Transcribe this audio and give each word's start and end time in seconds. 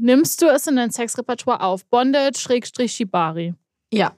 Nimmst 0.00 0.40
du 0.42 0.46
es 0.46 0.66
in 0.68 0.76
dein 0.76 0.92
Sexrepertoire 0.92 1.60
auf? 1.60 1.84
Bondage, 1.86 2.38
Schrägstrich, 2.38 2.92
Shibari. 2.92 3.54
Ja, 3.92 4.12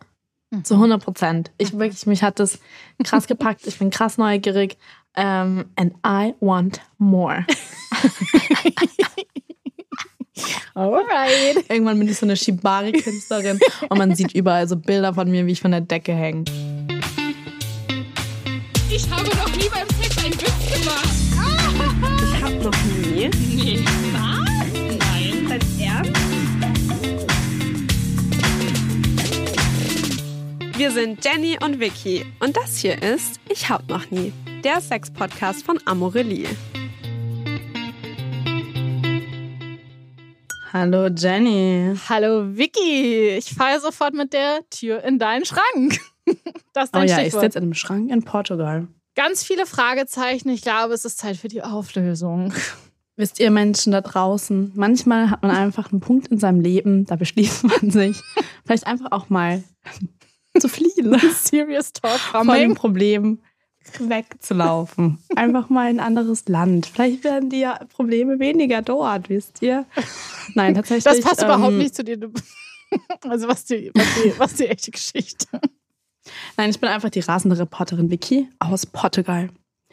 zu 0.63 0.75
100 0.75 1.03
Prozent. 1.03 1.51
Ich 1.57 1.73
wirklich, 1.73 2.05
mich 2.07 2.23
hat 2.23 2.39
das 2.39 2.59
krass 3.03 3.27
gepackt. 3.27 3.67
Ich 3.67 3.79
bin 3.79 3.89
krass 3.91 4.19
neugierig. 4.19 4.77
Um, 5.17 5.65
and 5.77 5.95
I 6.07 6.35
want 6.41 6.81
more. 6.99 7.47
Alright. 10.75 11.65
Irgendwann 11.69 11.99
bin 11.99 12.09
ich 12.09 12.19
so 12.19 12.27
eine 12.27 12.37
Shibari-Künstlerin 12.37 13.59
und 13.89 13.99
man 13.99 14.15
sieht 14.15 14.35
überall 14.35 14.69
so 14.69 14.77
Bilder 14.77 15.15
von 15.15 15.31
mir, 15.31 15.47
wie 15.47 15.53
ich 15.53 15.61
von 15.61 15.71
der 15.71 15.81
Decke 15.81 16.13
hänge. 16.13 16.45
Ich 18.91 19.11
habe 19.11 19.29
noch 19.31 19.57
nie 19.57 19.69
beim 19.69 19.89
Sex 20.01 20.25
einen 20.25 20.35
Witz 20.35 20.73
gemacht. 20.75 21.09
Ich 22.23 22.43
hab 22.43 22.63
noch 22.63 22.83
nie. 22.85 23.31
Nee. 23.57 23.70
Wir 30.81 30.91
sind 30.91 31.23
Jenny 31.23 31.59
und 31.63 31.79
Vicky 31.79 32.25
und 32.39 32.57
das 32.57 32.79
hier 32.79 33.03
ist 33.03 33.39
Ich 33.51 33.69
hab 33.69 33.87
noch 33.91 34.11
nie, 34.11 34.33
der 34.65 34.81
Sex-Podcast 34.81 35.63
von 35.63 35.79
Amorelie. 35.85 36.49
Hallo 40.73 41.09
Jenny. 41.09 41.95
Hallo 42.09 42.57
Vicky. 42.57 43.29
Ich 43.37 43.53
fahre 43.53 43.79
sofort 43.79 44.15
mit 44.15 44.33
der 44.33 44.61
Tür 44.71 45.05
in 45.05 45.19
deinen 45.19 45.45
Schrank. 45.45 46.01
Das 46.73 46.85
ist 46.85 46.95
Oh 46.95 47.01
dein 47.01 47.09
ja, 47.09 47.17
ich 47.17 47.21
Stichwort. 47.25 47.43
sitze 47.43 47.59
in 47.59 47.65
einem 47.65 47.75
Schrank 47.75 48.11
in 48.11 48.23
Portugal. 48.23 48.89
Ganz 49.17 49.43
viele 49.45 49.67
Fragezeichen. 49.67 50.49
Ich 50.49 50.63
glaube, 50.63 50.95
es 50.95 51.05
ist 51.05 51.19
Zeit 51.19 51.37
für 51.37 51.49
die 51.49 51.63
Auflösung. 51.63 52.55
Wisst 53.17 53.39
ihr 53.39 53.51
Menschen 53.51 53.93
da 53.93 54.01
draußen, 54.01 54.73
manchmal 54.77 55.31
hat 55.31 55.43
man 55.43 55.51
einfach 55.51 55.93
einen 55.93 56.01
Punkt 56.01 56.29
in 56.29 56.39
seinem 56.39 56.61
Leben, 56.61 57.05
da 57.05 57.17
beschließt 57.17 57.65
man 57.83 57.91
sich, 57.91 58.23
vielleicht 58.65 58.87
einfach 58.87 59.13
auch 59.13 59.29
mal 59.29 59.63
zu 60.61 60.69
fliehen, 60.69 61.17
Serious 61.35 61.93
Talk 61.93 62.19
von 62.19 62.47
dem 62.47 62.49
coming. 62.49 62.75
Problem 62.75 63.39
wegzulaufen. 63.99 65.19
Einfach 65.37 65.69
mal 65.71 65.91
in 65.91 65.99
ein 65.99 66.07
anderes 66.07 66.47
Land. 66.49 66.87
Vielleicht 66.87 67.25
werden 67.25 67.49
die 67.51 67.67
Probleme 67.93 68.39
weniger 68.39 68.83
dort, 68.83 69.29
wisst 69.31 69.63
ihr? 69.63 69.87
Nein, 70.55 70.75
tatsächlich. 70.75 71.05
Das 71.05 71.21
passt 71.21 71.43
überhaupt 71.43 71.73
ähm, 71.73 71.79
nicht 71.79 71.95
zu 71.95 72.05
dir. 72.05 72.19
Also 73.23 73.47
was 73.47 73.65
die, 73.67 73.93
was 73.95 74.05
die, 74.21 74.39
was 74.39 74.55
die 74.55 74.67
echte 74.67 74.91
Geschichte. 74.91 75.47
Nein, 76.57 76.71
ich 76.71 76.81
bin 76.81 76.89
einfach 76.89 77.09
die 77.11 77.21
rasende 77.21 77.57
Reporterin 77.57 78.11
Vicky 78.11 78.49
aus 78.59 78.85
Portugal. 78.85 79.49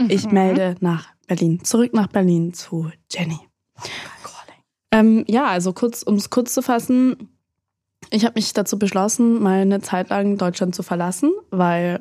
Ich 0.07 0.25
Mhm. 0.25 0.33
melde 0.33 0.75
nach 0.79 1.07
Berlin, 1.27 1.63
zurück 1.63 1.93
nach 1.93 2.07
Berlin 2.07 2.53
zu 2.55 2.91
Jenny. 3.11 3.37
Ähm, 4.91 5.25
ja, 5.27 5.45
also 5.45 5.73
kurz, 5.73 6.01
um 6.01 6.15
es 6.15 6.29
kurz 6.31 6.53
zu 6.55 6.61
fassen, 6.63 7.29
ich 8.09 8.25
habe 8.25 8.33
mich 8.35 8.53
dazu 8.53 8.79
beschlossen, 8.79 9.41
mal 9.41 9.61
eine 9.61 9.81
Zeit 9.81 10.09
lang 10.09 10.37
Deutschland 10.37 10.75
zu 10.75 10.83
verlassen, 10.83 11.31
weil 11.49 11.99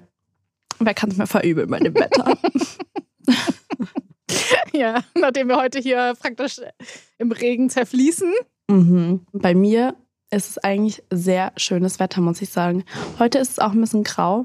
wer 0.79 0.95
kann 0.95 1.11
es 1.11 1.17
mir 1.17 1.27
verübeln 1.27 1.71
bei 1.71 1.79
dem 1.79 1.95
Wetter? 1.95 2.37
Ja, 4.73 5.03
nachdem 5.19 5.49
wir 5.49 5.57
heute 5.57 5.79
hier 5.79 6.15
praktisch 6.21 6.61
im 7.19 7.33
Regen 7.33 7.71
zerfließen. 7.71 8.33
mhm. 8.69 9.27
Bei 9.33 9.55
mir 9.55 9.97
ist 10.31 10.51
es 10.51 10.59
eigentlich 10.59 11.03
sehr 11.11 11.53
schönes 11.57 11.99
Wetter, 11.99 12.21
muss 12.21 12.43
ich 12.43 12.51
sagen. 12.51 12.84
Heute 13.19 13.39
ist 13.39 13.53
es 13.53 13.59
auch 13.59 13.73
ein 13.73 13.81
bisschen 13.81 14.05
grau. 14.05 14.45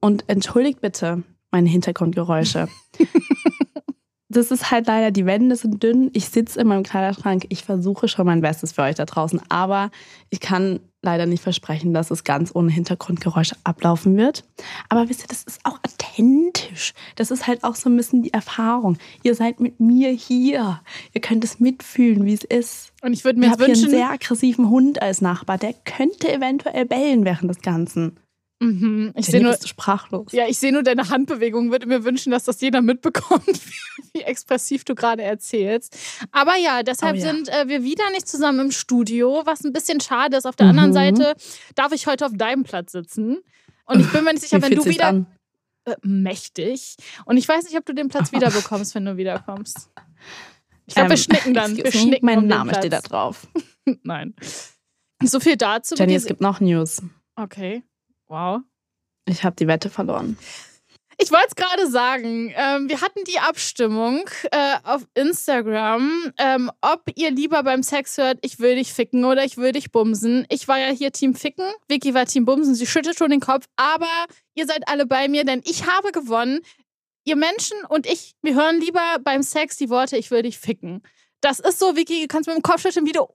Und 0.00 0.24
entschuldigt 0.28 0.80
bitte 0.80 1.22
meine 1.50 1.68
Hintergrundgeräusche. 1.68 2.68
das 4.28 4.50
ist 4.50 4.70
halt 4.70 4.86
leider, 4.86 5.10
die 5.10 5.24
Wände 5.24 5.56
sind 5.56 5.82
dünn. 5.82 6.10
Ich 6.12 6.28
sitze 6.28 6.60
in 6.60 6.68
meinem 6.68 6.82
Kleiderschrank. 6.82 7.46
Ich 7.48 7.64
versuche 7.64 8.08
schon 8.08 8.26
mein 8.26 8.42
Bestes 8.42 8.72
für 8.72 8.82
euch 8.82 8.94
da 8.94 9.06
draußen. 9.06 9.40
Aber 9.48 9.90
ich 10.28 10.40
kann 10.40 10.80
leider 11.00 11.24
nicht 11.24 11.42
versprechen, 11.42 11.94
dass 11.94 12.10
es 12.10 12.24
ganz 12.24 12.50
ohne 12.54 12.70
Hintergrundgeräusche 12.70 13.56
ablaufen 13.64 14.18
wird. 14.18 14.44
Aber 14.90 15.08
wisst 15.08 15.22
ihr, 15.22 15.28
das 15.28 15.44
ist 15.44 15.60
auch 15.64 15.78
authentisch. 15.82 16.92
Das 17.16 17.30
ist 17.30 17.46
halt 17.46 17.64
auch 17.64 17.74
so 17.74 17.88
ein 17.88 17.96
bisschen 17.96 18.22
die 18.22 18.32
Erfahrung. 18.34 18.98
Ihr 19.22 19.34
seid 19.34 19.60
mit 19.60 19.80
mir 19.80 20.10
hier. 20.10 20.82
Ihr 21.14 21.20
könnt 21.22 21.44
es 21.44 21.58
mitfühlen, 21.58 22.26
wie 22.26 22.34
es 22.34 22.44
ist. 22.44 22.92
Und 23.00 23.14
ich 23.14 23.24
würde 23.24 23.38
Ich 23.38 23.46
mir 23.46 23.50
habe 23.50 23.66
jetzt 23.66 23.78
hier 23.78 23.86
einen 23.86 23.92
wünschen, 23.92 23.98
sehr 23.98 24.10
aggressiven 24.10 24.68
Hund 24.68 25.00
als 25.00 25.22
Nachbar. 25.22 25.56
Der 25.56 25.72
könnte 25.72 26.30
eventuell 26.30 26.84
bellen 26.84 27.24
während 27.24 27.48
des 27.48 27.62
Ganzen. 27.62 28.18
Mhm, 28.60 29.12
ich 29.16 29.26
sehe 29.26 29.40
nur, 29.40 29.56
sprachlos. 29.64 30.32
ja, 30.32 30.46
ich 30.48 30.58
sehe 30.58 30.72
nur 30.72 30.82
deine 30.82 31.08
Handbewegung. 31.10 31.70
Würde 31.70 31.86
mir 31.86 32.04
wünschen, 32.04 32.32
dass 32.32 32.42
das 32.44 32.60
jeder 32.60 32.82
mitbekommt, 32.82 33.46
wie 34.12 34.22
expressiv 34.22 34.84
du 34.84 34.94
gerade 34.96 35.22
erzählst. 35.22 35.96
Aber 36.32 36.56
ja, 36.56 36.82
deshalb 36.82 37.14
Oh 37.16 37.18
ja. 37.20 37.26
sind 37.32 37.48
äh, 37.48 37.68
wir 37.68 37.84
wieder 37.84 38.10
nicht 38.10 38.26
zusammen 38.26 38.58
im 38.60 38.70
Studio, 38.72 39.42
was 39.44 39.62
ein 39.64 39.72
bisschen 39.72 40.00
schade 40.00 40.36
ist. 40.36 40.44
Auf 40.46 40.56
der 40.56 40.66
anderen 40.66 40.90
Mhm. 40.90 40.94
Seite 40.94 41.34
darf 41.76 41.92
ich 41.92 42.06
heute 42.08 42.26
auf 42.26 42.32
deinem 42.34 42.64
Platz 42.64 42.92
sitzen. 42.92 43.38
Und 43.84 44.00
ich 44.00 44.10
bin 44.10 44.24
mir 44.24 44.32
nicht 44.32 44.42
sicher, 44.48 44.60
wenn 44.60 44.74
du 44.74 44.84
wieder 44.86 45.24
äh, 45.84 45.94
mächtig. 46.02 46.96
Und 47.26 47.36
ich 47.36 47.48
weiß 47.48 47.64
nicht, 47.64 47.76
ob 47.78 47.86
du 47.86 47.94
den 47.94 48.08
Platz 48.08 48.32
wieder 48.32 48.50
bekommst, 48.50 48.92
wenn 48.96 49.04
du 49.04 49.16
wiederkommst. 49.16 49.88
Ich 50.86 50.94
glaube, 50.94 51.10
wir 51.10 51.14
Ähm, 51.16 51.22
schnicken 51.22 51.54
dann. 51.54 51.76
Wir 51.76 51.92
schnicken 51.92 52.26
Mein 52.26 52.38
um 52.38 52.46
Name 52.48 52.70
Platz. 52.70 52.82
steht 52.82 52.92
da 52.92 53.00
drauf. 53.02 53.46
Nein. 54.02 54.34
So 55.22 55.38
viel 55.38 55.56
dazu. 55.56 55.94
Jenny, 55.94 56.14
es 56.16 56.26
gibt 56.26 56.40
noch 56.40 56.58
News. 56.60 57.02
okay. 57.36 57.84
Wow. 58.28 58.60
Ich 59.26 59.44
habe 59.44 59.56
die 59.56 59.66
Wette 59.66 59.90
verloren. 59.90 60.38
Ich 61.20 61.32
wollte 61.32 61.48
es 61.48 61.56
gerade 61.56 61.90
sagen. 61.90 62.52
Ähm, 62.54 62.88
wir 62.88 63.00
hatten 63.00 63.24
die 63.24 63.40
Abstimmung 63.40 64.22
äh, 64.52 64.76
auf 64.84 65.04
Instagram, 65.14 66.32
ähm, 66.38 66.70
ob 66.80 67.10
ihr 67.16 67.32
lieber 67.32 67.64
beim 67.64 67.82
Sex 67.82 68.18
hört, 68.18 68.38
ich 68.42 68.60
will 68.60 68.76
dich 68.76 68.92
ficken 68.92 69.24
oder 69.24 69.44
ich 69.44 69.56
will 69.56 69.72
dich 69.72 69.90
bumsen. 69.90 70.46
Ich 70.48 70.68
war 70.68 70.78
ja 70.78 70.90
hier 70.90 71.10
Team 71.10 71.34
Ficken, 71.34 71.66
Vicky 71.88 72.14
war 72.14 72.26
Team 72.26 72.44
Bumsen, 72.44 72.76
sie 72.76 72.86
schüttelt 72.86 73.18
schon 73.18 73.30
den 73.30 73.40
Kopf, 73.40 73.66
aber 73.74 74.06
ihr 74.54 74.66
seid 74.66 74.86
alle 74.86 75.06
bei 75.06 75.26
mir, 75.26 75.44
denn 75.44 75.60
ich 75.64 75.86
habe 75.86 76.12
gewonnen. 76.12 76.60
Ihr 77.24 77.34
Menschen 77.34 77.76
und 77.88 78.06
ich, 78.06 78.36
wir 78.42 78.54
hören 78.54 78.80
lieber 78.80 79.18
beim 79.24 79.42
Sex 79.42 79.76
die 79.76 79.90
Worte, 79.90 80.16
ich 80.16 80.30
will 80.30 80.42
dich 80.42 80.58
ficken. 80.58 81.02
Das 81.40 81.58
ist 81.58 81.80
so, 81.80 81.96
Vicky, 81.96 82.22
du 82.22 82.28
kannst 82.28 82.46
mit 82.46 82.56
dem 82.56 82.62
Kopf 82.62 82.82
schütteln, 82.82 83.06
wie 83.06 83.12
du, 83.12 83.26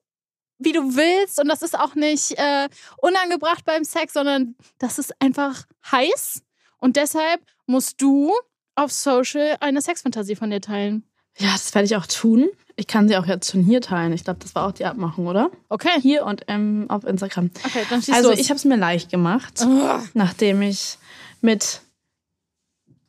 wie 0.60 0.72
du 0.72 0.96
willst. 0.96 1.40
Und 1.40 1.48
das 1.48 1.62
ist 1.62 1.78
auch 1.78 1.96
nicht 1.96 2.38
äh, 2.38 2.70
unangebracht 2.98 3.66
beim 3.66 3.84
Sex, 3.84 4.14
sondern 4.14 4.56
das 4.80 5.00
ist 5.00 5.14
einfach 5.22 5.64
heiß. 5.92 6.42
Und 6.78 6.96
deshalb 6.96 7.42
musst 7.66 8.02
du 8.02 8.32
auf 8.76 8.92
Social 8.92 9.58
eine 9.60 9.82
Sexfantasie 9.82 10.36
von 10.36 10.50
dir 10.50 10.62
teilen. 10.62 11.04
Ja, 11.38 11.52
das 11.54 11.74
werde 11.74 11.86
ich 11.86 11.96
auch 11.96 12.06
tun. 12.06 12.50
Ich 12.76 12.88
kann 12.88 13.08
sie 13.08 13.18
auch 13.18 13.26
jetzt 13.26 13.52
schon 13.52 13.64
hier 13.64 13.82
teilen. 13.82 14.14
Ich 14.14 14.24
glaube, 14.24 14.40
das 14.40 14.54
war 14.56 14.68
auch 14.68 14.72
die 14.72 14.86
Abmachung, 14.86 15.28
oder? 15.28 15.50
Okay. 15.70 15.90
Hier 16.02 16.26
und 16.26 16.44
ähm, 16.48 16.86
auf 16.90 17.04
Instagram. 17.04 17.50
Okay, 17.66 17.84
dann 17.90 18.04
Also 18.12 18.30
los. 18.32 18.40
ich 18.40 18.50
habe 18.50 18.58
es 18.58 18.66
mir 18.66 18.78
leicht 18.78 19.10
gemacht, 19.12 19.62
Ugh. 19.64 20.02
nachdem 20.14 20.62
ich 20.62 20.98
mit 21.42 21.82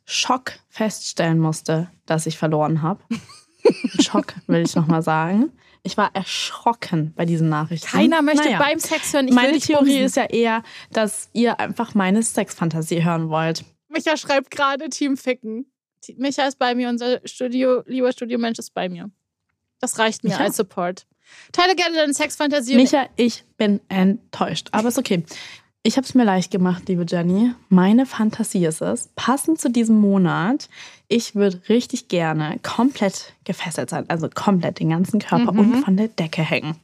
Schock 0.05 0.53
feststellen 0.69 1.39
musste, 1.39 1.89
dass 2.05 2.25
ich 2.25 2.37
verloren 2.37 2.81
habe. 2.81 3.01
Schock 4.01 4.33
will 4.47 4.61
ich 4.63 4.75
nochmal 4.75 5.01
sagen. 5.01 5.51
Ich 5.85 5.97
war 5.97 6.09
erschrocken 6.13 7.13
bei 7.15 7.25
diesen 7.25 7.47
Nachrichten. 7.47 7.85
Keiner 7.87 8.23
möchte 8.23 8.45
Naja. 8.45 8.57
beim 8.57 8.79
Sex 8.79 9.13
hören. 9.13 9.27
Ich 9.27 9.33
Meine 9.35 9.59
Theorie 9.59 9.99
ist 9.99 10.15
ja 10.15 10.25
eher, 10.25 10.63
dass 10.91 11.29
ihr 11.33 11.59
einfach 11.59 11.93
meine 11.93 12.23
Sexfantasie 12.23 13.03
hören 13.03 13.29
wollt. 13.29 13.63
Micha 13.87 14.17
schreibt 14.17 14.49
gerade 14.49 14.89
Team 14.89 15.15
Ficken. 15.15 15.71
Micha 16.17 16.47
ist 16.47 16.57
bei 16.57 16.73
mir, 16.73 16.89
unser 16.89 17.21
Studio, 17.25 17.83
lieber 17.85 18.11
Studiomensch 18.11 18.57
ist 18.57 18.73
bei 18.73 18.89
mir. 18.89 19.11
Das 19.79 19.99
reicht 19.99 20.23
mir 20.23 20.31
Micha? 20.31 20.43
als 20.43 20.57
Support. 20.57 21.05
Teile 21.51 21.75
gerne 21.75 21.95
deine 21.95 22.13
Sexfantasie. 22.13 22.75
Micha, 22.75 23.07
ich 23.15 23.43
bin 23.57 23.79
enttäuscht. 23.87 24.69
Aber 24.71 24.87
ist 24.89 24.97
okay. 24.97 25.23
Ich 25.87 25.97
habe 25.97 26.05
es 26.07 26.15
mir 26.15 26.23
leicht 26.23 26.49
gemacht, 26.49 26.89
liebe 26.89 27.05
Jenny. 27.07 27.51
Meine 27.69 28.07
Fantasie 28.07 28.65
ist 28.65 28.81
es, 28.81 29.09
passend 29.15 29.61
zu 29.61 29.69
diesem 29.69 29.99
Monat, 29.99 30.67
ich 31.07 31.35
würde 31.35 31.61
richtig 31.69 32.07
gerne 32.07 32.57
komplett 32.63 33.33
gefesselt 33.43 33.91
sein. 33.91 34.05
Also 34.07 34.27
komplett 34.27 34.79
den 34.79 34.89
ganzen 34.89 35.19
Körper 35.19 35.51
Mhm. 35.51 35.59
und 35.59 35.83
von 35.83 35.95
der 35.95 36.07
Decke 36.07 36.41
hängen. 36.41 36.75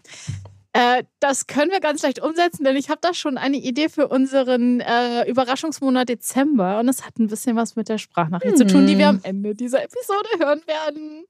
Äh, 0.74 1.04
das 1.20 1.48
können 1.48 1.72
wir 1.72 1.80
ganz 1.80 2.04
leicht 2.04 2.22
umsetzen, 2.22 2.64
denn 2.64 2.76
ich 2.76 2.90
habe 2.92 3.00
da 3.02 3.16
schon 3.16 3.40
eine 3.40 3.58
Idee 3.58 3.90
für 3.90 4.08
unseren 4.08 4.82
äh, 4.82 5.28
Überraschungsmonat 5.28 6.08
Dezember 6.10 6.80
und 6.80 6.88
es 6.88 7.04
hat 7.04 7.18
ein 7.18 7.26
bisschen 7.26 7.56
was 7.56 7.76
mit 7.76 7.90
der 7.90 7.98
Sprachnachricht 7.98 8.56
zu 8.56 8.68
tun, 8.68 8.86
die 8.86 9.00
wir 9.00 9.10
am 9.10 9.20
Ende 9.24 9.56
dieser 9.56 9.84
Episode 9.84 10.30
hören 10.38 10.62
werden. 10.68 11.26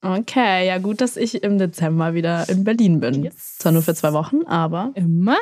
Okay, 0.00 0.66
ja 0.66 0.76
gut, 0.78 1.00
dass 1.00 1.16
ich 1.16 1.42
im 1.42 1.56
Dezember 1.58 2.12
wieder 2.14 2.48
in 2.50 2.62
Berlin 2.64 3.00
bin. 3.00 3.24
Yes. 3.24 3.56
Zwar 3.58 3.72
nur 3.72 3.82
für 3.82 3.94
zwei 3.94 4.12
Wochen, 4.12 4.44
aber 4.46 4.92
Immerhin. 4.94 5.38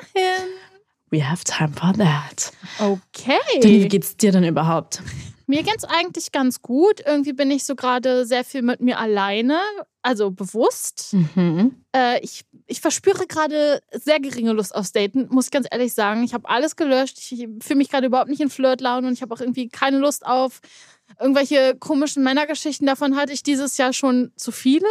We 1.10 1.24
have 1.28 1.44
time 1.44 1.72
for 1.72 1.92
that. 1.94 2.52
Okay. 2.78 3.38
Jenny, 3.62 3.84
wie 3.84 3.88
geht's 3.88 4.16
dir 4.16 4.32
denn 4.32 4.44
überhaupt? 4.44 5.02
Mir 5.48 5.62
geht's 5.62 5.84
eigentlich 5.84 6.32
ganz 6.32 6.60
gut. 6.60 7.00
Irgendwie 7.06 7.32
bin 7.32 7.50
ich 7.52 7.62
so 7.64 7.76
gerade 7.76 8.26
sehr 8.26 8.42
viel 8.44 8.62
mit 8.62 8.80
mir 8.80 8.98
alleine, 8.98 9.60
also 10.02 10.32
bewusst. 10.32 11.12
Mhm. 11.14 11.76
Äh, 11.94 12.18
ich, 12.24 12.44
ich 12.66 12.80
verspüre 12.80 13.26
gerade 13.28 13.80
sehr 13.92 14.18
geringe 14.18 14.52
Lust 14.52 14.74
aufs 14.74 14.90
Daten, 14.90 15.28
muss 15.30 15.44
ich 15.46 15.50
ganz 15.52 15.68
ehrlich 15.70 15.94
sagen. 15.94 16.24
Ich 16.24 16.34
habe 16.34 16.48
alles 16.48 16.74
gelöscht. 16.74 17.18
Ich 17.18 17.46
fühle 17.62 17.76
mich 17.78 17.90
gerade 17.90 18.08
überhaupt 18.08 18.28
nicht 18.28 18.40
in 18.40 18.50
Flirtlaune 18.50 19.06
und 19.06 19.12
ich 19.12 19.22
habe 19.22 19.32
auch 19.32 19.40
irgendwie 19.40 19.68
keine 19.68 19.98
Lust 19.98 20.26
auf 20.26 20.60
irgendwelche 21.20 21.76
komischen 21.78 22.24
Männergeschichten. 22.24 22.84
Davon 22.84 23.14
hatte 23.16 23.32
ich 23.32 23.44
dieses 23.44 23.76
Jahr 23.76 23.92
schon 23.92 24.32
zu 24.34 24.50
viele. 24.50 24.88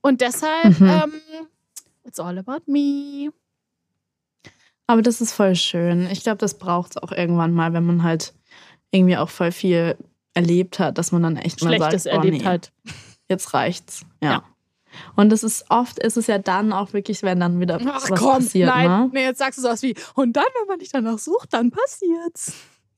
Und 0.00 0.22
deshalb 0.22 0.80
Mhm. 0.80 0.88
ähm, 0.88 1.12
It's 2.04 2.18
all 2.20 2.38
about 2.38 2.62
me. 2.66 3.30
Aber 4.86 5.02
das 5.02 5.20
ist 5.20 5.32
voll 5.32 5.56
schön. 5.56 6.08
Ich 6.10 6.22
glaube, 6.22 6.38
das 6.38 6.58
braucht 6.58 6.92
es 6.92 6.96
auch 7.02 7.12
irgendwann 7.12 7.52
mal, 7.52 7.72
wenn 7.72 7.84
man 7.84 8.02
halt 8.02 8.34
irgendwie 8.90 9.16
auch 9.16 9.28
voll 9.28 9.52
viel 9.52 9.96
erlebt 10.34 10.78
hat, 10.78 10.98
dass 10.98 11.12
man 11.12 11.22
dann 11.22 11.36
echt 11.36 11.62
mal 11.62 11.74
Schlechtes 11.74 12.04
sagt, 12.04 12.14
oh, 12.14 12.18
erlebt 12.18 12.42
nee, 12.42 12.44
hat. 12.44 12.72
jetzt 13.28 13.54
reicht's. 13.54 14.02
Ja. 14.22 14.30
Ja. 14.30 14.44
Und 15.14 15.32
es 15.32 15.42
ist 15.42 15.66
oft, 15.68 15.98
ist 15.98 16.16
es 16.16 16.26
ja 16.26 16.38
dann 16.38 16.72
auch 16.72 16.92
wirklich, 16.92 17.22
wenn 17.22 17.40
dann 17.40 17.60
wieder 17.60 17.78
Ach 17.86 18.10
was 18.10 18.18
komm, 18.18 18.38
passiert, 18.38 18.68
nein. 18.68 18.88
ne? 18.88 19.10
Nee, 19.12 19.24
jetzt 19.24 19.38
sagst 19.38 19.58
du 19.58 19.62
sowas 19.62 19.82
wie, 19.82 19.94
und 20.14 20.34
dann, 20.34 20.44
wenn 20.60 20.68
man 20.68 20.78
nicht 20.78 20.94
danach 20.94 21.18
sucht, 21.18 21.52
dann 21.52 21.70
passiert's. 21.70 22.52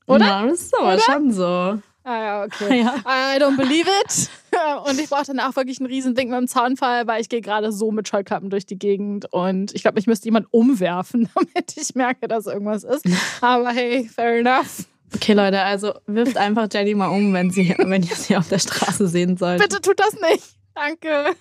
Oder? 0.06 0.26
Ja, 0.26 0.46
das 0.46 0.60
ist 0.62 0.78
aber 0.78 0.94
Oder? 0.94 1.00
schon 1.00 1.32
so. 1.32 1.78
Ah 2.08 2.22
ja, 2.22 2.44
okay. 2.44 2.80
Ja. 2.82 2.94
I 3.04 3.38
don't 3.38 3.56
believe 3.56 3.86
it. 3.86 4.30
Und 4.88 4.98
ich 4.98 5.10
brauche 5.10 5.24
danach 5.26 5.54
wirklich 5.56 5.78
einen 5.78 5.88
riesen 5.88 6.14
Ding 6.14 6.30
mit 6.30 6.38
dem 6.38 6.48
Zaunfall, 6.48 7.06
weil 7.06 7.20
ich 7.20 7.28
gehe 7.28 7.42
gerade 7.42 7.70
so 7.70 7.92
mit 7.92 8.08
Scheuklappen 8.08 8.48
durch 8.48 8.64
die 8.64 8.78
Gegend 8.78 9.30
und 9.30 9.74
ich 9.74 9.82
glaube, 9.82 9.96
mich 9.96 10.06
müsste 10.06 10.24
jemand 10.26 10.46
umwerfen, 10.50 11.28
damit 11.34 11.76
ich 11.76 11.94
merke, 11.94 12.26
dass 12.26 12.46
irgendwas 12.46 12.82
ist. 12.82 13.04
Aber 13.42 13.70
hey, 13.70 14.08
fair 14.08 14.38
enough. 14.38 14.86
Okay, 15.14 15.34
Leute, 15.34 15.60
also 15.60 15.92
wirft 16.06 16.38
einfach 16.38 16.68
Jenny 16.72 16.94
mal 16.94 17.08
um, 17.08 17.32
wenn, 17.34 17.50
sie, 17.50 17.74
wenn 17.78 18.02
ihr 18.02 18.16
sie 18.16 18.36
auf 18.36 18.48
der 18.48 18.58
Straße 18.58 19.06
sehen 19.06 19.36
sollt. 19.36 19.60
Bitte 19.60 19.80
tut 19.80 20.00
das 20.00 20.14
nicht. 20.14 20.44
Danke. 20.74 21.34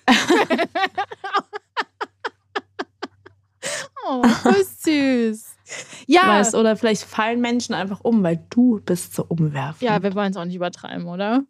oh, 4.06 4.22
voll 4.22 4.64
süß. 4.84 5.57
Ja, 6.06 6.28
Weißt, 6.28 6.54
oder 6.54 6.76
vielleicht 6.76 7.02
fallen 7.04 7.40
Menschen 7.40 7.74
einfach 7.74 8.00
um, 8.00 8.22
weil 8.22 8.44
du 8.50 8.80
bist 8.84 9.14
so 9.14 9.24
umwerfend. 9.28 9.82
ja, 9.82 10.02
wir 10.02 10.14
wollen 10.14 10.30
es 10.30 10.36
auch 10.36 10.44
nicht 10.44 10.56
übertreiben, 10.56 11.06
oder? 11.06 11.44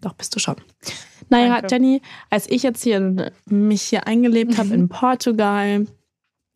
Doch, 0.00 0.14
bist 0.14 0.34
du 0.34 0.40
schon. 0.40 0.56
Naja, 1.28 1.60
Danke. 1.60 1.68
Jenny, 1.70 2.02
als 2.28 2.50
ich 2.50 2.62
jetzt 2.64 2.82
hier 2.82 3.32
mich 3.46 3.82
hier 3.82 4.06
eingelebt 4.06 4.58
habe 4.58 4.74
in 4.74 4.88
Portugal, 4.90 5.86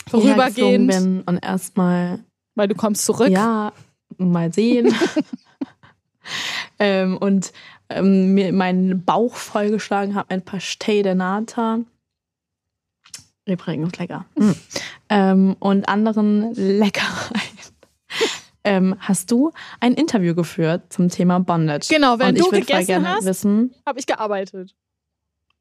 Vorübergehend. 0.08 0.88
bin 0.90 1.23
und 1.23 1.38
erstmal, 1.44 2.25
Weil 2.56 2.69
du 2.69 2.75
kommst 2.75 3.05
zurück. 3.05 3.28
ja, 3.28 3.73
mal 4.19 4.52
sehen. 4.52 4.93
ähm, 6.78 7.17
und 7.19 7.52
ähm, 7.88 8.34
mir 8.34 8.52
meinen 8.52 9.05
Bauch 9.05 9.37
vollgeschlagen 9.37 10.14
habe, 10.17 10.31
ein 10.31 10.43
Pastel 10.44 11.02
de 11.05 11.14
Nata. 11.14 11.78
Übrigens 13.46 13.96
lecker. 13.98 14.26
Mm. 14.34 14.50
Ähm, 15.08 15.56
und 15.60 15.88
anderen 15.88 16.52
Leckereien. 16.54 17.40
ähm, 18.64 18.96
hast 18.98 19.31
du 19.31 19.52
ein 19.81 19.94
Interview 19.94 20.34
geführt 20.34 20.93
zum 20.93 21.08
Thema 21.08 21.38
Bondage? 21.38 21.87
Genau, 21.88 22.19
wenn 22.19 22.31
und 22.31 22.37
ich 22.37 22.43
du 22.43 22.50
voll 22.50 22.60
gegessen 22.60 22.87
gerne 22.87 23.08
hast, 23.08 23.25
wissen, 23.25 23.75
habe 23.87 23.98
ich 23.98 24.06
gearbeitet. 24.06 24.75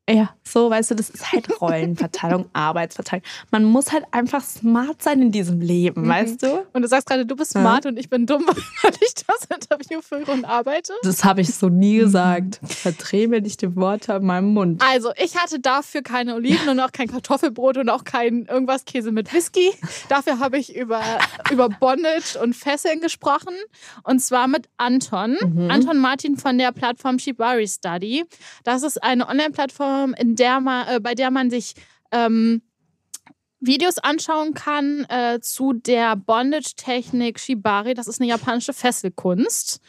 Ja, 0.10 0.30
so, 0.44 0.69
weißt 0.69 0.92
du, 0.92 0.96
das 0.96 1.10
ist 1.10 1.31
halt 1.31 1.48
Rollenverteilung, 1.62 2.46
Arbeitsverteilung. 2.54 3.24
Man 3.52 3.63
muss 3.63 3.92
halt 3.92 4.06
einfach 4.12 4.44
smart 4.44 5.02
sein 5.02 5.22
in 5.22 5.31
diesem 5.31 5.62
Leben, 5.62 6.04
Mhm. 6.04 6.10
weißt 6.10 6.44
du? 6.44 6.66
Und 6.74 6.81
du 6.84 6.88
sagst 6.88 7.07
gerade, 7.07 7.25
du 7.25 7.36
bist 7.36 7.56
Ja. 7.56 7.62
smart 7.62 7.86
und 7.88 7.98
ich 7.98 8.10
bin 8.10 8.25
dumm, 8.25 8.46
weil 8.84 8.94
ich 9.02 9.13
das 9.16 9.46
Interview 9.46 10.02
führe 10.02 10.31
und 10.31 10.46
arbeite. 10.46 10.94
Das 11.04 11.24
habe 11.24 11.42
ich 11.42 11.54
so 11.56 11.69
nie 11.69 11.98
gesagt. 11.98 12.60
Verdreh 12.63 13.28
mir 13.28 13.42
nicht 13.42 13.62
die 13.63 13.75
Worte 13.75 14.13
an 14.13 14.25
meinem 14.25 14.54
Mund. 14.54 14.81
Also, 14.88 15.12
ich 15.18 15.38
hatte 15.38 15.60
dafür 15.60 16.02
keine 16.04 16.36
Oliven 16.36 16.69
und 16.69 16.80
auch 16.80 16.92
kein 16.92 17.07
Kartoffelbrot 17.07 17.78
und 17.78 17.90
auch 17.90 18.04
kein 18.04 18.46
irgendwas 18.46 18.86
Käse 18.86 19.12
mit 19.12 19.34
Whisky. 19.34 19.72
Dafür 20.10 20.40
habe 20.40 20.57
ich 20.60 20.75
über, 20.75 21.02
über 21.52 21.69
Bondage 21.69 22.40
und 22.42 22.56
Fesseln 22.56 23.02
gesprochen. 23.02 23.56
Und 24.04 24.19
zwar 24.19 24.48
mit 24.48 24.68
Anton. 24.78 25.38
Mhm. 25.42 25.72
Anton 25.72 25.98
Martin 25.98 26.38
von 26.38 26.57
der 26.60 26.72
Plattform 26.72 27.18
Shibari 27.18 27.68
Study. 27.68 28.25
Das 28.63 28.84
ist 28.84 29.02
eine 29.02 29.28
Online-Plattform, 29.28 29.94
in 30.18 30.36
der 30.36 30.59
man, 30.59 30.88
äh, 30.88 31.00
bei 31.00 31.15
der 31.15 31.31
man 31.31 31.50
sich 31.50 31.75
ähm, 32.12 32.62
Videos 33.59 33.97
anschauen 33.97 34.53
kann 34.53 35.06
äh, 35.09 35.39
zu 35.42 35.74
der 35.74 36.15
Bondage-Technik 36.15 37.39
Shibari. 37.39 37.94
Das 37.94 38.07
ist 38.07 38.21
eine 38.21 38.30
japanische 38.30 38.74
Fesselkunst. 38.74 39.80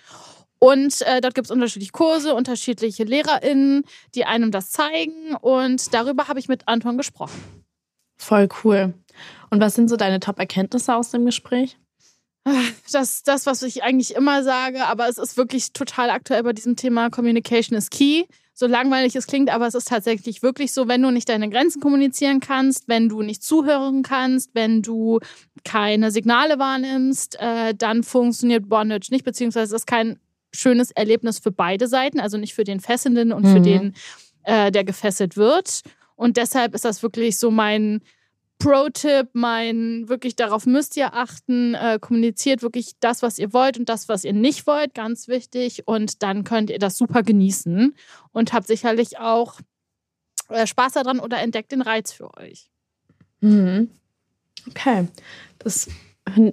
Und 0.58 1.02
äh, 1.02 1.20
dort 1.20 1.34
gibt 1.34 1.46
es 1.46 1.50
unterschiedliche 1.50 1.92
Kurse, 1.92 2.34
unterschiedliche 2.34 3.04
LehrerInnen, 3.04 3.84
die 4.14 4.24
einem 4.24 4.50
das 4.50 4.70
zeigen. 4.70 5.34
Und 5.40 5.92
darüber 5.92 6.28
habe 6.28 6.38
ich 6.38 6.48
mit 6.48 6.66
Anton 6.66 6.96
gesprochen. 6.96 7.40
Voll 8.16 8.48
cool. 8.64 8.94
Und 9.50 9.60
was 9.60 9.74
sind 9.74 9.88
so 9.88 9.96
deine 9.96 10.20
Top-Erkenntnisse 10.20 10.94
aus 10.94 11.10
dem 11.10 11.26
Gespräch? 11.26 11.78
Das 12.92 13.10
ist 13.10 13.28
das, 13.28 13.44
was 13.46 13.62
ich 13.62 13.82
eigentlich 13.82 14.14
immer 14.14 14.44
sage, 14.44 14.86
aber 14.86 15.08
es 15.08 15.18
ist 15.18 15.36
wirklich 15.36 15.72
total 15.72 16.10
aktuell 16.10 16.44
bei 16.44 16.52
diesem 16.52 16.76
Thema 16.76 17.10
Communication 17.10 17.76
is 17.76 17.90
key. 17.90 18.24
So 18.58 18.66
langweilig 18.66 19.14
es 19.14 19.26
klingt, 19.26 19.50
aber 19.50 19.66
es 19.66 19.74
ist 19.74 19.88
tatsächlich 19.88 20.42
wirklich 20.42 20.72
so, 20.72 20.88
wenn 20.88 21.02
du 21.02 21.10
nicht 21.10 21.28
deine 21.28 21.50
Grenzen 21.50 21.78
kommunizieren 21.82 22.40
kannst, 22.40 22.88
wenn 22.88 23.10
du 23.10 23.20
nicht 23.20 23.42
zuhören 23.42 24.02
kannst, 24.02 24.54
wenn 24.54 24.80
du 24.80 25.20
keine 25.62 26.10
Signale 26.10 26.58
wahrnimmst, 26.58 27.38
äh, 27.38 27.74
dann 27.74 28.02
funktioniert 28.02 28.66
Bondage 28.66 29.08
nicht, 29.10 29.26
beziehungsweise 29.26 29.74
es 29.76 29.82
ist 29.82 29.86
kein 29.86 30.18
schönes 30.54 30.90
Erlebnis 30.90 31.38
für 31.38 31.50
beide 31.52 31.86
Seiten, 31.86 32.18
also 32.18 32.38
nicht 32.38 32.54
für 32.54 32.64
den 32.64 32.80
Fesselnden 32.80 33.30
und 33.30 33.46
für 33.46 33.58
Mhm. 33.58 33.62
den, 33.64 33.94
äh, 34.44 34.72
der 34.72 34.84
gefesselt 34.84 35.36
wird. 35.36 35.82
Und 36.14 36.38
deshalb 36.38 36.74
ist 36.74 36.86
das 36.86 37.02
wirklich 37.02 37.38
so 37.38 37.50
mein 37.50 38.00
Pro-Tipp, 38.58 39.28
mein 39.34 40.08
wirklich 40.08 40.34
darauf 40.34 40.64
müsst 40.66 40.96
ihr 40.96 41.12
achten, 41.14 41.74
äh, 41.74 41.98
kommuniziert 42.00 42.62
wirklich 42.62 42.92
das, 43.00 43.22
was 43.22 43.38
ihr 43.38 43.52
wollt 43.52 43.78
und 43.78 43.88
das, 43.88 44.08
was 44.08 44.24
ihr 44.24 44.32
nicht 44.32 44.66
wollt, 44.66 44.94
ganz 44.94 45.28
wichtig. 45.28 45.86
Und 45.86 46.22
dann 46.22 46.42
könnt 46.44 46.70
ihr 46.70 46.78
das 46.78 46.96
super 46.96 47.22
genießen 47.22 47.94
und 48.32 48.52
habt 48.52 48.66
sicherlich 48.66 49.18
auch 49.18 49.60
äh, 50.48 50.66
Spaß 50.66 50.94
daran 50.94 51.20
oder 51.20 51.38
entdeckt 51.38 51.72
den 51.72 51.82
Reiz 51.82 52.12
für 52.12 52.34
euch. 52.38 52.70
Mhm. 53.40 53.90
Okay. 54.68 55.08
Das 55.58 55.88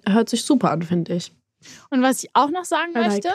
hört 0.07 0.29
sich 0.29 0.43
super 0.43 0.71
an, 0.71 0.81
finde 0.81 1.15
ich. 1.15 1.31
Und 1.89 2.01
was 2.01 2.23
ich 2.23 2.29
auch 2.33 2.49
noch 2.49 2.65
sagen 2.65 2.91
like. 2.93 3.07
möchte, 3.11 3.29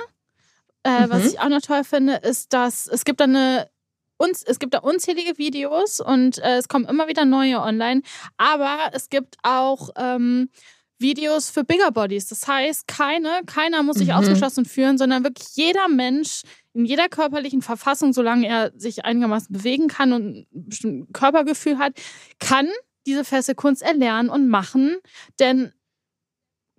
äh, 0.82 1.08
was 1.08 1.22
Mhm. 1.22 1.28
ich 1.28 1.40
auch 1.40 1.48
noch 1.48 1.62
toll 1.62 1.84
finde, 1.84 2.14
ist, 2.16 2.52
dass 2.52 2.86
es 2.86 3.04
gibt 3.04 3.22
eine 3.22 3.70
uns, 4.18 4.42
es 4.42 4.58
gibt 4.58 4.74
da 4.74 4.78
unzählige 4.80 5.38
Videos 5.38 6.00
und 6.00 6.38
äh, 6.38 6.58
es 6.58 6.68
kommen 6.68 6.84
immer 6.84 7.08
wieder 7.08 7.24
neue 7.24 7.60
online, 7.60 8.02
aber 8.36 8.90
es 8.92 9.08
gibt 9.08 9.36
auch 9.42 9.90
ähm, 9.96 10.50
Videos 10.98 11.48
für 11.48 11.64
Bigger 11.64 11.92
Bodies. 11.92 12.26
Das 12.26 12.46
heißt, 12.46 12.88
keine, 12.88 13.42
keiner 13.46 13.82
muss 13.82 13.96
sich 13.98 14.08
Mhm. 14.08 14.14
ausgeschlossen 14.14 14.64
fühlen, 14.64 14.98
sondern 14.98 15.24
wirklich 15.24 15.48
jeder 15.54 15.88
Mensch 15.88 16.42
in 16.74 16.84
jeder 16.84 17.08
körperlichen 17.08 17.62
Verfassung, 17.62 18.12
solange 18.12 18.46
er 18.46 18.72
sich 18.76 19.04
einigermaßen 19.04 19.52
bewegen 19.52 19.88
kann 19.88 20.12
und 20.12 20.26
ein 20.36 20.46
bestimmtes 20.50 21.12
Körpergefühl 21.12 21.78
hat, 21.78 21.92
kann 22.38 22.68
diese 23.06 23.24
Fesselkunst 23.24 23.82
erlernen 23.82 24.28
und 24.28 24.48
machen. 24.48 24.96
Denn 25.40 25.72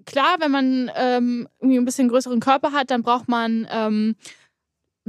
klar, 0.05 0.35
wenn 0.39 0.51
man 0.51 0.91
ähm, 0.95 1.47
irgendwie 1.59 1.77
ein 1.79 1.85
bisschen 1.85 2.09
größeren 2.09 2.39
Körper 2.39 2.71
hat, 2.71 2.91
dann 2.91 3.03
braucht 3.03 3.27
man 3.27 3.67
ähm, 3.71 4.15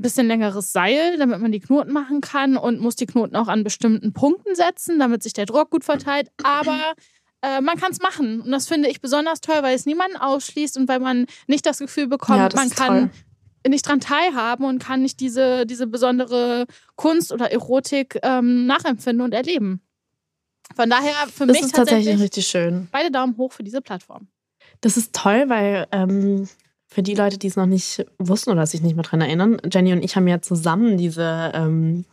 ein 0.00 0.02
bisschen 0.02 0.26
längeres 0.26 0.72
Seil, 0.72 1.18
damit 1.18 1.40
man 1.40 1.52
die 1.52 1.60
Knoten 1.60 1.92
machen 1.92 2.20
kann 2.20 2.56
und 2.56 2.80
muss 2.80 2.96
die 2.96 3.06
Knoten 3.06 3.36
auch 3.36 3.48
an 3.48 3.62
bestimmten 3.64 4.12
Punkten 4.12 4.54
setzen, 4.54 4.98
damit 4.98 5.22
sich 5.22 5.32
der 5.34 5.46
Druck 5.46 5.70
gut 5.70 5.84
verteilt. 5.84 6.30
Aber 6.42 6.78
äh, 7.42 7.60
man 7.60 7.76
kann 7.78 7.92
es 7.92 8.00
machen. 8.00 8.40
Und 8.40 8.50
das 8.50 8.66
finde 8.66 8.88
ich 8.88 9.00
besonders 9.00 9.40
toll, 9.40 9.58
weil 9.62 9.74
es 9.76 9.86
niemanden 9.86 10.16
ausschließt 10.16 10.76
und 10.78 10.88
weil 10.88 11.00
man 11.00 11.26
nicht 11.46 11.64
das 11.66 11.78
Gefühl 11.78 12.06
bekommt, 12.08 12.38
Ja, 12.38 12.48
das 12.48 12.58
man 12.60 12.70
kann 12.70 13.10
toll. 13.10 13.70
nicht 13.70 13.86
dran 13.86 14.00
teilhaben 14.00 14.64
und 14.64 14.82
kann 14.82 15.02
nicht 15.02 15.20
diese, 15.20 15.66
diese 15.66 15.86
besondere 15.86 16.66
Kunst 16.96 17.30
oder 17.32 17.52
Erotik 17.52 18.18
ähm, 18.22 18.66
nachempfinden 18.66 19.24
und 19.24 19.32
erleben. 19.34 19.82
Von 20.76 20.88
daher 20.88 21.12
für 21.32 21.46
Das 21.46 21.56
mich 21.56 21.66
ist 21.66 21.74
tatsächlich 21.74 22.06
tatsächlich 22.06 22.22
richtig 22.22 22.46
schön. 22.46 22.88
beide 22.92 23.10
Daumen 23.10 23.36
hoch 23.36 23.52
für 23.52 23.62
diese 23.64 23.80
Plattform. 23.82 24.28
Das 24.80 24.96
ist 24.96 25.14
toll, 25.14 25.44
weil 25.48 25.86
ähm, 25.92 26.48
für 26.92 27.02
die 27.02 27.14
Leute, 27.14 27.38
die 27.38 27.46
es 27.46 27.56
noch 27.56 27.66
nicht 27.66 28.04
wussten 28.18 28.50
oder 28.50 28.66
sich 28.66 28.82
nicht 28.82 28.96
mehr 28.96 29.04
dran 29.04 29.20
erinnern, 29.20 29.58
Jenny 29.70 29.92
und 29.92 30.02
ich 30.02 30.16
haben 30.16 30.26
ja 30.26 30.42
zusammen 30.42 30.98
diese, 30.98 31.52
ähm, 31.54 32.04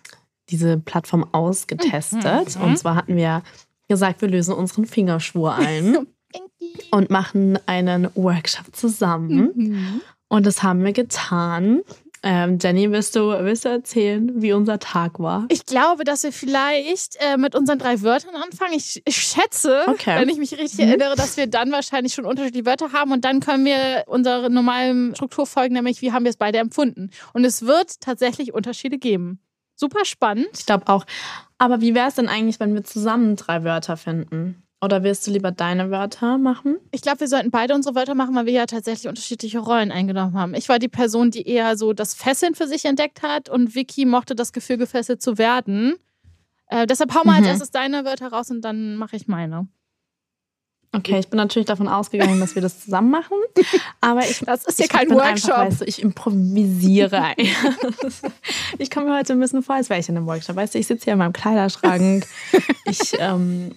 diese 0.49 0.77
Plattform 0.77 1.25
ausgetestet. 1.33 2.55
Mhm. 2.55 2.61
Und 2.61 2.77
zwar 2.77 2.95
hatten 2.95 3.15
wir 3.15 3.41
gesagt, 3.87 4.21
wir 4.21 4.29
lösen 4.29 4.53
unseren 4.53 4.85
Fingerschwur 4.85 5.55
ein 5.55 6.07
und 6.91 7.09
machen 7.09 7.57
einen 7.65 8.09
Workshop 8.15 8.75
zusammen. 8.75 9.51
Mhm. 9.55 10.01
Und 10.29 10.45
das 10.45 10.61
haben 10.61 10.83
wir 10.83 10.93
getan. 10.93 11.81
Ähm, 12.29 12.57
Jenny, 12.61 12.91
willst 12.91 13.15
du, 13.15 13.29
willst 13.29 13.63
du 13.63 13.69
erzählen, 13.69 14.29
wie 14.41 14.51
unser 14.51 14.79
Tag 14.79 15.17
war? 15.17 15.45
Ich 15.47 15.65
glaube, 15.65 16.03
dass 16.03 16.23
wir 16.23 16.33
vielleicht 16.33 17.15
äh, 17.21 17.37
mit 17.37 17.55
unseren 17.55 17.79
drei 17.79 18.01
Wörtern 18.01 18.35
anfangen. 18.35 18.73
Ich, 18.73 19.01
ich 19.05 19.15
schätze, 19.15 19.83
Okay. 19.87 20.19
wenn 20.19 20.27
ich 20.27 20.37
mich 20.37 20.51
richtig 20.57 20.79
Mhm. 20.79 20.89
erinnere, 20.89 21.15
dass 21.15 21.37
wir 21.37 21.47
dann 21.47 21.71
wahrscheinlich 21.71 22.13
schon 22.13 22.25
unterschiedliche 22.25 22.65
Wörter 22.65 22.91
haben 22.91 23.13
und 23.13 23.23
dann 23.23 23.39
können 23.39 23.63
wir 23.63 24.03
unserer 24.07 24.49
normalen 24.49 25.15
Struktur 25.15 25.45
folgen, 25.47 25.75
nämlich 25.75 26.01
wie 26.01 26.11
haben 26.11 26.25
wir 26.25 26.29
es 26.29 26.35
beide 26.35 26.57
empfunden. 26.57 27.11
Und 27.31 27.45
es 27.45 27.61
wird 27.65 28.01
tatsächlich 28.01 28.53
Unterschiede 28.53 28.97
geben. 28.97 29.39
Super 29.77 30.03
spannend. 30.03 30.49
Ich 30.57 30.65
glaube 30.65 30.89
auch. 30.89 31.05
Aber 31.59 31.79
wie 31.79 31.95
wäre 31.95 32.09
es 32.09 32.15
denn 32.15 32.27
eigentlich, 32.27 32.59
wenn 32.59 32.73
wir 32.73 32.83
zusammen 32.83 33.37
drei 33.37 33.63
Wörter 33.63 33.95
finden? 33.95 34.66
Oder 34.79 35.01
willst 35.01 35.25
du 35.25 35.31
lieber 35.31 35.51
deine 35.51 35.89
Wörter 35.89 36.37
machen? 36.37 36.77
Ich 36.91 37.01
glaube, 37.01 37.21
wir 37.21 37.27
sollten 37.27 37.49
beide 37.49 37.73
unsere 37.73 37.95
Wörter 37.95 38.13
machen, 38.13 38.35
weil 38.35 38.45
wir 38.45 38.53
ja 38.53 38.65
tatsächlich 38.67 39.07
unterschiedliche 39.07 39.57
Rollen 39.59 39.91
eingenommen 39.91 40.33
haben. 40.37 40.53
Ich 40.53 40.69
war 40.69 40.77
die 40.77 40.87
Person, 40.87 41.31
die 41.31 41.47
eher 41.47 41.75
so 41.77 41.93
das 41.93 42.13
Fesseln 42.13 42.53
für 42.53 42.67
sich 42.67 42.85
entdeckt 42.85 43.23
hat 43.23 43.49
und 43.49 43.73
Vicky 43.73 44.05
mochte 44.05 44.35
das 44.35 44.53
Gefühl, 44.53 44.77
gefesselt 44.77 45.19
zu 45.21 45.39
werden. 45.39 45.95
Äh, 46.67 46.85
deshalb 46.85 47.15
hau 47.15 47.23
mal 47.23 47.33
als 47.37 47.41
Mhm. 47.43 47.47
erstes 47.47 47.71
deine 47.71 48.05
Wörter 48.05 48.27
raus 48.27 48.51
und 48.51 48.61
dann 48.61 48.97
mache 48.97 49.15
ich 49.15 49.27
meine. 49.27 49.67
Okay, 50.93 51.19
ich 51.19 51.27
bin 51.27 51.37
natürlich 51.37 51.65
davon 51.65 51.87
ausgegangen, 51.87 52.39
dass 52.39 52.53
wir 52.55 52.61
das 52.61 52.83
zusammen 52.83 53.09
machen. 53.09 53.35
Aber 54.01 54.21
ich, 54.21 54.39
Das 54.41 54.63
ist 54.65 54.79
ja 54.79 54.87
kein 54.87 55.09
Workshop. 55.09 55.51
Einfach, 55.53 55.65
weißt 55.71 55.81
du, 55.81 55.85
ich 55.85 56.01
improvisiere. 56.03 57.33
ich 58.77 58.89
komme 58.91 59.07
mir 59.07 59.17
heute 59.17 59.33
ein 59.33 59.39
bisschen 59.39 59.63
vor, 59.63 59.75
als 59.75 59.89
wäre 59.89 59.99
ich 59.99 60.07
in 60.09 60.17
einem 60.17 60.27
Workshop. 60.27 60.55
Weißt 60.55 60.75
du, 60.75 60.79
ich 60.79 60.87
sitze 60.87 61.05
hier 61.05 61.13
in 61.13 61.19
meinem 61.19 61.33
Kleiderschrank. 61.33 62.27
Ich, 62.89 63.13
ähm, 63.19 63.75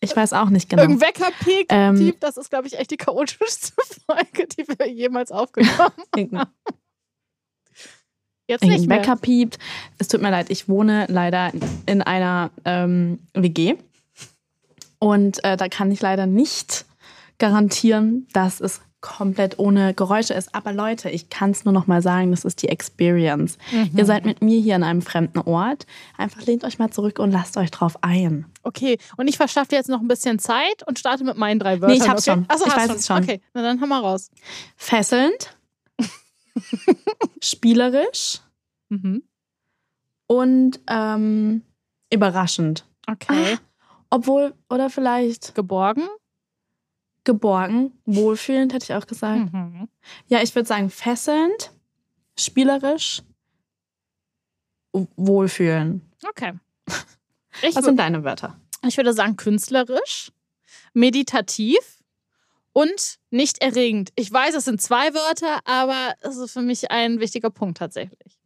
ich 0.00 0.14
weiß 0.14 0.32
auch 0.34 0.50
nicht 0.50 0.68
genau. 0.68 0.82
Irgendein 0.82 1.08
Wecker-Piep, 1.08 1.66
Ähm, 1.70 2.14
das 2.20 2.36
ist, 2.36 2.50
glaube 2.50 2.66
ich, 2.66 2.78
echt 2.78 2.90
die 2.90 2.96
chaotischste 2.96 3.72
Folge, 4.06 4.46
die 4.46 4.66
wir 4.68 4.88
jemals 4.88 5.32
aufgenommen 5.32 5.78
haben. 5.78 6.48
Jetzt 8.48 8.62
nicht 8.62 8.86
mehr. 8.86 8.98
Wecker 8.98 9.16
piept. 9.16 9.58
Es 9.98 10.08
tut 10.08 10.22
mir 10.22 10.30
leid, 10.30 10.50
ich 10.50 10.68
wohne 10.68 11.06
leider 11.08 11.52
in 11.86 12.02
einer 12.02 12.50
ähm, 12.64 13.18
WG. 13.34 13.74
Und 14.98 15.42
äh, 15.44 15.56
da 15.56 15.68
kann 15.68 15.90
ich 15.90 16.00
leider 16.00 16.26
nicht 16.26 16.84
garantieren, 17.38 18.28
dass 18.32 18.60
es 18.60 18.80
komplett 19.00 19.58
ohne 19.58 19.94
Geräusche 19.94 20.34
ist. 20.34 20.54
Aber 20.54 20.72
Leute, 20.72 21.10
ich 21.10 21.28
kann 21.28 21.50
es 21.52 21.64
nur 21.64 21.72
noch 21.72 21.86
mal 21.86 22.02
sagen, 22.02 22.30
das 22.30 22.44
ist 22.44 22.62
die 22.62 22.68
Experience. 22.68 23.58
Mhm. 23.70 23.90
Ihr 23.94 24.04
seid 24.04 24.24
mit 24.24 24.42
mir 24.42 24.58
hier 24.60 24.74
an 24.74 24.82
einem 24.82 25.02
fremden 25.02 25.38
Ort. 25.40 25.86
Einfach 26.16 26.42
lehnt 26.42 26.64
euch 26.64 26.78
mal 26.78 26.90
zurück 26.90 27.18
und 27.18 27.30
lasst 27.30 27.56
euch 27.56 27.70
drauf 27.70 27.98
ein. 28.02 28.46
Okay, 28.62 28.98
und 29.16 29.28
ich 29.28 29.36
verschaffe 29.36 29.68
dir 29.68 29.76
jetzt 29.76 29.88
noch 29.88 30.00
ein 30.00 30.08
bisschen 30.08 30.38
Zeit 30.38 30.82
und 30.86 30.98
starte 30.98 31.22
mit 31.24 31.36
meinen 31.36 31.60
drei 31.60 31.80
Wörtern. 31.80 31.96
Nee, 31.96 32.02
ich 32.02 32.08
hab's 32.08 32.26
okay? 32.26 32.38
schon. 32.38 32.44
Achso, 32.48 32.66
Ich 32.66 32.76
weiß 32.76 32.90
es 32.96 33.06
schon. 33.06 33.22
Okay, 33.22 33.40
na 33.54 33.62
dann 33.62 33.80
hau 33.80 33.86
mal 33.86 34.00
raus. 34.00 34.30
Fesselnd, 34.76 35.56
spielerisch 37.42 38.40
Mhm. 38.88 39.22
und 40.28 40.80
ähm, 40.88 41.62
überraschend. 42.12 42.84
Okay. 43.08 43.58
Obwohl, 44.10 44.54
oder 44.70 44.90
vielleicht 44.90 45.54
Geborgen. 45.56 46.04
Geborgen, 47.26 47.92
wohlfühlend, 48.06 48.72
hätte 48.72 48.84
ich 48.84 48.94
auch 48.94 49.06
gesagt. 49.06 49.52
Mhm. 49.52 49.88
Ja, 50.28 50.40
ich 50.42 50.54
würde 50.54 50.66
sagen 50.66 50.88
fesselnd, 50.88 51.72
spielerisch, 52.38 53.22
wohlfühlen. 54.92 56.00
Okay. 56.26 56.52
Ich, 57.62 57.74
Was 57.74 57.86
sind 57.86 57.98
deine 57.98 58.22
Wörter? 58.22 58.60
ich 58.86 58.98
würde 58.98 59.14
sagen 59.14 59.36
künstlerisch, 59.36 60.30
meditativ 60.92 61.78
und 62.74 63.16
nicht 63.30 63.62
erregend. 63.62 64.10
Ich 64.14 64.30
weiß, 64.30 64.54
es 64.54 64.66
sind 64.66 64.82
zwei 64.82 65.14
Wörter, 65.14 65.60
aber 65.64 66.12
es 66.20 66.36
ist 66.36 66.52
für 66.52 66.60
mich 66.60 66.90
ein 66.90 67.18
wichtiger 67.18 67.48
Punkt 67.48 67.78
tatsächlich. 67.78 68.38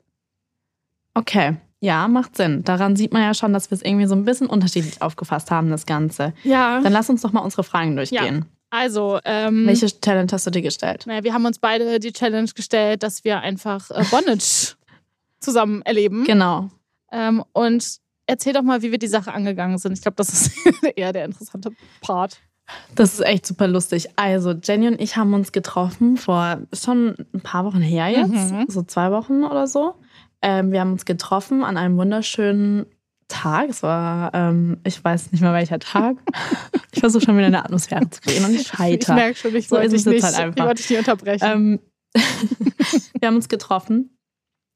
Okay, 1.14 1.56
ja, 1.80 2.06
macht 2.06 2.36
Sinn. 2.36 2.62
Daran 2.62 2.94
sieht 2.94 3.12
man 3.12 3.22
ja 3.22 3.34
schon, 3.34 3.52
dass 3.52 3.70
wir 3.72 3.76
es 3.76 3.82
irgendwie 3.82 4.06
so 4.06 4.14
ein 4.14 4.24
bisschen 4.24 4.46
unterschiedlich 4.46 5.02
aufgefasst 5.02 5.50
haben, 5.50 5.70
das 5.70 5.86
Ganze. 5.86 6.32
Ja. 6.44 6.80
Dann 6.80 6.92
lass 6.92 7.10
uns 7.10 7.22
doch 7.22 7.32
mal 7.32 7.40
unsere 7.40 7.64
Fragen 7.64 7.96
durchgehen. 7.96 8.46
Also, 8.70 9.18
ähm, 9.24 9.66
Welche 9.66 9.86
Challenge 10.00 10.28
hast 10.32 10.46
du 10.46 10.50
dir 10.50 10.62
gestellt? 10.62 11.04
Naja, 11.06 11.24
wir 11.24 11.34
haben 11.34 11.44
uns 11.44 11.58
beide 11.58 11.98
die 11.98 12.12
Challenge 12.12 12.48
gestellt, 12.54 13.02
dass 13.02 13.24
wir 13.24 13.40
einfach 13.40 13.90
äh, 13.90 14.04
Bondage 14.10 14.74
zusammen 15.40 15.82
erleben. 15.82 16.24
Genau. 16.24 16.70
Ähm, 17.12 17.42
und 17.52 17.96
erzähl 18.26 18.52
doch 18.52 18.62
mal, 18.62 18.82
wie 18.82 18.92
wir 18.92 18.98
die 18.98 19.08
Sache 19.08 19.32
angegangen 19.32 19.78
sind. 19.78 19.94
Ich 19.94 20.02
glaube, 20.02 20.14
das 20.16 20.28
ist 20.32 20.52
eher 20.96 21.12
der 21.12 21.24
interessante 21.24 21.70
Part. 22.00 22.38
Das 22.94 23.14
ist 23.14 23.20
echt 23.26 23.44
super 23.46 23.66
lustig. 23.66 24.08
Also, 24.14 24.52
Jenny 24.52 24.86
und 24.86 25.00
ich 25.00 25.16
haben 25.16 25.34
uns 25.34 25.50
getroffen 25.50 26.16
vor 26.16 26.60
schon 26.72 27.16
ein 27.34 27.40
paar 27.40 27.64
Wochen 27.64 27.80
her 27.80 28.06
jetzt, 28.08 28.28
Mhm. 28.30 28.66
so 28.68 28.82
zwei 28.82 29.10
Wochen 29.10 29.42
oder 29.42 29.66
so. 29.66 29.94
Ähm, 30.42 30.70
wir 30.70 30.80
haben 30.80 30.92
uns 30.92 31.04
getroffen 31.04 31.64
an 31.64 31.76
einem 31.76 31.96
wunderschönen 31.98 32.86
Tag. 33.30 33.70
Es 33.70 33.82
war, 33.82 34.32
ähm, 34.34 34.78
ich 34.84 35.02
weiß 35.02 35.32
nicht 35.32 35.40
mehr 35.40 35.52
welcher 35.54 35.78
Tag. 35.78 36.16
ich 36.92 37.00
versuche 37.00 37.24
schon 37.24 37.36
wieder 37.36 37.46
in 37.46 37.52
der 37.52 37.64
Atmosphäre 37.64 38.08
zu 38.10 38.20
gehen 38.20 38.44
und 38.44 38.50
ich 38.54 38.60
Ich 38.62 38.66
scheitere. 38.68 39.14
merke 39.14 39.36
schon, 39.38 39.54
ich 39.56 39.68
So 39.68 39.76
wollte 39.76 39.88
dich 39.90 40.04
nicht, 40.04 40.22
halt 40.22 40.34
ich 40.34 40.40
einfach. 40.40 40.66
wollte 40.66 40.82
dich 40.82 40.90
nicht 40.90 40.98
unterbrechen. 40.98 41.44
Ähm, 41.44 41.80
wir 43.18 43.28
haben 43.28 43.36
uns 43.36 43.48
getroffen. 43.48 44.10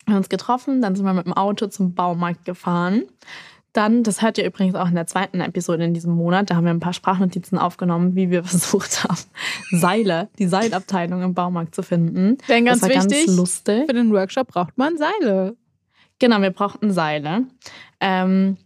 Wir 0.06 0.12
haben 0.14 0.18
uns 0.18 0.28
getroffen, 0.28 0.82
dann 0.82 0.94
sind 0.96 1.04
wir 1.06 1.12
mit 1.14 1.26
dem 1.26 1.32
Auto 1.32 1.66
zum 1.66 1.94
Baumarkt 1.94 2.44
gefahren. 2.44 3.04
Dann, 3.72 4.04
das 4.04 4.22
hört 4.22 4.38
ihr 4.38 4.44
übrigens 4.46 4.76
auch 4.76 4.86
in 4.86 4.94
der 4.94 5.06
zweiten 5.08 5.40
Episode 5.40 5.84
in 5.84 5.94
diesem 5.94 6.12
Monat, 6.12 6.48
da 6.50 6.54
haben 6.54 6.64
wir 6.64 6.70
ein 6.72 6.78
paar 6.78 6.92
Sprachnotizen 6.92 7.58
aufgenommen, 7.58 8.14
wie 8.14 8.30
wir 8.30 8.44
versucht 8.44 9.02
haben, 9.02 9.18
Seile, 9.72 10.28
die 10.38 10.46
Seilabteilung 10.46 11.22
im 11.22 11.34
Baumarkt 11.34 11.74
zu 11.74 11.82
finden. 11.82 12.38
Denn 12.48 12.66
ganz 12.66 12.80
das 12.82 12.90
war 12.90 12.96
wichtig, 12.96 13.26
ganz 13.26 13.36
lustig. 13.36 13.86
für 13.86 13.94
den 13.94 14.12
Workshop 14.12 14.46
braucht 14.48 14.78
man 14.78 14.96
Seile. 14.96 15.56
Genau, 16.18 16.40
wir 16.40 16.50
brauchten 16.50 16.92
Seile. 16.92 17.46
Ähm, 18.00 18.56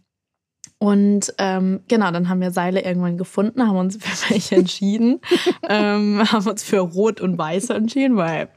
und 0.77 1.33
ähm, 1.37 1.81
genau, 1.89 2.11
dann 2.11 2.29
haben 2.29 2.39
wir 2.39 2.51
Seile 2.51 2.83
irgendwann 2.83 3.17
gefunden, 3.17 3.67
haben 3.67 3.77
uns 3.77 3.97
für 4.01 4.31
welche 4.31 4.55
entschieden, 4.55 5.19
ähm, 5.67 6.23
haben 6.31 6.47
uns 6.47 6.63
für 6.63 6.79
Rot 6.79 7.19
und 7.21 7.37
Weiß 7.37 7.69
entschieden, 7.69 8.15
weil 8.15 8.49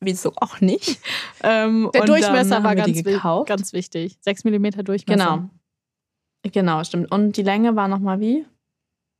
wieso 0.00 0.32
auch 0.36 0.60
nicht. 0.60 1.00
Ähm, 1.42 1.90
Der 1.94 2.04
Durchmesser 2.04 2.62
war 2.62 2.74
ganz, 2.74 3.02
ganz 3.46 3.72
wichtig. 3.72 4.18
6 4.20 4.44
mm 4.44 4.84
Durchmesser. 4.84 5.06
Genau. 5.06 5.50
Genau, 6.42 6.84
stimmt. 6.84 7.10
Und 7.10 7.36
die 7.36 7.42
Länge 7.42 7.76
war 7.76 7.88
nochmal 7.88 8.20
wie? 8.20 8.46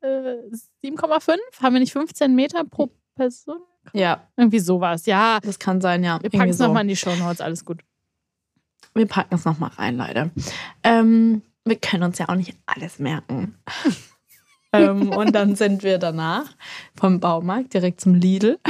Äh, 0.01 0.51
7,5? 0.83 1.37
Haben 1.63 1.75
wir 1.75 1.81
nicht 1.81 1.93
15 1.93 2.35
Meter 2.35 2.65
pro 2.65 2.91
Person? 3.15 3.59
Ja, 3.93 4.27
Irgendwie 4.37 4.59
sowas. 4.59 5.07
Ja, 5.07 5.39
das 5.43 5.59
kann 5.59 5.81
sein, 5.81 6.05
ja. 6.05 6.23
wir 6.23 6.31
packen 6.31 6.51
es 6.51 6.59
so. 6.59 6.65
nochmal 6.65 6.83
in 6.83 6.89
die 6.89 6.97
Show 6.97 7.15
Notes. 7.17 7.41
Alles 7.41 7.65
gut. 7.65 7.83
Wir 8.95 9.07
packen 9.07 9.35
es 9.35 9.45
nochmal 9.45 9.71
rein, 9.77 9.97
Leute. 9.97 10.31
Ähm, 10.83 11.43
wir 11.65 11.77
können 11.77 12.03
uns 12.03 12.19
ja 12.19 12.29
auch 12.29 12.35
nicht 12.35 12.57
alles 12.67 12.99
merken. 12.99 13.57
ähm, 14.73 15.11
und 15.11 15.33
dann 15.33 15.55
sind 15.55 15.83
wir 15.83 15.99
danach 15.99 16.45
vom 16.97 17.21
Baumarkt 17.21 17.75
direkt 17.75 18.01
zum 18.01 18.15
Lidl. 18.15 18.59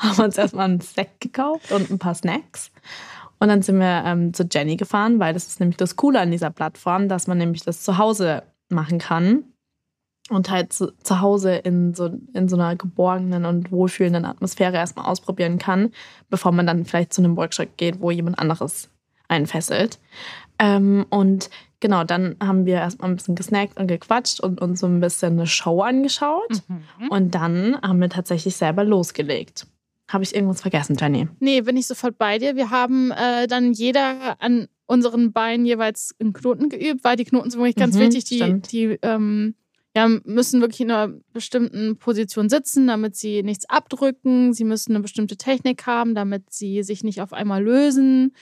haben 0.00 0.24
uns 0.24 0.38
erstmal 0.38 0.66
einen 0.66 0.80
Sekt 0.80 1.20
gekauft 1.20 1.72
und 1.72 1.90
ein 1.90 1.98
paar 1.98 2.14
Snacks. 2.14 2.70
Und 3.38 3.48
dann 3.48 3.62
sind 3.62 3.78
wir 3.78 4.04
ähm, 4.06 4.32
zu 4.32 4.44
Jenny 4.50 4.76
gefahren, 4.76 5.18
weil 5.18 5.34
das 5.34 5.46
ist 5.46 5.60
nämlich 5.60 5.76
das 5.76 5.96
Coole 5.96 6.20
an 6.20 6.30
dieser 6.30 6.50
Plattform, 6.50 7.08
dass 7.08 7.26
man 7.26 7.38
nämlich 7.38 7.62
das 7.62 7.82
zu 7.82 7.98
Hause 7.98 8.42
machen 8.68 8.98
kann. 8.98 9.44
Und 10.30 10.50
halt 10.50 10.72
zu, 10.72 10.92
zu 11.02 11.20
Hause 11.20 11.54
in 11.56 11.92
so, 11.94 12.10
in 12.32 12.48
so 12.48 12.56
einer 12.56 12.76
geborgenen 12.76 13.44
und 13.44 13.70
wohlfühlenden 13.70 14.24
Atmosphäre 14.24 14.76
erstmal 14.76 15.04
ausprobieren 15.04 15.58
kann, 15.58 15.90
bevor 16.30 16.50
man 16.52 16.66
dann 16.66 16.86
vielleicht 16.86 17.12
zu 17.12 17.22
einem 17.22 17.36
Workshop 17.36 17.76
geht, 17.76 18.00
wo 18.00 18.10
jemand 18.10 18.38
anderes 18.38 18.88
einen 19.28 19.46
fesselt. 19.46 19.98
Ähm, 20.58 21.04
und 21.10 21.50
genau, 21.80 22.04
dann 22.04 22.36
haben 22.42 22.64
wir 22.64 22.76
erstmal 22.76 23.10
ein 23.10 23.16
bisschen 23.16 23.34
gesnackt 23.34 23.78
und 23.78 23.86
gequatscht 23.86 24.40
und 24.40 24.62
uns 24.62 24.80
so 24.80 24.86
ein 24.86 25.00
bisschen 25.00 25.34
eine 25.34 25.46
Show 25.46 25.82
angeschaut. 25.82 26.62
Mhm. 26.68 27.08
Und 27.10 27.34
dann 27.34 27.78
haben 27.82 28.00
wir 28.00 28.08
tatsächlich 28.08 28.56
selber 28.56 28.82
losgelegt. 28.84 29.66
Habe 30.08 30.24
ich 30.24 30.34
irgendwas 30.34 30.62
vergessen, 30.62 30.96
Jenny? 30.98 31.28
Nee, 31.40 31.60
bin 31.62 31.76
ich 31.76 31.86
sofort 31.86 32.16
bei 32.16 32.38
dir. 32.38 32.56
Wir 32.56 32.70
haben 32.70 33.10
äh, 33.10 33.46
dann 33.46 33.72
jeder 33.72 34.36
an 34.40 34.68
unseren 34.86 35.32
Beinen 35.32 35.66
jeweils 35.66 36.14
einen 36.18 36.32
Knoten 36.32 36.68
geübt, 36.70 37.04
weil 37.04 37.16
die 37.16 37.24
Knoten 37.24 37.50
sind 37.50 37.60
wirklich 37.60 37.76
ganz 37.76 37.94
Mhm, 37.96 38.00
wichtig. 38.00 38.24
Die, 38.24 38.36
stimmt. 38.36 38.72
die 38.72 38.98
ähm, 39.02 39.54
ja, 39.96 40.08
müssen 40.24 40.60
wirklich 40.60 40.80
in 40.80 40.90
einer 40.90 41.14
bestimmten 41.32 41.96
Position 41.98 42.48
sitzen, 42.48 42.86
damit 42.88 43.14
sie 43.16 43.42
nichts 43.42 43.68
abdrücken. 43.68 44.52
Sie 44.52 44.64
müssen 44.64 44.92
eine 44.92 45.00
bestimmte 45.02 45.36
Technik 45.36 45.86
haben, 45.86 46.14
damit 46.14 46.52
sie 46.52 46.82
sich 46.82 47.04
nicht 47.04 47.20
auf 47.20 47.32
einmal 47.32 47.62
lösen. 47.62 48.34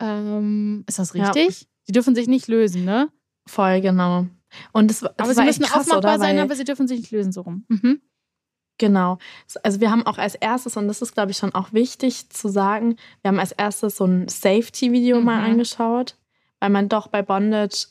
Ähm, 0.00 0.84
ist 0.86 0.98
das 0.98 1.12
Ja. 1.14 1.30
richtig? 1.30 1.66
Die 1.88 1.92
dürfen 1.92 2.14
sich 2.14 2.28
nicht 2.28 2.48
lösen, 2.48 2.84
ne? 2.84 3.08
Voll, 3.46 3.80
genau. 3.80 4.26
Und 4.72 4.90
das, 4.90 5.00
das 5.00 5.12
Aber 5.18 5.34
sie 5.34 5.42
müssen 5.42 5.64
krass, 5.64 5.88
aufmachbar 5.88 6.18
sein, 6.18 6.38
aber 6.38 6.54
sie 6.54 6.64
dürfen 6.64 6.86
sich 6.86 7.00
nicht 7.00 7.10
lösen, 7.10 7.32
so 7.32 7.40
rum. 7.42 7.64
Mhm. 7.68 8.00
Genau. 8.78 9.18
Also 9.62 9.80
wir 9.80 9.90
haben 9.90 10.06
auch 10.06 10.18
als 10.18 10.34
erstes, 10.34 10.76
und 10.76 10.88
das 10.88 11.02
ist, 11.02 11.14
glaube 11.14 11.30
ich, 11.30 11.36
schon 11.36 11.54
auch 11.54 11.72
wichtig 11.72 12.30
zu 12.30 12.48
sagen, 12.48 12.96
wir 13.22 13.28
haben 13.28 13.38
als 13.38 13.52
erstes 13.52 13.96
so 13.96 14.04
ein 14.04 14.28
Safety-Video 14.28 15.20
mal 15.20 15.38
Mhm. 15.40 15.52
angeschaut, 15.52 16.16
weil 16.60 16.70
man 16.70 16.88
doch 16.88 17.08
bei 17.08 17.22
Bondage 17.22 17.86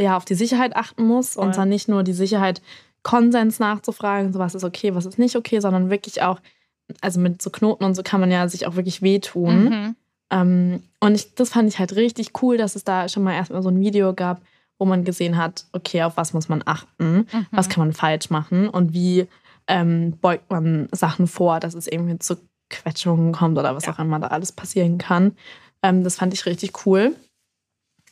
ja 0.00 0.16
auf 0.16 0.24
die 0.24 0.34
Sicherheit 0.34 0.74
achten 0.76 1.04
muss 1.04 1.34
Voll. 1.34 1.44
und 1.46 1.54
zwar 1.54 1.66
nicht 1.66 1.88
nur 1.88 2.02
die 2.02 2.12
Sicherheit, 2.12 2.62
Konsens 3.02 3.58
nachzufragen, 3.58 4.32
so 4.32 4.38
was 4.38 4.54
ist 4.54 4.64
okay, 4.64 4.94
was 4.94 5.06
ist 5.06 5.18
nicht 5.18 5.36
okay, 5.36 5.60
sondern 5.60 5.88
wirklich 5.90 6.22
auch, 6.22 6.38
also 7.00 7.18
mit 7.20 7.40
so 7.40 7.50
Knoten 7.50 7.84
und 7.84 7.94
so 7.94 8.02
kann 8.02 8.20
man 8.20 8.30
ja 8.30 8.46
sich 8.48 8.66
auch 8.66 8.76
wirklich 8.76 9.00
wehtun. 9.00 9.64
Mhm. 9.64 9.96
Ähm, 10.30 10.82
und 11.00 11.14
ich, 11.14 11.34
das 11.34 11.50
fand 11.50 11.68
ich 11.68 11.78
halt 11.78 11.96
richtig 11.96 12.42
cool, 12.42 12.56
dass 12.58 12.76
es 12.76 12.84
da 12.84 13.08
schon 13.08 13.22
mal 13.22 13.32
erstmal 13.34 13.62
so 13.62 13.70
ein 13.70 13.80
Video 13.80 14.12
gab, 14.14 14.42
wo 14.78 14.84
man 14.84 15.04
gesehen 15.04 15.36
hat, 15.36 15.64
okay, 15.72 16.02
auf 16.02 16.16
was 16.16 16.32
muss 16.34 16.48
man 16.48 16.62
achten, 16.66 17.26
Mhm. 17.32 17.46
was 17.52 17.68
kann 17.68 17.80
man 17.86 17.92
falsch 17.94 18.30
machen 18.30 18.68
und 18.68 18.92
wie 18.92 19.26
ähm, 19.66 20.18
beugt 20.20 20.50
man 20.50 20.88
Sachen 20.92 21.26
vor, 21.26 21.58
dass 21.60 21.74
es 21.74 21.86
irgendwie 21.86 22.18
zu 22.18 22.36
Quetschungen 22.70 23.32
kommt 23.32 23.56
oder 23.58 23.74
was 23.74 23.86
Ja. 23.86 23.92
auch 23.94 23.98
immer 23.98 24.18
da 24.20 24.28
alles 24.28 24.52
passieren 24.52 24.98
kann. 24.98 25.32
Ähm, 25.82 26.04
das 26.04 26.16
fand 26.16 26.34
ich 26.34 26.44
richtig 26.46 26.86
cool. 26.86 27.14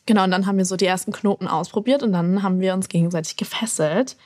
Genau, 0.08 0.24
und 0.24 0.30
dann 0.30 0.46
haben 0.46 0.56
wir 0.56 0.64
so 0.64 0.76
die 0.76 0.86
ersten 0.86 1.12
Knoten 1.12 1.46
ausprobiert 1.46 2.02
und 2.02 2.12
dann 2.12 2.42
haben 2.42 2.60
wir 2.60 2.72
uns 2.72 2.88
gegenseitig 2.88 3.36
gefesselt. 3.36 4.16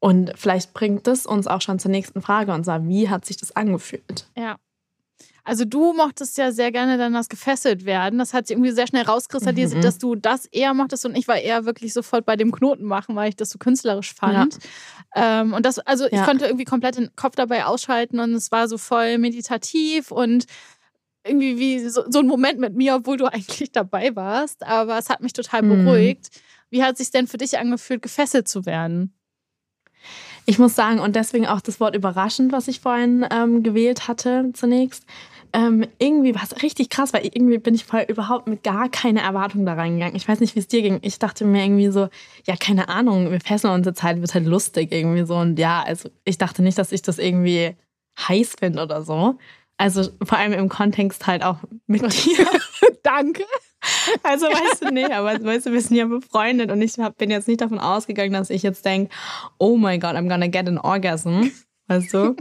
Und 0.00 0.32
vielleicht 0.34 0.72
bringt 0.72 1.06
das 1.06 1.26
uns 1.26 1.46
auch 1.46 1.60
schon 1.60 1.78
zur 1.78 1.90
nächsten 1.90 2.22
Frage 2.22 2.54
und 2.54 2.64
zwar, 2.64 2.86
wie 2.88 3.10
hat 3.10 3.26
sich 3.26 3.36
das 3.36 3.54
angefühlt? 3.54 4.26
Ja. 4.34 4.56
Also 5.44 5.66
du 5.66 5.92
mochtest 5.92 6.38
ja 6.38 6.52
sehr 6.52 6.72
gerne 6.72 6.96
dann 6.96 7.12
das 7.12 7.28
gefesselt 7.28 7.84
werden. 7.84 8.18
Das 8.18 8.32
hat 8.32 8.46
sich 8.46 8.56
irgendwie 8.56 8.72
sehr 8.72 8.86
schnell 8.86 9.04
rauskristallisiert, 9.04 9.78
Mhm. 9.80 9.82
dass 9.82 9.98
du 9.98 10.14
das 10.14 10.46
eher 10.46 10.72
mochtest 10.72 11.04
und 11.04 11.14
ich 11.16 11.28
war 11.28 11.36
eher 11.36 11.66
wirklich 11.66 11.92
sofort 11.92 12.24
bei 12.24 12.36
dem 12.36 12.50
Knoten 12.50 12.84
machen, 12.84 13.14
weil 13.14 13.28
ich 13.28 13.36
das 13.36 13.50
so 13.50 13.58
künstlerisch 13.58 14.14
fand. 14.14 14.58
Ähm, 15.14 15.52
und 15.52 15.66
das, 15.66 15.78
also 15.80 16.06
ich 16.06 16.12
Ja. 16.12 16.24
konnte 16.24 16.46
irgendwie 16.46 16.64
komplett 16.64 16.96
den 16.96 17.10
Kopf 17.14 17.36
dabei 17.36 17.66
ausschalten 17.66 18.20
und 18.20 18.32
es 18.32 18.50
war 18.50 18.68
so 18.68 18.78
voll 18.78 19.18
meditativ 19.18 20.10
und 20.10 20.46
irgendwie 21.26 21.58
wie 21.58 21.78
so, 21.88 22.02
so 22.10 22.20
ein 22.20 22.26
Moment 22.26 22.58
mit 22.58 22.74
mir, 22.74 22.94
obwohl 22.96 23.16
du 23.16 23.26
eigentlich 23.26 23.72
dabei 23.72 24.14
warst. 24.16 24.62
Aber 24.64 24.98
es 24.98 25.08
hat 25.10 25.22
mich 25.22 25.32
total 25.32 25.62
Mhm. 25.62 25.84
beruhigt. 25.84 26.28
Wie 26.70 26.82
hat 26.82 26.92
es 26.92 26.98
sich 26.98 27.10
denn 27.10 27.26
für 27.26 27.38
dich 27.38 27.58
angefühlt, 27.58 28.02
gefesselt 28.02 28.48
zu 28.48 28.66
werden? 28.66 29.12
Ich 30.46 30.58
muss 30.58 30.76
sagen, 30.76 31.00
und 31.00 31.16
deswegen 31.16 31.46
auch 31.46 31.60
das 31.60 31.80
Wort 31.80 31.96
überraschend, 31.96 32.52
was 32.52 32.68
ich 32.68 32.80
vorhin 32.80 33.26
ähm, 33.30 33.62
gewählt 33.62 34.06
hatte 34.06 34.50
zunächst. 34.52 35.04
Ähm, 35.52 35.86
irgendwie 35.98 36.34
war 36.34 36.42
es 36.42 36.62
richtig 36.62 36.90
krass, 36.90 37.12
weil 37.12 37.24
irgendwie 37.24 37.58
bin 37.58 37.74
ich 37.74 37.84
voll 37.84 38.04
überhaupt 38.08 38.46
mit 38.46 38.62
gar 38.62 38.88
keine 38.88 39.22
Erwartung 39.22 39.64
da 39.64 39.74
reingegangen. 39.74 40.14
Ich 40.14 40.28
weiß 40.28 40.40
nicht, 40.40 40.54
wie 40.54 40.60
es 40.60 40.68
dir 40.68 40.82
ging. 40.82 40.98
Ich 41.02 41.18
dachte 41.18 41.44
mir 41.44 41.64
irgendwie 41.64 41.88
so, 41.88 42.08
ja, 42.46 42.56
keine 42.56 42.88
Ahnung, 42.88 43.30
wir 43.30 43.40
fesseln 43.40 43.72
uns 43.72 43.86
jetzt 43.86 44.02
halt, 44.02 44.20
wird 44.20 44.34
halt 44.34 44.46
lustig 44.46 44.92
irgendwie 44.92 45.24
so. 45.24 45.36
Und 45.36 45.58
ja, 45.58 45.82
also 45.82 46.10
ich 46.24 46.38
dachte 46.38 46.62
nicht, 46.62 46.78
dass 46.78 46.92
ich 46.92 47.02
das 47.02 47.18
irgendwie 47.18 47.74
heiß 48.18 48.56
finde 48.58 48.82
oder 48.82 49.02
so. 49.02 49.38
Also 49.78 50.08
vor 50.22 50.38
allem 50.38 50.52
im 50.52 50.68
Kontext 50.68 51.26
halt 51.26 51.42
auch 51.42 51.58
mit 51.86 52.02
dir. 52.02 52.46
Danke. 53.02 53.44
Also 54.22 54.46
weißt 54.46 54.82
du, 54.82 54.90
nee, 54.90 55.04
aber 55.04 55.42
weißt 55.44 55.66
du, 55.66 55.72
wir 55.72 55.80
sind 55.80 55.96
ja 55.96 56.06
befreundet 56.06 56.70
und 56.70 56.80
ich 56.82 56.98
hab, 56.98 57.18
bin 57.18 57.30
jetzt 57.30 57.46
nicht 57.46 57.60
davon 57.60 57.78
ausgegangen, 57.78 58.32
dass 58.32 58.50
ich 58.50 58.62
jetzt 58.62 58.84
denke, 58.84 59.14
oh 59.58 59.76
my 59.76 59.98
God, 59.98 60.12
I'm 60.12 60.28
gonna 60.28 60.48
get 60.48 60.66
an 60.66 60.78
orgasm. 60.78 61.50
Weißt 61.88 62.12
du? 62.14 62.34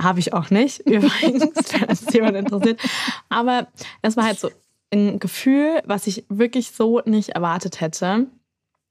Habe 0.00 0.20
ich 0.20 0.32
auch 0.32 0.50
nicht, 0.50 0.80
übrigens, 0.86 1.72
wenn 1.72 1.88
das 1.88 2.12
jemand 2.12 2.36
interessiert. 2.36 2.80
Aber 3.28 3.66
es 4.02 4.16
war 4.16 4.24
halt 4.24 4.38
so 4.38 4.50
ein 4.92 5.18
Gefühl, 5.18 5.82
was 5.84 6.06
ich 6.06 6.24
wirklich 6.28 6.70
so 6.70 7.00
nicht 7.04 7.30
erwartet 7.30 7.80
hätte. 7.80 8.26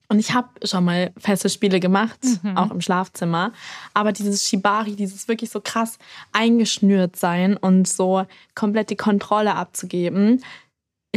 Und 0.10 0.20
ich 0.20 0.34
habe 0.34 0.48
schon 0.64 0.86
mal 0.86 1.12
feste 1.18 1.50
Spiele 1.50 1.80
gemacht, 1.82 2.20
Mhm. 2.44 2.58
auch 2.58 2.72
im 2.72 2.80
Schlafzimmer. 2.82 3.52
Aber 3.94 4.14
dieses 4.14 4.48
Shibari, 4.48 4.96
dieses 4.96 5.28
wirklich 5.28 5.50
so 5.50 5.60
krass 5.62 5.98
eingeschnürt 6.32 7.18
sein 7.18 7.58
und 7.58 7.88
so 7.88 8.26
komplett 8.56 8.90
die 8.90 8.96
Kontrolle 8.96 9.56
abzugeben, 9.56 10.44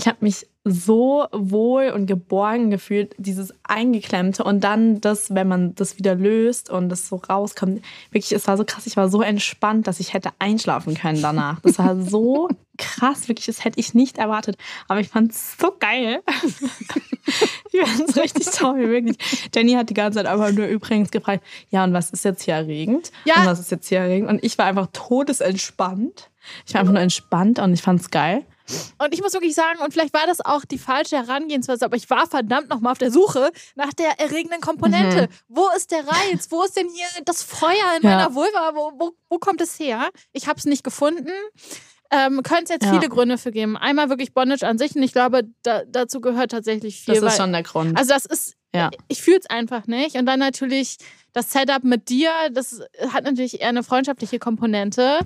ich 0.00 0.08
habe 0.08 0.18
mich 0.20 0.46
so 0.64 1.26
wohl 1.30 1.90
und 1.90 2.06
geborgen 2.06 2.70
gefühlt, 2.70 3.14
dieses 3.18 3.52
Eingeklemmte 3.64 4.44
und 4.44 4.64
dann 4.64 5.00
das, 5.02 5.34
wenn 5.34 5.46
man 5.46 5.74
das 5.74 5.98
wieder 5.98 6.14
löst 6.14 6.70
und 6.70 6.88
das 6.88 7.08
so 7.08 7.16
rauskommt. 7.16 7.82
Wirklich, 8.10 8.32
es 8.32 8.48
war 8.48 8.56
so 8.56 8.64
krass, 8.64 8.86
ich 8.86 8.96
war 8.96 9.10
so 9.10 9.20
entspannt, 9.20 9.86
dass 9.86 10.00
ich 10.00 10.14
hätte 10.14 10.30
einschlafen 10.38 10.94
können 10.94 11.20
danach. 11.20 11.60
Das 11.60 11.78
war 11.78 12.00
so 12.00 12.48
krass, 12.78 13.28
wirklich, 13.28 13.46
das 13.46 13.62
hätte 13.62 13.78
ich 13.78 13.92
nicht 13.92 14.16
erwartet. 14.16 14.56
Aber 14.88 15.00
ich 15.00 15.08
fand 15.08 15.32
es 15.32 15.56
so 15.58 15.70
geil. 15.78 16.22
ich 17.72 17.80
fand 17.80 18.08
es 18.08 18.16
richtig 18.16 18.46
toll, 18.46 18.88
wirklich. 18.88 19.18
Jenny 19.54 19.72
hat 19.72 19.90
die 19.90 19.94
ganze 19.94 20.18
Zeit 20.18 20.26
einfach 20.26 20.50
nur 20.52 20.66
übrigens 20.66 21.10
gefragt, 21.10 21.44
ja, 21.68 21.84
und 21.84 21.92
was 21.92 22.10
ist 22.10 22.24
jetzt 22.24 22.42
hier 22.42 22.54
erregend? 22.54 23.12
Ja. 23.26 23.40
Und 23.40 23.46
was 23.46 23.60
ist 23.60 23.70
jetzt 23.70 23.88
hier 23.88 24.00
erregend? 24.00 24.30
Und 24.30 24.42
ich 24.42 24.56
war 24.56 24.64
einfach 24.64 24.88
todesentspannt. 24.94 26.30
Ich 26.66 26.72
war 26.72 26.80
einfach 26.80 26.94
nur 26.94 27.02
entspannt 27.02 27.58
und 27.58 27.74
ich 27.74 27.82
fand 27.82 28.00
es 28.00 28.10
geil. 28.10 28.44
Und 28.98 29.14
ich 29.14 29.22
muss 29.22 29.32
wirklich 29.32 29.54
sagen, 29.54 29.80
und 29.80 29.92
vielleicht 29.92 30.14
war 30.14 30.26
das 30.26 30.40
auch 30.44 30.64
die 30.64 30.78
falsche 30.78 31.16
Herangehensweise, 31.16 31.84
aber 31.84 31.96
ich 31.96 32.08
war 32.10 32.26
verdammt 32.26 32.68
nochmal 32.68 32.92
auf 32.92 32.98
der 32.98 33.10
Suche 33.10 33.50
nach 33.74 33.92
der 33.92 34.18
erregenden 34.20 34.60
Komponente. 34.60 35.28
Wo 35.48 35.66
ist 35.76 35.90
der 35.90 36.06
Reiz? 36.06 36.46
Wo 36.50 36.62
ist 36.62 36.76
denn 36.76 36.88
hier 36.88 37.06
das 37.24 37.42
Feuer 37.42 37.70
in 37.96 38.02
Mhm. 38.02 38.08
Ja. 38.08 38.16
meiner 38.16 38.34
Vulva? 38.34 38.72
Wo, 38.74 38.92
wo, 38.98 39.12
wo 39.28 39.38
kommt 39.38 39.60
es 39.60 39.78
her? 39.78 40.10
Ich 40.32 40.46
habe 40.48 40.58
es 40.58 40.64
nicht 40.64 40.84
gefunden. 40.84 41.30
Ähm, 42.12 42.42
Könnte 42.42 42.64
es 42.64 42.70
jetzt 42.70 42.84
Ja. 42.86 42.92
viele 42.94 43.08
Gründe 43.08 43.38
für 43.38 43.52
geben. 43.52 43.76
Einmal 43.76 44.08
wirklich 44.08 44.34
Bondage 44.34 44.66
an 44.66 44.78
sich 44.78 44.96
und 44.96 45.02
ich 45.02 45.12
glaube, 45.12 45.44
da, 45.62 45.82
dazu 45.86 46.20
gehört 46.20 46.50
tatsächlich 46.50 47.00
viel. 47.00 47.14
Das 47.14 47.22
ist 47.22 47.30
weil- 47.30 47.36
schon 47.44 47.52
der 47.52 47.62
Grund. 47.62 47.96
Also 47.96 48.12
das 48.12 48.24
ist, 48.26 48.54
Ja. 48.74 48.90
ich 49.06 49.22
fühle 49.22 49.38
es 49.38 49.46
einfach 49.48 49.86
nicht. 49.86 50.16
Und 50.16 50.26
dann 50.26 50.40
natürlich 50.40 50.96
das 51.32 51.52
Setup 51.52 51.84
mit 51.84 52.08
dir, 52.08 52.32
das 52.50 52.80
hat 53.12 53.22
natürlich 53.22 53.60
eher 53.60 53.68
eine 53.68 53.84
freundschaftliche 53.84 54.40
Komponente. 54.40 55.20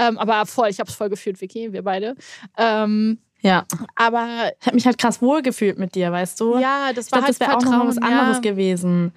Ähm, 0.00 0.18
aber 0.18 0.46
voll, 0.46 0.68
ich 0.68 0.80
habe 0.80 0.88
es 0.90 0.96
voll 0.96 1.08
gefühlt, 1.10 1.40
Vicky, 1.40 1.72
wir 1.72 1.82
beide. 1.82 2.14
Ähm, 2.56 3.18
ja. 3.42 3.64
aber 3.96 4.52
Ich 4.60 4.66
habe 4.66 4.74
mich 4.74 4.86
halt 4.86 4.98
krass 4.98 5.22
wohl 5.22 5.40
gefühlt 5.42 5.78
mit 5.78 5.94
dir, 5.94 6.12
weißt 6.12 6.38
du? 6.40 6.58
ja, 6.58 6.92
das 6.92 7.06
Ich 7.06 7.12
war 7.12 7.20
glaube, 7.20 7.26
halt 7.26 7.40
das 7.40 7.40
wäre 7.40 7.56
auch 7.56 7.62
noch 7.62 7.86
was 7.86 7.98
anderes 7.98 8.36
ja. 8.36 8.40
gewesen. 8.50 9.12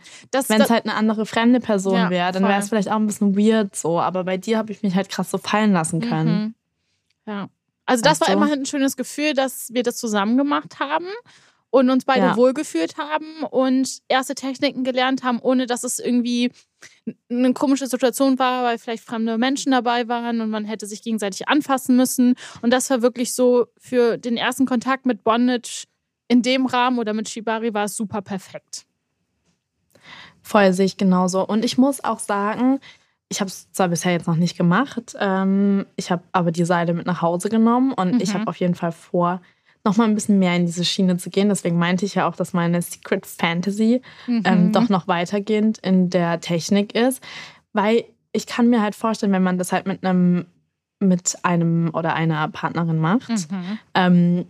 Wenn 0.48 0.62
es 0.62 0.70
halt 0.70 0.86
eine 0.86 0.96
andere 0.96 1.26
fremde 1.26 1.60
Person 1.60 1.96
Ja, 1.96 2.10
wäre, 2.10 2.32
dann 2.32 2.44
wäre 2.44 2.60
es 2.60 2.70
vielleicht 2.70 2.90
auch 2.90 2.96
ein 2.96 3.08
bisschen 3.08 3.38
weird 3.38 3.76
so. 3.76 4.00
Aber 4.00 4.24
bei 4.24 4.38
dir 4.38 4.58
habe 4.58 4.72
ich 4.72 4.82
mich 4.82 4.96
halt 4.96 5.10
krass 5.10 5.30
so 5.32 5.38
fallen 5.38 5.74
lassen 5.74 6.00
können. 6.02 6.42
Mhm. 6.42 6.56
Ja. 7.26 7.50
Also 7.86 8.02
das 8.02 8.22
Weißt 8.22 8.30
war 8.30 8.36
immerhin 8.38 8.60
ein 8.62 8.66
schönes 8.66 8.96
Gefühl, 8.96 9.34
dass 9.34 9.74
wir 9.74 9.84
das 9.84 9.98
zusammen 9.98 10.38
gemacht 10.38 10.80
haben 10.80 11.08
und 11.70 11.90
uns 11.90 12.06
beide 12.06 12.28
Ja. 12.28 12.38
wohlgefühlt 12.38 12.98
haben 12.98 13.44
und 13.50 14.00
erste 14.08 14.36
Techniken 14.36 14.86
gelernt 14.86 15.24
haben, 15.24 15.40
ohne 15.40 15.66
dass 15.66 15.84
es 15.84 16.00
irgendwie 16.00 16.52
eine 17.30 17.54
komische 17.54 17.88
Situation 17.88 18.40
war, 18.40 18.64
weil 18.64 18.78
vielleicht 18.78 19.04
fremde 19.04 19.38
Menschen 19.38 19.72
dabei 19.72 20.08
waren 20.08 20.42
und 20.42 20.50
man 20.50 20.66
hätte 20.66 20.86
sich 20.86 21.02
gegenseitig 21.02 21.48
anfassen 21.48 21.96
müssen. 21.96 22.36
Und 22.62 22.72
das 22.72 22.90
war 22.90 23.02
wirklich 23.02 23.34
so 23.34 23.68
für 23.78 24.18
den 24.18 24.38
ersten 24.38 24.66
Kontakt 24.66 25.06
mit 25.06 25.24
Bondage 25.24 25.86
in 26.28 26.42
dem 26.42 26.66
Rahmen 26.66 27.00
oder 27.00 27.14
mit 27.14 27.30
Shibari 27.30 27.74
war 27.74 27.86
es 27.86 27.96
super 27.96 28.22
perfekt. 28.22 28.86
Voll 30.42 30.74
sehe 30.74 30.86
ich 30.86 30.98
genauso. 30.98 31.46
Und 31.46 31.64
ich 31.64 31.78
muss 31.78 32.04
auch 32.04 32.20
sagen, 32.20 32.80
ich 33.30 33.40
habe 33.40 33.48
es 33.50 33.72
zwar 33.72 33.88
bisher 33.88 34.12
jetzt 34.12 34.28
noch 34.28 34.36
nicht 34.36 34.58
gemacht, 34.58 35.16
ähm, 35.20 35.86
ich 35.96 36.12
habe 36.12 36.24
aber 36.34 36.52
die 36.52 36.66
Seile 36.66 36.94
mit 36.94 37.06
nach 37.08 37.22
Hause 37.22 37.50
genommen 37.50 37.94
und 37.94 38.22
ich 38.22 38.30
Mhm. 38.30 38.40
habe 38.40 38.48
auf 38.48 38.58
jeden 38.58 38.76
Fall 38.76 38.92
vor, 38.92 39.42
noch 39.86 39.98
mal 39.98 40.06
ein 40.06 40.16
bisschen 40.16 40.40
mehr 40.40 40.56
in 40.56 40.66
diese 40.66 40.86
Schiene 40.86 41.18
zu 41.18 41.30
gehen. 41.30 41.50
Deswegen 41.50 41.78
meinte 41.78 42.06
ich 42.06 42.16
ja 42.16 42.28
auch, 42.28 42.36
dass 42.36 42.54
meine 42.54 42.82
Secret 42.82 43.26
Fantasy 43.26 44.02
ähm, 44.28 44.66
Mhm. 44.68 44.72
doch 44.72 44.90
noch 44.90 45.08
weitergehend 45.08 45.78
in 45.80 46.10
der 46.10 46.40
Technik 46.40 46.96
ist, 46.96 47.22
weil 47.74 48.06
ich 48.32 48.48
kann 48.48 48.70
mir 48.70 48.82
halt 48.82 48.96
vorstellen, 48.96 49.32
wenn 49.34 49.44
man 49.44 49.58
das 49.58 49.72
halt 49.72 49.86
mit 49.86 50.04
einem 50.06 50.46
mit 51.00 51.38
einem 51.44 51.92
oder 51.94 52.14
einer 52.14 52.48
Partnerin 52.48 52.98
macht, 52.98 53.30
Mhm. 53.52 53.80
ähm, 53.94 54.46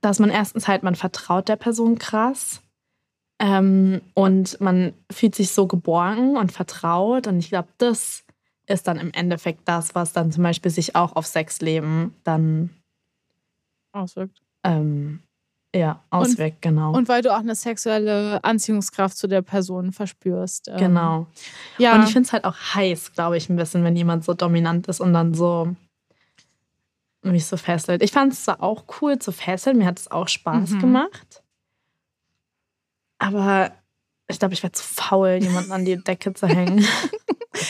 dass 0.00 0.18
man 0.18 0.30
erstens 0.30 0.66
halt, 0.66 0.82
man 0.82 0.94
vertraut 0.94 1.48
der 1.48 1.56
Person 1.56 1.98
krass 1.98 2.62
ähm, 3.38 4.00
und 4.14 4.58
man 4.60 4.94
fühlt 5.10 5.34
sich 5.34 5.50
so 5.50 5.66
geborgen 5.66 6.36
und 6.38 6.50
vertraut 6.50 7.26
und 7.26 7.38
ich 7.40 7.50
glaube, 7.50 7.68
das 7.76 8.24
ist 8.66 8.86
dann 8.88 8.96
im 8.98 9.12
Endeffekt 9.12 9.68
das, 9.68 9.94
was 9.94 10.14
dann 10.14 10.32
zum 10.32 10.44
Beispiel 10.44 10.70
sich 10.70 10.96
auch 10.96 11.14
auf 11.14 11.26
Sexleben 11.26 12.14
dann 12.24 12.70
Auswirkt. 13.92 14.41
Ähm, 14.64 15.20
ja, 15.74 16.02
auswirkt, 16.10 16.60
genau. 16.60 16.92
Und 16.92 17.08
weil 17.08 17.22
du 17.22 17.32
auch 17.34 17.38
eine 17.40 17.54
sexuelle 17.54 18.44
Anziehungskraft 18.44 19.16
zu 19.16 19.26
der 19.26 19.40
Person 19.42 19.92
verspürst. 19.92 20.68
Ähm, 20.68 20.76
genau. 20.76 21.26
Ja. 21.78 21.94
Und 21.94 22.04
ich 22.04 22.12
finde 22.12 22.26
es 22.26 22.32
halt 22.32 22.44
auch 22.44 22.56
heiß, 22.74 23.12
glaube 23.14 23.38
ich, 23.38 23.48
ein 23.48 23.56
bisschen, 23.56 23.82
wenn 23.82 23.96
jemand 23.96 24.24
so 24.24 24.34
dominant 24.34 24.86
ist 24.88 25.00
und 25.00 25.14
dann 25.14 25.32
so 25.32 25.74
mich 27.22 27.46
so 27.46 27.56
fesselt. 27.56 28.02
Ich 28.02 28.10
fand 28.12 28.32
es 28.32 28.44
zwar 28.44 28.62
auch 28.62 28.84
cool 29.00 29.18
zu 29.18 29.32
fesseln, 29.32 29.78
mir 29.78 29.86
hat 29.86 29.98
es 29.98 30.10
auch 30.10 30.28
Spaß 30.28 30.70
Mhm. 30.70 30.80
gemacht. 30.80 31.42
Aber 33.18 33.72
ich 34.28 34.38
glaube, 34.38 34.54
ich 34.54 34.62
wäre 34.62 34.72
zu 34.72 34.82
faul, 34.82 35.38
jemanden 35.40 35.72
an 35.72 35.84
die 35.84 35.96
Decke 36.02 36.34
zu 36.34 36.46
hängen. 36.46 36.84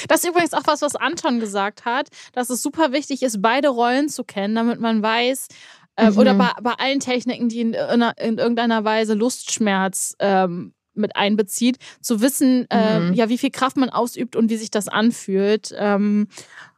Das 0.09 0.23
ist 0.23 0.31
übrigens 0.31 0.55
auch 0.55 0.63
was, 0.67 0.81
was 0.81 0.95
Anton 0.95 1.41
gesagt 1.41 1.85
hat, 1.85 2.09
dass 2.33 2.51
es 2.51 2.63
super 2.63 2.93
wichtig 2.93 3.23
ist, 3.23 3.43
beide 3.43 3.69
Rollen 3.69 4.09
zu 4.09 4.23
kennen, 4.23 4.55
damit 4.55 4.79
man 4.81 5.03
weiß, 5.03 5.49
äh, 5.97 6.11
Mhm. 6.11 6.19
oder 6.19 6.35
bei, 6.35 6.51
bei 6.63 6.73
allen 6.73 7.01
Techniken, 7.01 7.49
die 7.49 7.61
in, 7.61 7.75
in, 7.75 8.03
in 8.19 8.39
irgendeiner 8.39 8.85
Weise 8.85 9.15
Lustschmerz 9.15 10.15
ähm, 10.19 10.75
mit 10.95 11.17
einbezieht, 11.17 11.79
zu 12.01 12.21
wissen, 12.21 12.67
ähm, 12.71 13.09
Mhm. 13.09 13.15
ja, 13.15 13.29
wie 13.29 13.39
viel 13.39 13.51
Kraft 13.51 13.77
man 13.77 13.89
ausübt 13.91 14.37
und 14.37 14.51
wie 14.51 14.57
sich 14.57 14.71
das 14.71 14.89
anfühlt. 14.89 15.75
Ähm, 15.77 16.29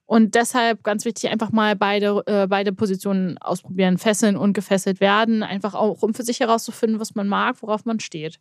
und 0.06 0.34
deshalb 0.34 0.84
ganz 0.84 1.04
wichtig, 1.06 1.30
einfach 1.30 1.50
mal 1.50 1.74
beide, 1.76 2.22
äh, 2.26 2.46
beide 2.46 2.72
Positionen 2.72 3.38
ausprobieren. 3.38 3.96
Fesseln 3.98 4.36
und 4.36 4.52
gefesselt 4.52 5.00
werden. 5.00 5.42
Einfach 5.42 5.74
auch, 5.74 6.02
um 6.02 6.12
für 6.14 6.22
sich 6.22 6.40
herauszufinden, 6.40 7.00
was 7.00 7.14
man 7.14 7.26
mag, 7.26 7.60
worauf 7.62 7.84
man 7.86 8.00
steht. 8.00 8.38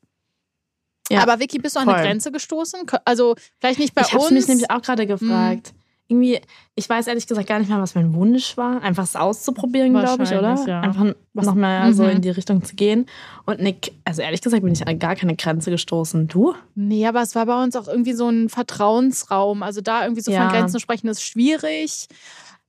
Ja, 1.10 1.22
Aber 1.22 1.40
Vicky, 1.40 1.60
bist 1.60 1.76
du 1.76 1.80
an 1.80 1.88
eine. 1.90 2.02
Grenze 2.02 2.32
gestoßen? 2.32 2.82
Also 3.06 3.36
vielleicht 3.60 3.80
nicht 3.80 3.94
bei 3.96 4.02
ich 4.02 4.14
uns. 4.14 4.24
habe 4.26 4.34
mich 4.34 4.48
nämlich 4.48 4.70
auch 4.72 4.82
gerade 4.82 5.06
gefragt. 5.08 5.74
Irgendwie, 6.10 6.40
ich 6.76 6.88
weiß 6.90 7.08
ehrlich 7.08 7.26
gesagt 7.28 7.48
gar 7.48 7.60
nicht 7.60 7.70
mehr, 7.70 7.80
was 7.80 7.96
mein 7.96 8.14
Wunsch 8.14 8.58
war. 8.58 8.82
Einfach 8.82 9.04
es 9.04 9.16
auszuprobieren, 9.16 9.94
glaube 9.94 10.24
ich, 10.24 10.32
oder? 10.32 10.62
Ja. 10.68 10.82
Einfach 10.82 11.14
Was- 11.34 11.46
noch 11.46 11.56
mal 11.56 11.94
so 11.94 12.04
Mhm. 12.04 12.10
in 12.10 12.22
die 12.22 12.30
Richtung 12.30 12.62
zu 12.64 12.76
gehen. 12.76 13.06
Und 13.46 13.62
Nick, 13.62 13.94
also 14.04 14.22
ehrlich 14.22 14.42
gesagt, 14.42 14.64
bin 14.64 14.74
ich 14.74 14.86
an 14.86 15.00
gar 15.00 15.16
keine 15.16 15.36
Grenze 15.36 15.72
gestoßen. 15.72 16.28
Du? 16.28 16.54
Nee, 16.76 17.08
aber 17.08 17.22
es 17.22 17.36
war 17.36 17.46
bei 17.46 17.64
uns 17.64 17.76
auch 17.78 17.88
irgendwie 17.88 18.14
so 18.14 18.28
ein 18.28 18.50
Vertrauensraum. 18.50 19.64
Also 19.64 19.80
da 19.82 20.04
irgendwie 20.04 20.22
so 20.22 20.32
Ja. 20.32 20.42
von 20.50 20.50
Grenzen 20.58 20.74
zu 20.74 20.80
sprechen, 20.82 21.08
ist 21.08 21.24
schwierig. 21.24 22.08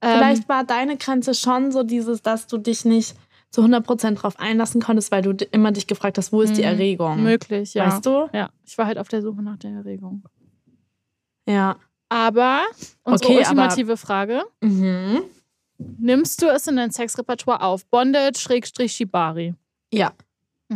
Ähm, 0.01 0.17
Vielleicht 0.17 0.47
war 0.49 0.63
deine 0.63 0.95
Grenze 0.97 1.33
schon 1.33 1.71
so 1.71 1.83
dieses, 1.83 2.21
dass 2.21 2.47
du 2.47 2.57
dich 2.57 2.85
nicht 2.85 3.15
zu 3.51 3.61
100% 3.63 4.15
drauf 4.21 4.39
einlassen 4.39 4.81
konntest, 4.81 5.11
weil 5.11 5.21
du 5.21 5.31
immer 5.51 5.71
dich 5.71 5.87
gefragt 5.87 6.17
hast, 6.17 6.31
wo 6.33 6.41
ist 6.41 6.55
die 6.57 6.61
Mhm. 6.61 6.67
Erregung? 6.67 7.21
möglich, 7.23 7.73
ja. 7.73 7.85
Weißt 7.87 8.05
du? 8.05 8.27
Ja, 8.33 8.49
ich 8.65 8.77
war 8.77 8.85
halt 8.85 8.97
auf 8.97 9.07
der 9.09 9.21
Suche 9.21 9.41
nach 9.41 9.57
der 9.57 9.71
Erregung. 9.71 10.23
Ja. 11.47 11.75
Aber 12.15 12.63
unsere 13.03 13.33
Okay, 13.33 13.43
aber- 13.45 13.61
ultimative 13.63 13.97
Frage: 13.97 14.43
Mhm. 14.61 15.21
nimmst 15.77 16.41
du 16.41 16.47
es 16.47 16.65
in 16.65 16.77
dein 16.77 16.91
Sexrepertoire 16.91 17.61
auf? 17.61 17.85
Bondage, 17.87 18.39
Schrägstrich, 18.39 18.93
Shibari. 18.93 19.53
Ja, 19.91 20.13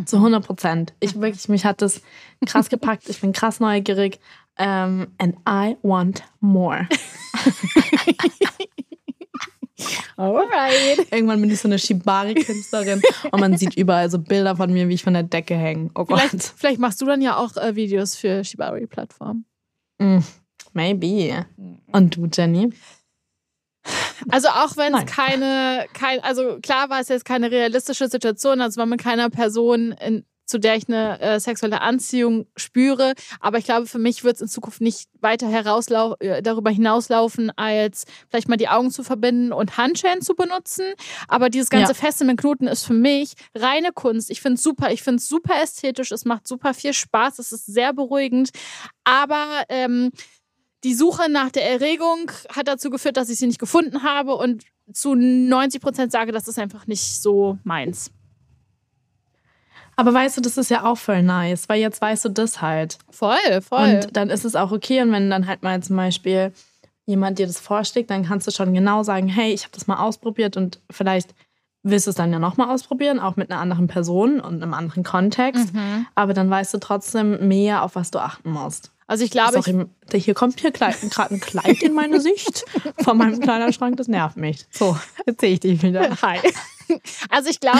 zu 0.06 0.17
100 0.19 0.45
Prozent. 0.45 0.93
Ich 0.99 1.15
wirklich, 1.19 1.47
mich 1.47 1.63
hat 1.63 1.82
das 1.82 2.02
krass 2.45 2.67
gepackt. 2.69 3.08
Ich 3.08 3.21
bin 3.21 3.32
krass 3.32 3.62
neugierig. 3.62 4.19
Um, 4.60 5.08
and 5.17 5.36
I 5.47 5.78
want 5.82 6.23
more. 6.41 6.86
Alright. 10.17 11.08
Irgendwann 11.13 11.39
bin 11.39 11.49
ich 11.49 11.62
so 11.62 11.69
eine 11.69 11.80
Shibari-Künstlerin 11.80 13.02
und 13.32 13.39
man 13.39 13.58
sieht 13.58 13.78
überall 13.78 14.10
so 14.10 14.19
Bilder 14.19 14.58
von 14.58 14.73
mir, 14.73 14.89
wie 14.89 14.95
ich 14.95 15.04
von 15.04 15.13
der 15.13 15.23
Decke 15.23 15.56
hänge. 15.56 15.89
Oh 15.95 16.04
Gott. 16.04 16.19
Vielleicht, 16.19 16.43
vielleicht 16.58 16.80
machst 16.82 16.99
du 17.02 17.06
dann 17.06 17.21
ja 17.21 17.38
auch 17.38 17.56
äh, 17.56 17.78
Videos 17.78 18.17
für 18.17 18.43
Shibari-Plattformen. 18.43 19.45
Mm, 19.99 20.17
maybe. 20.80 21.46
Und 21.92 22.15
du, 22.15 22.28
Jenny? 22.32 22.72
Also 24.30 24.50
auch 24.50 24.78
wenn 24.78 24.94
es 24.94 25.06
keine, 25.06 25.86
kein, 25.94 26.22
also 26.24 26.60
klar 26.62 26.89
war 26.89 27.00
es 27.00 27.10
jetzt 27.10 27.26
keine 27.26 27.52
realistische 27.52 28.08
Situation, 28.08 28.62
also 28.62 28.78
war 28.78 28.86
mit 28.86 29.02
keiner 29.02 29.30
Person, 29.30 29.94
in, 29.94 30.26
zu 30.46 30.58
der 30.60 30.76
ich 30.76 30.88
eine 30.88 31.20
äh, 31.22 31.39
sexuelle 31.39 31.82
Anziehung 31.82 32.48
spüre, 32.56 33.13
aber 33.39 33.60
ich 33.60 33.65
glaube, 33.65 33.86
für 33.86 34.00
mich 34.00 34.24
wird 34.24 34.36
es 34.36 34.42
in 34.42 34.48
Zukunft 34.48 34.82
nicht 34.82 35.08
weiter 35.22 35.48
herauslau 35.48 36.15
äh, 36.20 36.42
darüber 36.42 36.70
hinauslaufen, 36.72 37.52
als 37.56 38.06
vielleicht 38.30 38.50
mal 38.50 38.58
die 38.58 38.68
Augen 38.68 38.92
zu 38.92 39.04
verbinden 39.04 39.54
und 39.54 39.78
Handschellen 39.78 40.22
zu 40.22 40.36
benutzen. 40.36 40.86
Aber 41.28 41.50
dieses 41.50 41.70
ganze 41.70 41.94
Ja. 41.94 41.98
Feste 41.98 42.26
mit 42.26 42.38
Knoten 42.39 42.68
ist 42.68 42.84
für 42.84 42.94
mich 42.94 43.34
reine 43.56 43.92
Kunst. 43.94 44.32
Ich 44.32 44.42
finde 44.42 44.56
es 44.56 44.63
super, 44.63 44.92
ich 44.92 45.04
finde 45.04 45.18
es 45.18 45.30
super 45.30 45.54
ästhetisch, 45.62 46.12
es 46.12 46.26
macht 46.26 46.48
super 46.48 46.74
viel 46.74 46.94
Spaß, 46.94 47.39
es 47.39 47.52
ist 47.52 47.68
sehr 47.68 47.94
beruhigend, 47.94 48.50
aber 49.04 49.63
ähm, 49.70 50.12
die 50.84 50.94
Suche 50.94 51.30
nach 51.30 51.50
der 51.50 51.70
Erregung 51.70 52.32
hat 52.56 52.68
dazu 52.68 52.89
geführt, 52.89 53.18
dass 53.18 53.30
ich 53.30 53.39
sie 53.39 53.48
nicht 53.48 53.60
gefunden 53.60 54.04
habe 54.04 54.36
und 54.36 54.63
zu 54.94 55.13
90 55.15 55.82
Prozent 55.82 56.12
sage, 56.12 56.32
das 56.32 56.48
ist 56.48 56.58
einfach 56.58 56.88
nicht 56.88 57.22
so 57.22 57.58
meins. 57.63 58.12
Aber 59.96 60.13
weißt 60.13 60.38
du, 60.38 60.42
das 60.42 60.58
ist 60.58 60.70
ja 60.70 60.86
auch 60.86 60.98
voll 60.98 61.22
nice, 61.22 61.68
weil 61.68 61.82
jetzt 61.82 62.02
weißt 62.02 62.24
du 62.24 62.30
das 62.30 62.62
halt. 62.62 62.98
Voll, 63.10 63.62
voll. 63.62 63.96
Und 63.96 64.15
dann 64.15 64.30
ist 64.30 64.46
es 64.46 64.56
auch 64.56 64.72
okay. 64.72 65.02
Und 65.02 65.12
wenn 65.12 65.30
dann 65.30 65.46
halt 65.46 65.62
mal 65.62 65.84
zum 65.84 65.98
Beispiel 65.98 66.54
jemand 67.06 67.38
dir 67.38 67.48
das 67.48 67.60
vorschlägt, 67.60 68.10
dann 68.10 68.26
kannst 68.26 68.48
du 68.48 68.52
schon 68.52 68.74
genau 68.74 69.04
sagen, 69.04 69.28
hey, 69.28 69.52
ich 69.52 69.63
habe 69.63 69.74
das 69.74 69.88
mal 69.88 69.98
ausprobiert 69.98 70.56
und 70.56 70.80
vielleicht 70.89 71.36
willst 71.84 72.08
du 72.08 72.12
es 72.12 72.15
dann 72.15 72.32
ja 72.32 72.39
nochmal 72.39 72.70
ausprobieren, 72.70 73.20
auch 73.20 73.36
mit 73.36 73.52
einer 73.52 73.60
anderen 73.60 73.88
Person 73.88 74.39
und 74.39 74.63
einem 74.63 74.74
anderen 74.74 75.04
Kontext. 75.04 75.74
Mhm. 75.74 76.06
Aber 76.15 76.34
dann 76.34 76.50
weißt 76.50 76.74
du 76.74 76.78
trotzdem 76.78 77.48
mehr, 77.50 77.84
auf 77.84 77.96
was 77.96 78.10
du 78.10 78.20
achten 78.20 78.52
musst. 78.52 78.92
Also 79.10 79.24
ich 79.24 79.32
glaube, 79.32 79.60
Sorry, 79.63 79.88
hier 80.13 80.36
kommt 80.36 80.60
hier 80.60 80.69
gerade 80.69 80.95
ein 81.02 81.39
Kleid 81.39 81.82
in 81.82 81.93
meine 81.93 82.22
Sicht 82.22 82.63
von 83.04 83.17
meinem 83.17 83.39
Kleiderschrank, 83.39 83.98
das 83.98 84.08
nervt 84.08 84.38
mich. 84.38 84.67
So, 84.69 84.95
jetzt 85.26 85.41
sehe 85.41 85.54
ich 85.54 85.60
dich 85.62 85.82
wieder. 85.82 86.15
hi. 86.22 86.38
Also 87.30 87.52
ich 87.52 87.60
glaube, 87.60 87.80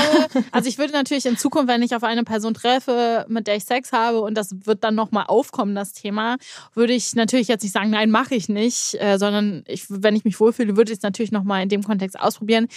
also 0.52 0.70
ich 0.70 0.78
würde 0.78 0.94
natürlich 0.94 1.26
in 1.26 1.36
Zukunft, 1.36 1.68
wenn 1.68 1.82
ich 1.82 1.96
auf 1.96 2.04
eine 2.04 2.24
Person 2.24 2.54
treffe, 2.54 3.26
mit 3.28 3.48
der 3.48 3.56
ich 3.56 3.66
Sex 3.66 3.92
habe 3.92 4.22
und 4.22 4.36
das 4.36 4.56
wird 4.66 4.84
dann 4.84 4.94
nochmal 4.94 5.26
aufkommen, 5.28 5.74
das 5.74 5.94
Thema, 5.94 6.38
würde 6.76 6.94
ich 6.94 7.16
natürlich 7.16 7.48
jetzt 7.48 7.64
nicht 7.64 7.72
sagen, 7.72 7.90
nein, 7.90 8.12
mache 8.12 8.36
ich 8.36 8.50
nicht, 8.50 8.96
äh, 9.00 9.18
sondern 9.18 9.64
ich, 9.66 9.86
wenn 9.90 10.16
ich 10.16 10.26
mich 10.26 10.40
wohlfühle, 10.40 10.78
würde 10.78 10.92
ich 10.92 11.00
es 11.00 11.04
natürlich 11.04 11.32
nochmal 11.32 11.64
in 11.64 11.70
dem 11.70 11.84
Kontext 11.84 12.20
ausprobieren. 12.20 12.68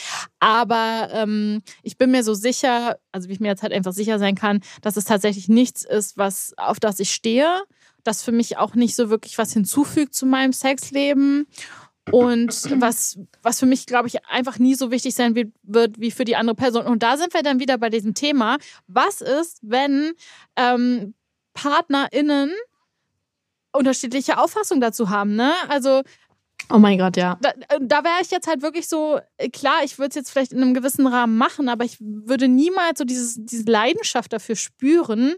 Aber 0.41 1.11
ähm, 1.13 1.63
ich 1.83 1.99
bin 1.99 2.11
mir 2.11 2.25
so 2.25 2.33
sicher, 2.33 2.97
also 3.13 3.29
wie 3.29 3.35
ich 3.35 3.41
mir 3.41 3.49
jetzt 3.49 3.63
halt 3.63 3.75
einfach 3.75 3.93
sicher 3.93 4.19
sein 4.19 4.35
kann, 4.35 4.61
dass 4.81 4.97
es 4.97 5.05
tatsächlich 5.05 5.51
nichts 5.51 5.85
ist, 5.85 6.17
was, 6.17 6.55
auf 6.57 6.81
das 6.81 6.99
ich 6.99 7.13
stehe, 7.13 7.63
das 8.05 8.23
für 8.23 8.33
mich 8.33 8.57
auch 8.57 8.75
nicht 8.75 8.95
so 8.95 9.11
wirklich 9.11 9.39
was 9.39 9.53
hinzufügt 9.53 10.15
zu 10.15 10.27
meinem 10.27 10.53
Sexleben. 10.53 11.47
Und 12.11 12.81
was, 12.81 13.19
was 13.43 13.61
für 13.61 13.67
mich, 13.67 13.87
glaube 13.87 14.09
ich, 14.09 14.27
einfach 14.27 14.59
nie 14.59 14.75
so 14.75 14.91
wichtig 14.91 15.15
sein 15.15 15.37
wird, 15.37 15.53
wird 15.63 16.01
wie 16.01 16.11
für 16.11 16.25
die 16.25 16.35
andere 16.35 16.57
Person. 16.57 16.87
Und 16.87 17.03
da 17.03 17.17
sind 17.17 17.33
wir 17.33 17.43
dann 17.43 17.61
wieder 17.61 17.79
bei 17.79 17.91
diesem 17.91 18.15
Thema. 18.15 18.59
Was 18.89 19.21
ist, 19.21 19.61
wenn 19.63 20.13
ähm, 20.57 21.15
PartnerInnen 21.55 22.51
unterschiedliche 23.73 24.39
Auffassungen 24.39 24.81
dazu 24.81 25.11
haben, 25.11 25.37
ne? 25.37 25.53
Also 25.69 26.03
Oh 26.71 26.79
mein 26.79 26.97
Gott, 26.99 27.17
ja. 27.17 27.39
da, 27.41 27.53
da 27.81 28.05
wäre 28.05 28.23
ich 28.23 28.31
jetzt 28.31 28.47
halt 28.47 28.63
wirklich 28.63 28.89
so, 28.89 29.21
äh, 29.37 29.49
klar, 29.51 29.83
ich 29.85 29.99
würde 29.99 30.11
es 30.11 30.15
jetzt 30.15 30.31
vielleicht 30.31 30.53
in 30.53 30.63
einem 30.63 30.75
gewissen 30.75 31.07
Rahmen 31.07 31.37
machen, 31.37 31.69
aber 31.69 31.85
ich 31.85 31.97
würde 32.01 32.49
niemals 32.49 32.99
so 32.99 33.05
dieses, 33.05 33.37
diese 33.39 33.71
Leidenschaft 33.71 34.33
dafür 34.33 34.57
spüren. 34.57 35.35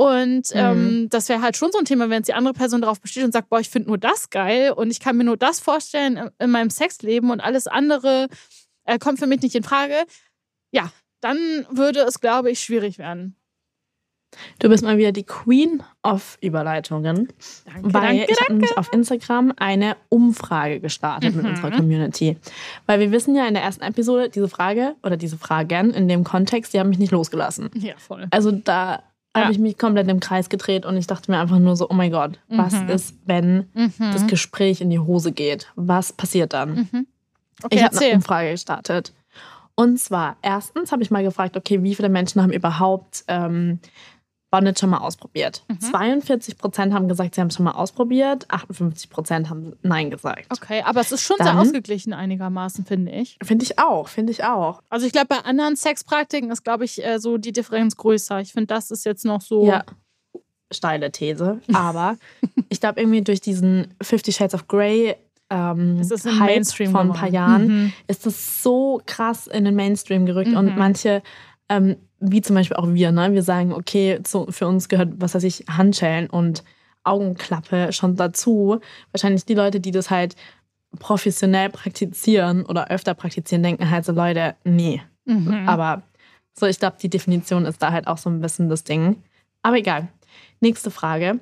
Und 0.00 0.50
ähm, 0.52 1.08
das 1.10 1.28
wäre 1.28 1.42
halt 1.42 1.56
schon 1.56 1.72
so 1.72 1.78
ein 1.80 1.84
Thema, 1.84 2.04
wenn 2.08 2.18
jetzt 2.18 2.28
die 2.28 2.34
andere 2.34 2.54
Person 2.54 2.80
darauf 2.82 3.00
besteht 3.00 3.24
und 3.24 3.32
sagt, 3.32 3.48
boah, 3.48 3.58
ich 3.58 3.68
finde 3.68 3.88
nur 3.88 3.98
das 3.98 4.30
geil 4.30 4.70
und 4.70 4.92
ich 4.92 5.00
kann 5.00 5.16
mir 5.16 5.24
nur 5.24 5.36
das 5.36 5.58
vorstellen 5.58 6.16
in- 6.16 6.30
in 6.38 6.50
meinem 6.52 6.70
Sexleben 6.70 7.30
und 7.32 7.40
alles 7.40 7.66
andere 7.66 8.28
äh, 8.84 8.96
kommt 9.00 9.18
für 9.18 9.26
mich 9.26 9.42
nicht 9.42 9.56
in 9.56 9.64
Frage. 9.64 9.94
Ja, 10.70 10.92
dann 11.20 11.36
würde 11.70 12.00
es, 12.02 12.20
glaube 12.20 12.48
ich, 12.52 12.60
schwierig 12.60 12.98
werden. 12.98 13.34
Du 14.60 14.68
bist 14.68 14.84
mal 14.84 14.98
wieder 14.98 15.10
die 15.10 15.24
Queen 15.24 15.82
of 16.04 16.38
Überleitungen. 16.44 17.32
Danke, 17.64 17.94
weil 17.94 18.18
danke, 18.18 18.26
ich 18.30 18.40
habe 18.40 18.52
nämlich 18.52 18.76
auf 18.78 18.92
Instagram 18.92 19.52
eine 19.56 19.96
Umfrage 20.10 20.78
gestartet 20.80 21.34
mit 21.34 21.44
Mhm. 21.44 21.50
unserer 21.50 21.70
Community. 21.72 22.36
Weil 22.86 23.00
wir 23.00 23.10
wissen 23.10 23.34
ja 23.34 23.48
in 23.48 23.54
der 23.54 23.62
ersten 23.64 23.82
Episode, 23.82 24.28
diese 24.28 24.48
Frage 24.48 24.94
oder 25.02 25.16
diese 25.16 25.38
Fragen 25.38 25.90
in 25.92 26.06
dem 26.08 26.22
Kontext, 26.24 26.72
die 26.74 26.78
haben 26.78 26.90
mich 26.90 26.98
nicht 26.98 27.10
losgelassen. 27.10 27.70
Ja, 27.74 27.94
voll. 27.96 28.26
Also 28.30 28.52
da 28.52 29.02
Ja. 29.36 29.42
habe 29.44 29.52
ich 29.52 29.58
mich 29.58 29.78
komplett 29.78 30.08
im 30.08 30.20
Kreis 30.20 30.48
gedreht 30.48 30.84
und 30.86 30.96
ich 30.96 31.06
dachte 31.06 31.30
mir 31.30 31.38
einfach 31.38 31.58
nur 31.58 31.76
so, 31.76 31.88
oh 31.90 31.94
mein 31.94 32.10
Gott, 32.10 32.38
was 32.48 32.72
Mhm. 32.72 32.88
ist, 32.88 33.14
wenn 33.26 33.68
Mhm. 33.74 33.92
das 34.12 34.26
Gespräch 34.26 34.80
in 34.80 34.90
die 34.90 34.98
Hose 34.98 35.32
geht? 35.32 35.70
Was 35.76 36.12
passiert 36.12 36.52
dann? 36.54 36.88
Mhm. 36.92 37.06
Okay, 37.62 37.76
ich 37.76 37.84
habe 37.84 37.96
eine. 37.96 38.14
Umfrage 38.14 38.50
gestartet. 38.50 39.12
Und 39.74 40.00
zwar, 40.00 40.36
erstens 40.42 40.90
habe 40.90 41.02
ich 41.02 41.10
mal 41.10 41.22
gefragt, 41.22 41.56
okay, 41.56 41.82
wie 41.84 41.94
viele 41.94 42.08
Menschen 42.08 42.42
haben 42.42 42.52
überhaupt 42.52 43.22
ähm, 43.28 43.78
Bondage 44.50 44.78
schon 44.80 44.90
mal 44.90 44.98
ausprobiert? 44.98 45.62
Mhm. 45.68 45.80
42 45.80 46.56
Prozent 46.58 46.94
haben 46.94 47.08
gesagt, 47.08 47.34
sie 47.34 47.40
haben 47.40 47.48
es 47.48 47.54
schon 47.56 47.64
mal 47.64 47.72
ausprobiert, 47.72 48.46
58 48.50 49.10
Prozent 49.10 49.50
haben 49.50 49.74
Nein 49.82 50.10
gesagt. 50.10 50.46
Okay, 50.50 50.82
aber 50.84 51.00
es 51.00 51.12
ist 51.12 51.22
schon 51.22 51.36
sehr 51.36 51.46
Dann- 51.46 51.58
ausgeglichen 51.58 52.12
einigermaßen, 52.14 52.84
finde 52.86 53.12
ich. 53.12 53.38
Finde 53.42 53.64
ich 53.64 53.78
auch, 53.78 54.08
finde 54.08 54.32
ich 54.32 54.44
auch. 54.44 54.82
Also 54.88 55.06
ich 55.06 55.12
glaube, 55.12 55.28
bei 55.28 55.38
anderen 55.40 55.76
Sexpraktiken 55.76 56.50
ist, 56.50 56.64
glaube 56.64 56.84
ich, 56.84 57.04
äh, 57.04 57.18
so 57.18 57.36
die 57.38 57.52
Differenz 57.52 57.96
größer. 57.96 58.40
Ich 58.40 58.52
finde, 58.52 58.68
das 58.68 58.90
ist 58.90 59.04
jetzt 59.04 59.24
noch 59.24 59.40
so. 59.42 59.66
Ja. 59.66 59.84
Steile 60.72 61.10
These. 61.10 61.60
Aber 61.72 62.16
ich 62.68 62.80
glaube, 62.80 63.00
irgendwie 63.00 63.22
durch 63.22 63.40
diesen 63.40 63.94
Fifty 64.02 64.32
Shades 64.32 64.54
of 64.54 64.68
Grey 64.68 65.14
ähm, 65.50 65.98
Es 65.98 66.10
ist 66.10 66.26
Hype 66.26 66.40
Mainstream 66.40 66.90
vor 66.90 67.00
ein 67.00 67.12
paar 67.14 67.30
Jahren 67.30 67.66
Mhm. 67.84 67.92
ist 68.06 68.26
das 68.26 68.62
so 68.62 69.00
krass 69.06 69.46
in 69.46 69.64
den 69.64 69.74
Mainstream 69.76 70.26
gerückt. 70.26 70.50
Mhm. 70.50 70.56
Und 70.58 70.76
manche, 70.76 71.22
ähm, 71.70 71.96
wie 72.20 72.40
zum 72.42 72.56
Beispiel 72.56 72.76
auch 72.76 72.88
wir, 72.88 73.12
ne, 73.12 73.32
wir 73.32 73.42
sagen, 73.42 73.72
okay, 73.72 74.20
zu, 74.22 74.46
für 74.50 74.66
uns 74.66 74.88
gehört, 74.88 75.12
was 75.16 75.34
weiß 75.34 75.44
ich, 75.44 75.64
Handschellen 75.68 76.28
und 76.28 76.64
Augenklappe 77.04 77.92
schon 77.92 78.16
dazu. 78.16 78.80
Wahrscheinlich 79.12 79.44
die 79.44 79.54
Leute, 79.54 79.80
die 79.80 79.90
das 79.90 80.10
halt 80.10 80.34
professionell 80.98 81.70
praktizieren 81.70 82.64
oder 82.66 82.90
öfter 82.90 83.14
praktizieren, 83.14 83.62
denken 83.62 83.90
halt 83.90 84.04
so, 84.04 84.12
Leute, 84.12 84.56
nee. 84.64 85.02
Mhm. 85.24 85.68
Aber 85.68 86.02
so, 86.58 86.66
ich 86.66 86.78
glaube, 86.78 86.96
die 87.00 87.10
Definition 87.10 87.66
ist 87.66 87.82
da 87.82 87.92
halt 87.92 88.06
auch 88.06 88.18
so 88.18 88.30
ein 88.30 88.40
bisschen 88.40 88.68
das 88.68 88.84
Ding. 88.84 89.22
Aber 89.62 89.76
egal. 89.76 90.08
Nächste 90.60 90.90
Frage. 90.90 91.40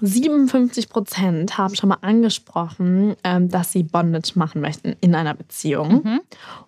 57 0.00 0.88
Prozent 0.88 1.56
haben 1.58 1.74
schon 1.74 1.88
mal 1.88 1.98
angesprochen, 2.00 3.14
ähm, 3.24 3.48
dass 3.48 3.72
sie 3.72 3.82
Bondage 3.82 4.32
machen 4.34 4.60
möchten 4.60 4.96
in 5.00 5.14
einer 5.14 5.34
Beziehung. 5.34 6.02
Mhm. 6.04 6.20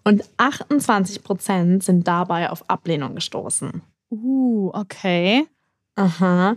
Und 0.04 0.24
28 0.36 1.22
Prozent 1.22 1.82
sind 1.82 2.06
dabei 2.06 2.50
auf 2.50 2.68
Ablehnung 2.70 3.14
gestoßen. 3.14 3.82
Uh, 4.10 4.70
okay. 4.72 5.46
Aha. 5.96 6.56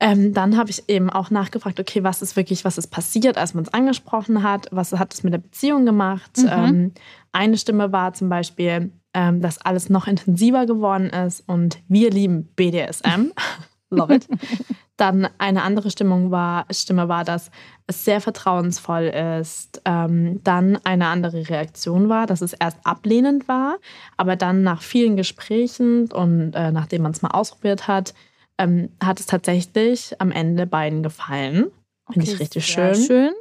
Ähm, 0.00 0.32
dann 0.32 0.56
habe 0.56 0.70
ich 0.70 0.88
eben 0.88 1.10
auch 1.10 1.30
nachgefragt, 1.30 1.80
okay, 1.80 2.04
was 2.04 2.22
ist 2.22 2.36
wirklich, 2.36 2.64
was 2.64 2.78
ist 2.78 2.88
passiert, 2.88 3.36
als 3.36 3.54
man 3.54 3.64
es 3.64 3.74
angesprochen 3.74 4.42
hat? 4.42 4.68
Was 4.70 4.92
hat 4.92 5.12
es 5.12 5.24
mit 5.24 5.32
der 5.32 5.38
Beziehung 5.38 5.86
gemacht? 5.86 6.38
Mhm. 6.38 6.48
Ähm, 6.50 6.92
eine 7.32 7.58
Stimme 7.58 7.90
war 7.92 8.14
zum 8.14 8.28
Beispiel, 8.28 8.92
ähm, 9.12 9.40
dass 9.40 9.58
alles 9.58 9.90
noch 9.90 10.06
intensiver 10.06 10.66
geworden 10.66 11.10
ist 11.10 11.42
und 11.48 11.78
wir 11.88 12.10
lieben 12.10 12.44
BDSM. 12.54 13.32
Love 13.90 14.14
it. 14.14 14.28
Dann 14.98 15.28
eine 15.38 15.62
andere 15.62 15.90
Stimmung 15.90 16.30
war, 16.30 16.66
Stimme 16.70 17.08
war, 17.08 17.24
dass 17.24 17.50
es 17.86 18.04
sehr 18.04 18.20
vertrauensvoll 18.20 19.04
ist. 19.40 19.80
Ähm, 19.86 20.42
dann 20.44 20.78
eine 20.84 21.06
andere 21.06 21.48
Reaktion 21.48 22.08
war, 22.08 22.26
dass 22.26 22.42
es 22.42 22.52
erst 22.52 22.78
ablehnend 22.84 23.48
war, 23.48 23.78
aber 24.18 24.36
dann 24.36 24.62
nach 24.62 24.82
vielen 24.82 25.16
Gesprächen 25.16 26.12
und 26.12 26.52
äh, 26.54 26.70
nachdem 26.72 27.02
man 27.02 27.12
es 27.12 27.22
mal 27.22 27.30
ausprobiert 27.30 27.88
hat, 27.88 28.12
ähm, 28.58 28.90
hat 29.02 29.20
es 29.20 29.26
tatsächlich 29.26 30.20
am 30.20 30.32
Ende 30.32 30.66
beiden 30.66 31.02
gefallen. 31.02 31.70
Finde 32.10 32.24
ich 32.26 32.32
Okay, 32.32 32.42
richtig 32.42 32.66
sehr 32.66 32.94
schön. 32.94 33.06
schön. 33.06 33.32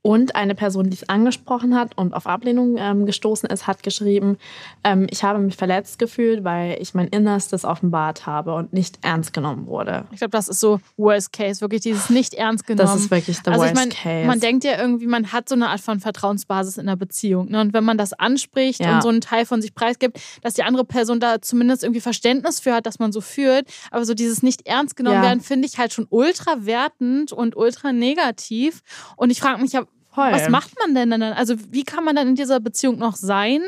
Und 0.00 0.36
eine 0.36 0.54
Person, 0.54 0.90
die 0.90 0.96
es 0.96 1.08
angesprochen 1.08 1.74
hat 1.74 1.98
und 1.98 2.14
auf 2.14 2.26
Ablehnung 2.26 2.76
ähm, 2.78 3.04
gestoßen 3.04 3.48
ist, 3.50 3.66
hat 3.66 3.82
geschrieben, 3.82 4.38
ähm, 4.84 5.06
ich 5.10 5.24
habe 5.24 5.40
mich 5.40 5.56
verletzt 5.56 5.98
gefühlt, 5.98 6.44
weil 6.44 6.78
ich 6.80 6.94
mein 6.94 7.08
Innerstes 7.08 7.64
offenbart 7.64 8.24
habe 8.24 8.54
und 8.54 8.72
nicht 8.72 9.00
ernst 9.02 9.32
genommen 9.32 9.66
wurde. 9.66 10.04
Ich 10.12 10.18
glaube, 10.18 10.30
das 10.30 10.48
ist 10.48 10.60
so 10.60 10.80
Worst 10.96 11.32
Case, 11.32 11.60
wirklich 11.60 11.82
dieses 11.82 12.10
nicht 12.10 12.34
ernst 12.34 12.64
genommen. 12.66 12.88
Das 12.88 12.94
ist 13.00 13.10
wirklich 13.10 13.42
der 13.42 13.54
also 13.54 13.64
Worst 13.64 13.74
ich 13.74 13.78
mein, 13.80 13.90
Case. 13.90 14.26
man 14.26 14.40
denkt 14.40 14.64
ja 14.64 14.78
irgendwie, 14.80 15.06
man 15.08 15.32
hat 15.32 15.48
so 15.48 15.56
eine 15.56 15.68
Art 15.68 15.80
von 15.80 15.98
Vertrauensbasis 16.00 16.78
in 16.78 16.86
der 16.86 16.96
Beziehung. 16.96 17.50
Ne? 17.50 17.60
Und 17.60 17.72
wenn 17.72 17.84
man 17.84 17.98
das 17.98 18.12
anspricht 18.12 18.80
Ja. 18.80 18.94
und 18.96 19.02
so 19.02 19.08
einen 19.08 19.20
Teil 19.20 19.46
von 19.46 19.60
sich 19.60 19.74
preisgibt, 19.74 20.20
dass 20.42 20.54
die 20.54 20.62
andere 20.62 20.84
Person 20.84 21.18
da 21.18 21.42
zumindest 21.42 21.82
irgendwie 21.82 22.00
Verständnis 22.00 22.60
für 22.60 22.72
hat, 22.72 22.86
dass 22.86 22.98
man 23.00 23.10
so 23.12 23.20
fühlt. 23.20 23.66
Aber 23.90 24.04
so 24.04 24.14
dieses 24.14 24.42
nicht 24.44 24.66
ernst 24.66 24.96
genommen 24.96 25.16
Ja. 25.16 25.22
werden, 25.22 25.40
finde 25.40 25.66
ich 25.66 25.76
halt 25.78 25.92
schon 25.92 26.06
ultra 26.08 26.64
wertend 26.66 27.32
und 27.32 27.56
ultra 27.56 27.92
negativ. 27.92 28.82
Und 29.16 29.30
ich 29.30 29.40
frage 29.40 29.60
mich 29.60 29.72
ja, 29.72 29.82
Voll. 30.14 30.32
was 30.32 30.48
macht 30.48 30.72
man 30.78 30.94
denn 30.94 31.10
dann? 31.10 31.22
Also 31.22 31.54
wie 31.70 31.84
kann 31.84 32.04
man 32.04 32.16
dann 32.16 32.28
in 32.28 32.34
dieser 32.34 32.60
Beziehung 32.60 32.98
noch 32.98 33.16
sein? 33.16 33.60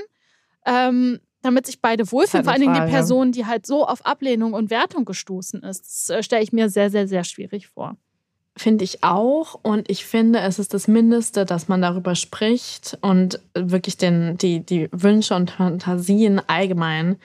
Ähm, 0.67 1.21
damit 1.43 1.67
sich 1.67 1.81
beide 1.81 2.11
wohlfühlen, 2.13 2.45
halt 2.45 2.45
vor 2.45 2.53
allen 2.53 2.75
Dingen 2.75 2.87
die. 2.87 2.93
Person, 2.93 3.33
die 3.33 3.47
halt 3.47 3.65
so 3.67 3.87
auf 3.87 4.05
Ablehnung 4.05 4.53
und 4.53 4.69
Wertung 4.71 5.05
gestoßen 5.07 5.63
ist. 5.63 5.87
Das 5.87 6.11
äh, 6.19 6.23
stelle 6.23 6.43
ich 6.43 6.53
mir 6.53 6.69
sehr, 6.69 6.91
sehr, 6.91 7.09
sehr 7.09 7.25
schwierig 7.25 7.69
vor. 7.69 7.97
Finde 8.57 8.85
ich 8.85 9.03
auch. 9.03 9.59
Und 9.63 9.89
ich 9.89 10.05
finde, 10.05 10.41
es 10.41 10.59
ist 10.59 10.75
das 10.75 10.87
Mindeste, 10.87 11.47
dass 11.47 11.67
man 11.69 11.81
darüber 11.81 12.15
spricht 12.15 12.99
und 13.01 13.41
wirklich 13.55 13.97
den, 13.97 14.37
die, 14.37 14.61
die 14.61 14.89
Wünsche 14.93 15.35
und 15.35 15.53
Fantasien 15.53 16.43
allgemein 16.47 17.17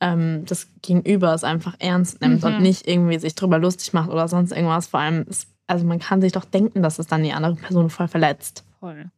ähm, 0.00 0.44
des 0.44 0.68
Gegenübers 0.82 1.42
einfach 1.42 1.74
ernst 1.80 2.20
nimmt 2.20 2.42
Mhm. 2.44 2.48
und 2.48 2.62
nicht 2.62 2.86
irgendwie 2.86 3.18
sich 3.18 3.34
drüber 3.34 3.58
lustig 3.58 3.92
macht 3.92 4.10
oder 4.10 4.28
sonst 4.28 4.52
irgendwas. 4.52 4.86
Vor 4.86 5.00
allem, 5.00 5.24
ist, 5.28 5.48
also 5.66 5.84
man 5.84 5.98
kann 5.98 6.20
sich 6.20 6.32
doch 6.32 6.44
denken, 6.44 6.82
dass 6.82 6.98
es 6.98 7.06
dann 7.06 7.22
die 7.22 7.32
andere 7.32 7.54
Person 7.56 7.90
voll 7.90 8.08
verletzt. 8.08 8.64
Voll. 8.80 9.10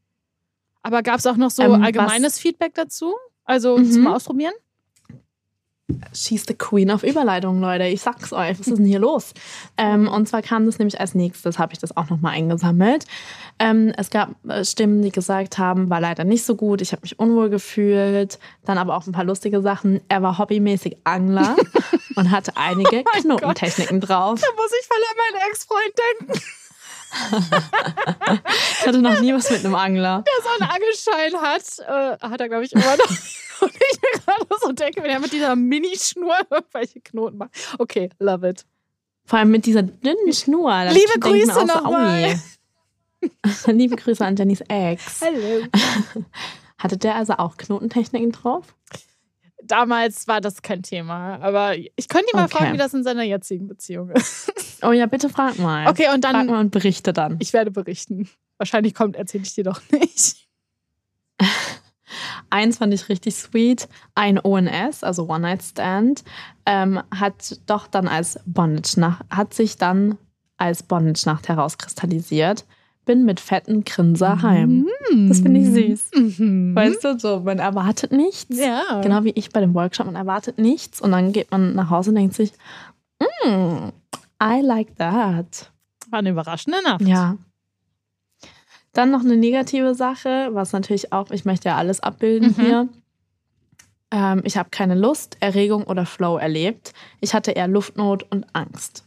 Aber 0.82 1.02
gab 1.02 1.18
es 1.18 1.26
auch 1.26 1.36
noch 1.36 1.50
so 1.50 1.62
Ähm, 1.62 1.82
allgemeines 1.82 2.38
Feedback 2.38 2.74
dazu? 2.74 3.14
Also 3.44 3.78
Mhm. 3.78 3.90
zum 3.90 4.06
Ausprobieren? 4.06 4.54
She's 6.12 6.44
the 6.48 6.54
Queen 6.54 6.90
auf 6.90 7.04
Überleitung, 7.04 7.60
Leute. 7.60 7.84
Ich 7.84 8.00
sag's 8.02 8.32
euch. 8.32 8.58
Was 8.58 8.66
ist 8.66 8.76
denn 8.78 8.84
hier 8.86 8.98
los? 8.98 9.32
Ähm, 9.76 10.08
und 10.08 10.28
zwar 10.28 10.42
kam 10.42 10.66
das 10.66 10.80
nämlich 10.80 10.98
als 10.98 11.14
nächstes, 11.14 11.60
habe 11.60 11.74
ich 11.74 11.78
das 11.78 11.96
auch 11.96 12.10
nochmal 12.10 12.32
eingesammelt. 12.34 13.04
Ähm, 13.60 13.92
es 13.96 14.10
gab 14.10 14.30
äh, 14.48 14.64
Stimmen, 14.64 15.00
die 15.02 15.12
gesagt 15.12 15.58
haben, 15.58 15.88
war 15.88 16.00
leider 16.00 16.24
nicht 16.24 16.44
so 16.44 16.56
gut, 16.56 16.80
ich 16.82 16.90
habe 16.90 17.02
mich 17.02 17.20
unwohl 17.20 17.50
gefühlt. 17.50 18.40
Dann 18.64 18.78
aber 18.78 18.96
auch 18.96 19.06
ein 19.06 19.12
paar 19.12 19.22
lustige 19.22 19.62
Sachen. 19.62 20.00
Er 20.08 20.22
war 20.22 20.38
hobbymäßig 20.38 20.96
Angler 21.04 21.54
und 22.16 22.30
hatte 22.30 22.56
einige 22.56 23.04
Knotentechniken 23.20 24.00
drauf. 24.00 24.40
Da 24.40 24.48
muss 24.56 24.72
ich 24.78 24.86
voll 24.86 24.98
an 25.10 25.16
meinen 25.16 25.50
Ex-Freund 25.50 25.94
denken, 26.18 26.42
Ich 28.80 28.86
hatte 28.86 28.98
noch 28.98 29.20
nie 29.20 29.32
was 29.32 29.50
mit 29.50 29.64
einem 29.64 29.74
Angler. 29.74 30.24
der 30.26 30.42
so 30.42 30.48
einen 30.58 30.70
Angelschein 30.70 31.40
hat. 31.40 31.78
Äh, 31.78 32.26
hat 32.26 32.40
er, 32.40 32.48
glaube 32.48 32.64
ich, 32.64 32.72
immer 32.72 32.96
noch. 32.96 33.10
Und 33.60 33.72
ich 33.74 34.00
mir 34.02 34.20
gerade 34.20 34.46
so 34.60 34.72
denke, 34.72 35.02
wenn 35.02 35.10
er 35.10 35.20
mit 35.20 35.32
dieser 35.32 35.56
Minischnur 35.56 36.36
irgendwelche 36.50 37.00
Knoten 37.00 37.38
macht. 37.38 37.50
Okay, 37.78 38.10
love 38.18 38.46
it. 38.46 38.66
Vor 39.24 39.38
allem 39.38 39.50
mit 39.50 39.64
dieser 39.64 39.82
dünnen 39.82 40.32
Schnur. 40.32 40.84
Liebe 40.90 41.18
Grüße 41.18 41.64
nochmal. 41.64 42.38
Liebe 43.66 43.96
Grüße 43.96 44.24
an 44.24 44.36
Jennys 44.36 44.60
Ex. 44.68 45.22
Hallo. 45.22 45.66
Hatte 46.78 46.98
der 46.98 47.16
also 47.16 47.34
auch 47.34 47.56
Knotentechniken 47.56 48.32
drauf? 48.32 48.74
Damals 49.66 50.26
war 50.28 50.40
das 50.40 50.62
kein 50.62 50.82
Thema. 50.82 51.38
Aber 51.40 51.76
ich 51.76 52.08
könnte 52.08 52.26
ihn 52.32 52.36
mal 52.38 52.44
Okay. 52.46 52.56
fragen, 52.58 52.72
wie 52.74 52.78
das 52.78 52.94
in 52.94 53.02
seiner 53.04 53.22
jetzigen 53.24 53.66
Beziehung 53.66 54.10
ist. 54.10 54.52
Oh 54.82 54.92
ja, 54.92 55.06
bitte 55.06 55.30
frag 55.30 55.58
mal. 55.58 55.88
Okay, 55.88 56.08
und 56.14 56.22
Frag 56.22 56.34
dann, 56.34 56.46
mal 56.48 56.60
und 56.60 56.70
berichte 56.70 57.14
dann. 57.14 57.36
ich 57.40 57.54
werde 57.54 57.70
berichten. 57.70 58.28
Wahrscheinlich 58.58 58.94
kommt, 58.94 59.16
erzähle 59.16 59.42
ich 59.44 59.54
dir 59.54 59.64
doch 59.64 59.80
nicht. 59.90 60.46
Eins 62.50 62.78
fand 62.78 62.92
ich 62.94 63.08
richtig 63.08 63.34
sweet. 63.34 63.88
Ein 64.14 64.38
ONS, 64.38 65.02
also 65.02 65.28
One 65.28 65.40
Night 65.40 65.62
Stand, 65.62 66.24
ähm, 66.66 67.02
hat 67.12 67.58
doch 67.66 67.86
dann 67.86 68.06
als 68.06 68.38
Bondage-Nacht, 68.46 69.24
hat 69.30 69.54
sich 69.54 69.78
dann 69.78 70.18
als 70.58 70.82
Bondage-Nacht 70.82 71.48
herauskristallisiert. 71.48 72.64
Bin 73.06 73.24
mit 73.24 73.40
fetten 73.40 73.84
Grinser 73.84 74.42
heim. 74.42 74.86
Das 75.28 75.40
finde 75.40 75.60
ich 75.60 75.66
süß. 75.66 76.10
Mhm. 76.38 76.74
Weißt 76.74 77.02
du, 77.04 77.18
so, 77.18 77.40
man 77.40 77.58
erwartet 77.60 78.12
nichts. 78.12 78.58
Ja. 78.58 79.00
Genau 79.00 79.24
wie 79.24 79.30
ich 79.30 79.50
bei 79.50 79.60
dem 79.60 79.72
Workshop, 79.74 80.06
man 80.06 80.16
erwartet 80.16 80.58
nichts 80.58 81.00
und 81.00 81.12
dann 81.12 81.32
geht 81.32 81.50
man 81.50 81.74
nach 81.74 81.88
Hause 81.88 82.10
und 82.10 82.16
denkt 82.16 82.34
sich, 82.34 82.52
mm, 83.20 83.88
I 84.42 84.60
like 84.60 84.96
that. 84.96 85.70
War 86.10 86.18
eine 86.18 86.30
überraschende 86.30 86.82
Nacht. 86.82 87.00
Ja. 87.02 87.38
Dann 88.92 89.10
noch 89.10 89.20
eine 89.20 89.36
negative 89.36 89.94
Sache, 89.94 90.48
was 90.52 90.72
natürlich 90.72 91.12
auch, 91.12 91.30
ich 91.30 91.44
möchte 91.44 91.68
ja 91.68 91.76
alles 91.76 92.00
abbilden 92.00 92.54
Mhm. 92.56 92.60
hier. 92.62 92.88
Ähm, 94.10 94.40
ich 94.44 94.56
habe 94.56 94.70
keine 94.70 94.94
Lust, 94.94 95.36
Erregung 95.40 95.84
oder 95.84 96.06
Flow 96.06 96.38
erlebt. 96.38 96.92
Ich 97.20 97.34
hatte 97.34 97.52
eher 97.52 97.68
Luftnot 97.68 98.24
und 98.30 98.46
Angst. 98.52 99.04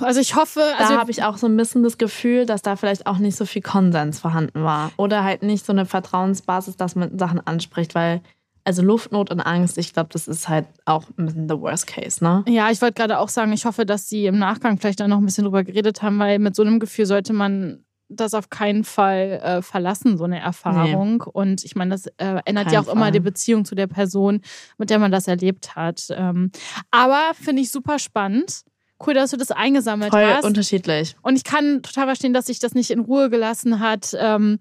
Also 0.00 0.20
ich 0.20 0.36
hoffe, 0.36 0.60
Da 0.78 0.84
also 0.84 0.96
habe 0.96 1.10
ich 1.10 1.24
auch 1.24 1.36
so 1.36 1.46
ein 1.46 1.56
bisschen 1.56 1.82
das 1.82 1.98
Gefühl, 1.98 2.46
dass 2.46 2.62
da 2.62 2.76
vielleicht 2.76 3.06
auch 3.06 3.18
nicht 3.18 3.36
so 3.36 3.44
viel 3.44 3.62
Konsens 3.62 4.20
vorhanden 4.20 4.62
war. 4.62 4.92
Oder 4.96 5.24
halt 5.24 5.42
nicht 5.42 5.64
so 5.64 5.72
eine 5.72 5.86
Vertrauensbasis, 5.86 6.76
dass 6.76 6.94
man 6.94 7.18
Sachen 7.18 7.44
anspricht, 7.46 7.94
weil, 7.94 8.20
also 8.64 8.82
Luftnot 8.82 9.30
und 9.30 9.40
Angst, 9.40 9.78
ich 9.78 9.92
glaube, 9.92 10.10
das 10.12 10.28
ist 10.28 10.48
halt 10.48 10.66
auch 10.84 11.04
ein 11.16 11.26
bisschen 11.26 11.48
the 11.48 11.58
worst 11.58 11.86
case, 11.86 12.22
ne? 12.22 12.44
ja, 12.48 12.70
ich 12.70 12.80
wollte 12.80 12.94
gerade 12.94 13.18
auch 13.18 13.28
sagen, 13.28 13.52
ich 13.52 13.64
hoffe, 13.64 13.86
dass 13.86 14.08
sie 14.08 14.26
im 14.26 14.38
Nachgang 14.38 14.78
vielleicht 14.78 15.00
dann 15.00 15.10
noch 15.10 15.18
ein 15.18 15.24
bisschen 15.24 15.44
drüber 15.44 15.64
geredet 15.64 16.02
haben, 16.02 16.18
weil 16.18 16.38
mit 16.38 16.54
so 16.54 16.62
einem 16.62 16.78
Gefühl 16.78 17.06
sollte 17.06 17.32
man 17.32 17.84
das 18.08 18.34
auf 18.34 18.48
keinen 18.50 18.84
Fall 18.84 19.40
äh, 19.42 19.62
verlassen, 19.62 20.16
so 20.16 20.24
eine 20.24 20.40
Erfahrung. 20.40 21.20
Und 21.20 21.64
ich 21.64 21.76
meine, 21.76 21.90
das 21.90 22.06
äh, 22.16 22.40
ändert 22.44 22.72
ja 22.72 22.80
auch 22.80 22.86
Keinen 22.86 22.96
immer 22.96 23.04
Fall. 23.06 23.12
die 23.12 23.20
Beziehung 23.20 23.64
zu 23.64 23.74
der 23.74 23.86
Person, 23.86 24.40
mit 24.78 24.90
der 24.90 24.98
man 24.98 25.12
das 25.12 25.28
erlebt 25.28 25.76
hat. 25.76 26.08
Ähm, 26.10 26.50
aber 26.90 27.32
finde 27.34 27.62
ich 27.62 27.70
super 27.70 27.98
spannend. 27.98 28.62
Cool, 29.04 29.14
dass 29.14 29.30
du 29.30 29.36
das 29.36 29.50
eingesammelt 29.50 30.10
Voll 30.12 30.24
hast. 30.24 30.44
unterschiedlich. 30.44 31.16
Und 31.22 31.36
ich 31.36 31.44
kann 31.44 31.82
total 31.82 32.06
verstehen, 32.06 32.32
dass 32.34 32.46
sich 32.46 32.58
das 32.58 32.74
nicht 32.74 32.90
in 32.90 33.00
Ruhe 33.00 33.30
gelassen 33.30 33.80
hat. 33.80 34.16
Ähm, 34.18 34.58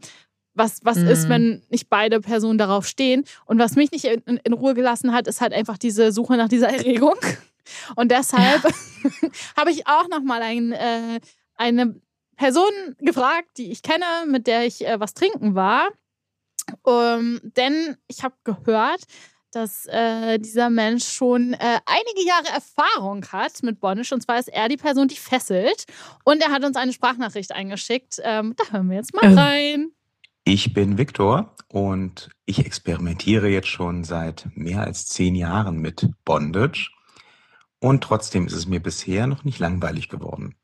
was, 0.54 0.80
was 0.84 0.97
Mhm. 0.97 1.08
ist, 1.08 1.30
wenn 1.30 1.62
nicht 1.69 1.89
beide 1.89 2.19
Personen 2.19 2.58
darauf 2.58 2.88
stehen? 2.88 3.23
Und 3.45 3.60
was 3.60 3.76
mich 3.76 3.91
nicht 3.91 4.06
in, 4.06 4.38
in, 4.38 4.54
Ruhe 4.54 4.73
gelassen 4.73 5.13
hat, 5.13 5.28
ist 5.28 5.41
halt 5.41 5.54
einfach 5.54 5.78
diese 5.78 6.12
Suche 6.12 6.36
nach 6.38 6.50
dieser 6.50 6.69
Erregung. 6.69 7.15
Und 7.95 8.12
deshalb 8.12 8.63
habe 9.58 9.71
ich 9.71 9.88
auch 9.88 10.08
nochmal 10.10 10.41
ein, 10.41 10.71
äh, 10.71 11.19
eine 11.56 11.95
Person 12.38 12.71
gefragt, 13.00 13.50
die 13.58 13.71
ich 13.71 13.82
kenne, 13.82 14.06
mit 14.28 14.47
der 14.47 14.65
ich 14.65 14.86
äh, 14.86 15.00
was 15.00 15.13
trinken 15.13 15.56
war. 15.56 15.89
Ähm, 16.86 17.39
denn 17.43 17.97
ich 18.08 18.23
habe 18.23 18.36
gehört, 18.43 19.02
dass 19.58 19.86
äh, 19.88 20.38
dieser 20.39 20.70
Mensch 20.70 21.06
schon 21.06 21.54
äh, 21.54 21.80
einige 21.86 22.28
Jahre 22.28 22.48
Erfahrung 22.54 23.26
hat 23.32 23.63
mit 23.63 23.80
Bondage. 23.80 24.13
Und 24.13 24.22
zwar 24.22 24.38
ist 24.39 24.50
er 24.50 24.70
die 24.70 24.78
Person, 24.78 25.08
die 25.08 25.15
fesselt. 25.15 25.86
Und 26.24 26.41
er 26.41 26.52
hat 26.52 26.63
uns 26.63 26.78
eine 26.78 26.93
Sprachnachricht 26.93 27.52
eingeschickt. 27.52 28.22
Ähm, 28.24 28.54
da 28.56 28.72
hören 28.72 28.89
wir 28.89 28.98
jetzt 28.98 29.13
mal 29.13 29.34
Oh. 29.34 29.36
rein. 29.36 29.91
Ich 30.43 30.74
bin 30.74 30.98
Viktor 30.98 31.56
und 31.67 32.30
ich 32.46 32.65
experimentiere 32.65 33.50
jetzt 33.50 33.67
schon 33.67 34.04
seit 34.06 34.48
mehr 34.56 34.82
als 34.82 35.08
zehn 35.08 35.36
Jahren 35.36 35.80
mit 35.80 36.08
Bondage. 36.24 36.91
Und 37.80 38.04
trotzdem 38.04 38.48
ist 38.48 38.54
es 38.54 38.67
mir 38.67 38.80
bisher 38.80 39.28
noch 39.28 39.43
nicht 39.43 39.60
langweilig 39.60 40.08
geworden. 40.08 40.56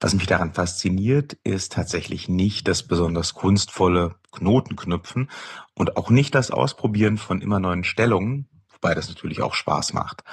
Was 0.00 0.14
mich 0.14 0.26
daran 0.26 0.54
fasziniert, 0.54 1.34
ist 1.44 1.72
tatsächlich 1.72 2.28
nicht 2.28 2.66
das 2.66 2.82
besonders 2.82 3.34
kunstvolle 3.34 4.14
Knotenknüpfen 4.32 5.30
und 5.74 5.98
auch 5.98 6.08
nicht 6.08 6.34
das 6.34 6.50
Ausprobieren 6.50 7.18
von 7.18 7.42
immer 7.42 7.60
neuen 7.60 7.84
Stellungen, 7.84 8.48
wobei 8.70 8.94
das 8.94 9.08
natürlich 9.08 9.42
auch 9.42 9.52
Spaß 9.52 9.92
macht. 9.92 10.24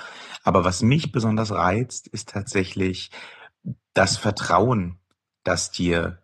Aber 0.44 0.64
was 0.64 0.82
mich 0.82 1.12
besonders 1.12 1.52
reizt, 1.52 2.08
ist 2.08 2.30
tatsächlich 2.30 3.12
das 3.94 4.16
Vertrauen, 4.16 5.00
das 5.44 5.72
dir 5.72 6.22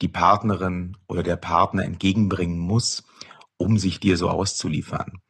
die 0.00 0.08
Partnerin 0.08 0.96
oder 1.08 1.24
der 1.24 1.36
Partner 1.36 1.84
entgegenbringen 1.84 2.58
muss, 2.58 3.04
um 3.56 3.78
sich 3.78 3.98
dir 3.98 4.16
so 4.16 4.28
auszuliefern. 4.30 5.20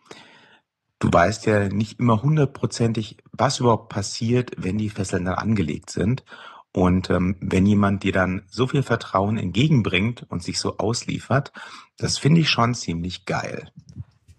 Du 0.98 1.12
weißt 1.12 1.46
ja 1.46 1.68
nicht 1.68 2.00
immer 2.00 2.22
hundertprozentig, 2.22 3.18
was 3.32 3.60
überhaupt 3.60 3.90
passiert, 3.90 4.52
wenn 4.56 4.78
die 4.78 4.90
Fesseln 4.90 5.26
dann 5.26 5.34
angelegt 5.34 5.90
sind. 5.90 6.24
Und 6.76 7.08
ähm, 7.08 7.36
wenn 7.40 7.64
jemand 7.64 8.02
dir 8.02 8.12
dann 8.12 8.42
so 8.50 8.66
viel 8.66 8.82
Vertrauen 8.82 9.38
entgegenbringt 9.38 10.26
und 10.28 10.42
sich 10.42 10.60
so 10.60 10.76
ausliefert, 10.76 11.50
das 11.96 12.18
finde 12.18 12.42
ich 12.42 12.50
schon 12.50 12.74
ziemlich 12.74 13.24
geil. 13.24 13.70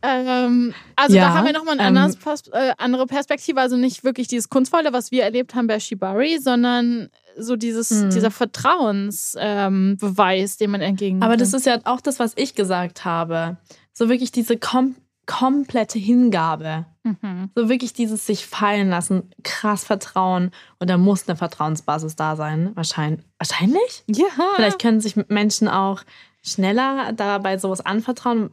Ähm, 0.04 0.76
also 0.96 1.16
Ja, 1.16 1.30
da 1.30 1.34
haben 1.34 1.48
wir 1.48 1.54
nochmal 1.54 1.80
eine 1.80 2.06
ähm, 2.06 2.14
Pers 2.24 2.48
äh, 2.50 2.74
andere 2.78 3.08
Perspektive. 3.08 3.60
Also 3.60 3.76
nicht 3.76 4.04
wirklich 4.04 4.28
dieses 4.28 4.50
Kunstvolle, 4.50 4.94
was 4.94 5.10
wir 5.10 5.24
erlebt 5.24 5.56
haben 5.56 5.66
bei 5.66 5.80
Shibari, 5.80 6.38
sondern 6.40 7.10
so 7.40 7.56
dieses, 7.56 7.90
Mhm. 7.90 8.12
dieser 8.12 8.30
Vertrauensbeweis, 8.30 10.52
ähm, 10.52 10.58
den 10.60 10.70
man 10.70 10.82
entgegenbringt. 10.82 11.24
Aber 11.24 11.38
das 11.38 11.56
ist 11.56 11.66
ja 11.66 11.80
auch 11.86 12.02
das, 12.02 12.20
was 12.20 12.34
ich 12.36 12.54
gesagt 12.54 13.04
habe. 13.04 13.58
So 13.94 14.10
wirklich 14.10 14.32
diese 14.32 14.58
kom 14.58 14.96
komplette 15.26 15.98
Hingabe. 15.98 16.86
Mhm. 17.22 17.50
So 17.56 17.70
wirklich 17.70 17.94
dieses 17.94 18.26
sich 18.26 18.46
fallen 18.46 18.90
lassen, 18.90 19.30
krass 19.44 19.84
Vertrauen. 19.84 20.52
Und 20.80 20.90
da 20.90 20.98
muss 20.98 21.28
eine 21.28 21.38
Vertrauensbasis 21.38 22.16
da 22.16 22.36
sein. 22.36 22.72
Wahrscheinlich. 22.76 23.26
Wahrscheinlich? 23.38 24.04
Ja. 24.08 24.26
Vielleicht 24.56 24.80
können 24.80 25.02
sich 25.02 25.16
Menschen 25.30 25.68
auch 25.68 26.02
schneller 26.44 27.14
dabei 27.14 27.58
sowas 27.58 27.86
anvertrauen. 27.86 28.52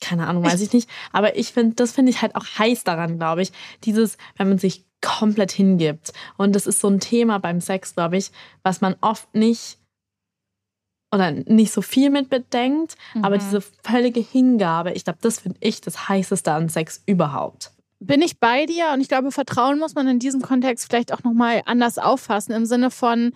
Keine 0.00 0.26
Ahnung, 0.26 0.44
weiß 0.44 0.60
ich 0.60 0.72
nicht. 0.72 0.90
Aber 1.12 1.36
ich 1.36 1.52
finde, 1.52 1.76
das 1.76 1.92
finde 1.92 2.10
ich 2.10 2.22
halt 2.22 2.34
auch 2.34 2.44
heiß 2.58 2.82
daran, 2.84 3.18
glaube 3.18 3.42
ich. 3.42 3.52
Dieses, 3.84 4.16
wenn 4.36 4.48
man 4.48 4.58
sich 4.58 4.84
komplett 5.00 5.52
hingibt. 5.52 6.12
Und 6.36 6.54
das 6.54 6.66
ist 6.66 6.80
so 6.80 6.88
ein 6.88 7.00
Thema 7.00 7.38
beim 7.38 7.60
Sex, 7.60 7.94
glaube 7.94 8.16
ich, 8.16 8.30
was 8.62 8.80
man 8.80 8.96
oft 9.00 9.34
nicht 9.34 9.78
oder 11.14 11.30
nicht 11.30 11.72
so 11.72 11.82
viel 11.82 12.08
mit 12.08 12.30
bedenkt, 12.30 12.96
Mhm. 13.14 13.24
aber 13.24 13.36
diese 13.36 13.60
völlige 13.60 14.20
Hingabe, 14.20 14.92
ich 14.92 15.04
glaube, 15.04 15.18
das 15.20 15.40
finde 15.40 15.58
ich 15.60 15.80
das 15.82 16.08
heißeste 16.08 16.50
an 16.52 16.68
Sex 16.70 17.02
überhaupt. 17.04 17.72
Bin 18.06 18.22
ich 18.22 18.38
bei 18.38 18.66
dir 18.66 18.90
und 18.92 19.00
ich 19.00 19.08
glaube, 19.08 19.30
Vertrauen 19.32 19.78
muss 19.78 19.94
man 19.94 20.08
in 20.08 20.18
diesem 20.18 20.42
Kontext 20.42 20.86
vielleicht 20.88 21.12
auch 21.12 21.22
nochmal 21.22 21.62
anders 21.66 21.98
auffassen, 21.98 22.52
im 22.52 22.66
Sinne 22.66 22.90
von, 22.90 23.32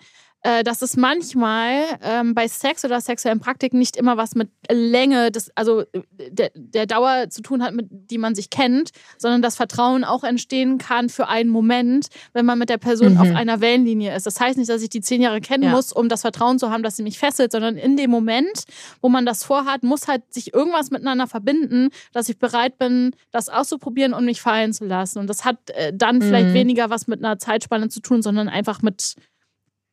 äh, 0.47 0.63
dass 0.63 0.81
es 0.81 0.95
manchmal 0.95 1.83
ähm, 2.01 2.33
bei 2.33 2.47
Sex 2.47 2.85
oder 2.85 3.01
sexuellen 3.01 3.39
Praktiken 3.41 3.79
nicht 3.79 3.97
immer 3.97 4.15
was 4.15 4.33
mit 4.35 4.49
Länge, 4.71 5.29
des, 5.31 5.51
also 5.55 5.81
äh, 5.81 6.01
der, 6.29 6.51
der 6.55 6.85
Dauer 6.85 7.29
zu 7.29 7.41
tun 7.41 7.61
hat, 7.61 7.73
mit 7.73 7.87
die 7.89 8.17
man 8.17 8.33
sich 8.33 8.49
kennt, 8.49 8.91
sondern 9.17 9.41
dass 9.41 9.55
Vertrauen 9.57 10.03
auch 10.05 10.23
entstehen 10.23 10.77
kann 10.77 11.09
für 11.09 11.27
einen 11.27 11.49
Moment, 11.49 12.07
wenn 12.33 12.45
man 12.45 12.57
mit 12.59 12.69
der 12.69 12.77
Person 12.77 13.13
Mhm. 13.13 13.17
auf 13.17 13.31
einer 13.35 13.59
Wellenlinie 13.59 14.15
ist. 14.15 14.25
Das 14.25 14.39
heißt 14.39 14.57
nicht, 14.57 14.69
dass 14.69 14.81
ich 14.81 14.89
die 14.89 15.01
zehn 15.01 15.21
Jahre 15.21 15.41
kennen 15.41 15.63
Ja. 15.65 15.71
muss, 15.71 15.91
um 15.91 16.07
das 16.07 16.21
Vertrauen 16.21 16.59
zu 16.59 16.69
haben, 16.69 16.83
dass 16.83 16.95
sie 16.95 17.03
mich 17.03 17.19
fesselt, 17.19 17.51
sondern 17.51 17.75
in 17.75 17.97
dem 17.97 18.09
Moment, 18.09 18.63
wo 19.01 19.09
man 19.09 19.25
das 19.25 19.43
vorhat, 19.43 19.83
muss 19.83 20.07
halt 20.07 20.21
sich 20.33 20.53
irgendwas 20.53 20.91
miteinander 20.91 21.27
verbinden, 21.27 21.89
dass 22.13 22.29
ich 22.29 22.37
bereit 22.39 22.77
bin, 22.77 23.11
das 23.31 23.49
auszuprobieren 23.49 24.13
und 24.13 24.23
mich 24.25 24.41
fallen 24.41 24.71
zu 24.71 24.85
lassen. 24.85 25.19
Und 25.19 25.27
das 25.27 25.43
hat 25.45 25.69
äh, 25.71 25.91
dann 25.93 26.21
vielleicht 26.21 26.49
Mhm. 26.49 26.53
weniger 26.53 26.89
was 26.89 27.07
mit 27.07 27.23
einer 27.23 27.37
Zeitspanne 27.37 27.89
zu 27.89 27.99
tun, 27.99 28.21
sondern 28.21 28.47
einfach 28.47 28.81
mit 28.81 29.15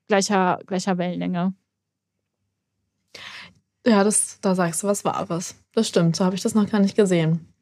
gleicher, 0.09 0.61
gleicher 0.67 0.99
Wellenlänge. 0.99 1.55
Ja, 3.87 4.03
das, 4.03 4.41
da 4.41 4.55
sagst 4.55 4.83
du 4.83 4.87
was 4.87 5.05
Wahres. 5.05 5.57
Das 5.73 5.89
stimmt, 5.89 6.17
so 6.17 6.25
habe 6.25 6.35
ich 6.35 6.43
das 6.43 6.55
noch 6.55 6.71
gar 6.71 6.81
nicht 6.81 6.97
gesehen. 6.97 7.53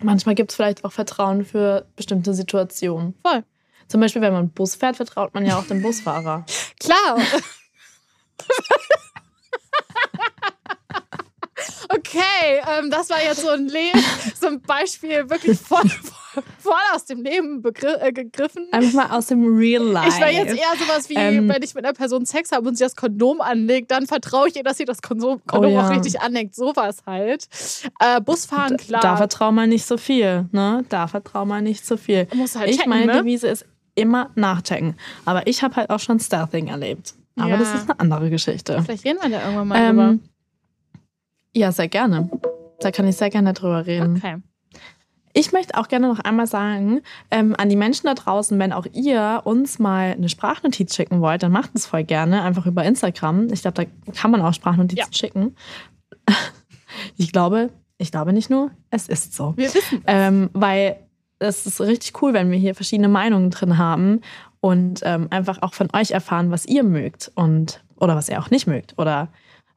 Manchmal 0.00 0.36
gibt 0.36 0.50
es 0.50 0.56
vielleicht 0.56 0.84
auch 0.84 0.92
Vertrauen 0.92 1.44
für 1.44 1.86
bestimmte 1.96 2.32
Situationen. 2.32 3.14
Voll. 3.22 3.42
Zum 3.88 4.00
Beispiel, 4.00 4.22
wenn 4.22 4.32
man 4.32 4.50
Bus 4.50 4.76
fährt, 4.76 4.96
vertraut 4.96 5.34
man 5.34 5.44
ja 5.44 5.58
auch 5.58 5.66
dem 5.66 5.82
Busfahrer. 5.82 6.44
Klar. 6.80 7.18
Okay, 11.90 12.60
ähm, 12.68 12.90
das 12.90 13.08
war 13.10 13.22
jetzt 13.22 13.40
so 13.40 13.48
ein, 13.48 13.66
Le 13.66 13.92
so 14.38 14.48
ein 14.48 14.60
Beispiel 14.60 15.28
wirklich 15.30 15.58
voll, 15.58 15.88
voll, 15.88 16.17
voll 16.68 16.94
aus 16.94 17.04
dem 17.06 17.22
Leben 17.22 17.62
äh, 17.64 18.12
gegriffen. 18.12 18.68
Einfach 18.72 18.92
mal 18.92 19.16
aus 19.16 19.26
dem 19.26 19.44
Real 19.56 19.82
Life. 19.82 20.08
Ich 20.08 20.20
war 20.20 20.30
jetzt 20.30 20.54
eher 20.54 20.76
sowas 20.78 21.08
wie, 21.08 21.14
Ähm. 21.14 21.48
wenn 21.48 21.62
ich 21.62 21.74
mit 21.74 21.84
einer 21.84 21.94
Person 21.94 22.26
Sex 22.26 22.52
habe 22.52 22.68
und 22.68 22.76
sie 22.76 22.84
das 22.84 22.94
Kondom 22.96 23.40
anlegt, 23.40 23.90
dann 23.90 24.06
vertraue 24.06 24.48
ich 24.48 24.56
ihr, 24.56 24.62
dass 24.62 24.76
sie 24.78 24.84
das 24.84 25.02
Kondom, 25.02 25.40
Kondom 25.46 25.72
Oh 25.72 25.74
ja. 25.74 25.86
auch 25.86 25.90
richtig 25.90 26.20
anlegt. 26.20 26.54
Sowas 26.54 26.98
halt. 27.06 27.48
Äh, 28.00 28.20
Busfahren, 28.20 28.76
klar. 28.76 29.00
Da 29.00 29.16
vertraut 29.16 29.54
man 29.54 29.68
nicht 29.68 29.86
so 29.86 29.96
viel, 29.96 30.46
ne? 30.52 30.84
Da 30.88 31.06
vertraut 31.06 31.48
man 31.48 31.64
nicht 31.64 31.84
so 31.86 31.96
viel. 31.96 32.26
Halt 32.54 32.70
ich 32.70 32.76
checken, 32.76 32.90
meine 32.90 33.06
ne? 33.06 33.12
Devise 33.22 33.48
ist 33.48 33.64
immer 33.94 34.30
nachchecken. 34.34 34.94
Aber 35.24 35.46
ich 35.46 35.62
habe 35.62 35.76
halt 35.76 35.90
auch 35.90 36.00
schon 36.00 36.20
Stealthing 36.20 36.68
erlebt. 36.68 37.14
Aber 37.36 37.50
Ja. 37.50 37.56
das 37.56 37.74
ist 37.74 37.88
eine 37.90 37.98
andere 38.00 38.30
Geschichte. 38.30 38.82
Vielleicht 38.84 39.04
reden 39.04 39.18
wir 39.22 39.30
da 39.30 39.42
irgendwann 39.42 39.68
mal 39.68 39.88
drüber. 39.88 40.02
Ähm, 40.10 40.20
ja, 41.54 41.72
sehr 41.72 41.88
gerne. 41.88 42.28
Da 42.80 42.90
kann 42.90 43.08
ich 43.08 43.16
sehr 43.16 43.30
gerne 43.30 43.52
drüber 43.52 43.86
reden. 43.86 44.16
Okay. 44.16 44.36
Ich 45.38 45.52
möchte 45.52 45.76
auch 45.76 45.86
gerne 45.86 46.08
noch 46.08 46.18
einmal 46.18 46.48
sagen, 46.48 47.00
ähm, 47.30 47.54
an 47.56 47.68
die 47.68 47.76
Menschen 47.76 48.06
da 48.06 48.14
draußen, 48.14 48.58
wenn 48.58 48.72
auch 48.72 48.86
ihr 48.92 49.42
uns 49.44 49.78
mal 49.78 50.12
eine 50.12 50.28
Sprachnotiz 50.28 50.96
schicken 50.96 51.20
wollt, 51.20 51.44
dann 51.44 51.52
macht 51.52 51.70
es 51.74 51.86
voll 51.86 52.02
gerne, 52.02 52.42
einfach 52.42 52.66
über 52.66 52.82
Instagram. 52.84 53.46
Ich 53.52 53.62
glaube, 53.62 53.84
da 54.06 54.12
kann 54.12 54.32
man 54.32 54.42
auch 54.42 54.52
Sprachnotizen 54.52 54.98
Ja. 54.98 55.16
schicken. 55.16 55.54
Ich 57.16 57.32
glaube, 57.32 57.70
ich 57.98 58.10
glaube 58.10 58.32
nicht 58.32 58.48
nur, 58.50 58.70
es 58.90 59.08
ist 59.08 59.34
so. 59.34 59.52
Wir 59.56 59.72
wissen. 59.72 60.02
Ähm, 60.06 60.50
weil 60.54 60.96
es 61.38 61.66
ist 61.66 61.80
richtig 61.80 62.20
cool, 62.22 62.32
wenn 62.32 62.50
wir 62.50 62.58
hier 62.58 62.74
verschiedene 62.74 63.08
Meinungen 63.08 63.50
drin 63.50 63.76
haben 63.78 64.22
und 64.60 65.00
ähm, 65.04 65.28
einfach 65.30 65.60
auch 65.62 65.74
von 65.74 65.88
euch 65.92 66.10
erfahren, 66.12 66.50
was 66.50 66.64
ihr 66.66 66.82
mögt 66.82 67.30
und 67.34 67.84
oder 67.96 68.16
was 68.16 68.28
ihr 68.28 68.40
auch 68.40 68.50
nicht 68.50 68.66
mögt 68.66 68.94
oder 68.98 69.28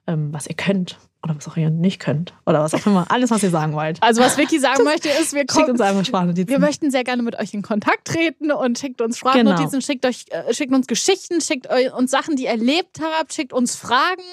was 0.05 0.47
ihr 0.47 0.55
könnt 0.55 0.97
oder 1.23 1.35
was 1.37 1.47
auch 1.47 1.55
ihr 1.55 1.69
nicht 1.69 1.99
könnt 1.99 2.33
oder 2.45 2.61
was 2.61 2.73
auch 2.73 2.85
immer. 2.85 3.05
Alles, 3.09 3.29
was 3.29 3.43
ihr 3.43 3.51
sagen 3.51 3.73
wollt. 3.73 4.01
Also, 4.01 4.21
was 4.21 4.37
Vicky 4.37 4.59
sagen 4.59 4.83
möchte, 4.83 5.07
ist, 5.07 5.33
wir 5.33 5.41
Schickt 5.41 5.51
kommen. 5.53 5.69
uns 5.71 5.81
einfach 5.81 6.03
Sprachnotizen. 6.03 6.49
Wir 6.49 6.59
möchten 6.59 6.89
sehr 6.91 7.03
gerne 7.03 7.21
mit 7.23 7.37
euch 7.39 7.53
in 7.53 7.61
Kontakt 7.61 8.07
treten 8.07 8.51
und 8.51 8.77
schickt 8.79 8.99
uns 9.01 9.17
Sprachnotizen, 9.19 9.69
Genau. 9.79 9.81
schickt, 9.81 10.05
euch, 10.05 10.25
äh, 10.31 10.53
schickt 10.53 10.73
uns 10.73 10.87
Geschichten, 10.87 11.39
schickt 11.39 11.67
uns 11.95 12.09
Sachen, 12.11 12.35
die 12.35 12.43
ihr 12.45 12.49
erlebt 12.49 12.99
habt, 13.01 13.33
schickt 13.33 13.53
uns 13.53 13.75
Fragen. 13.75 14.23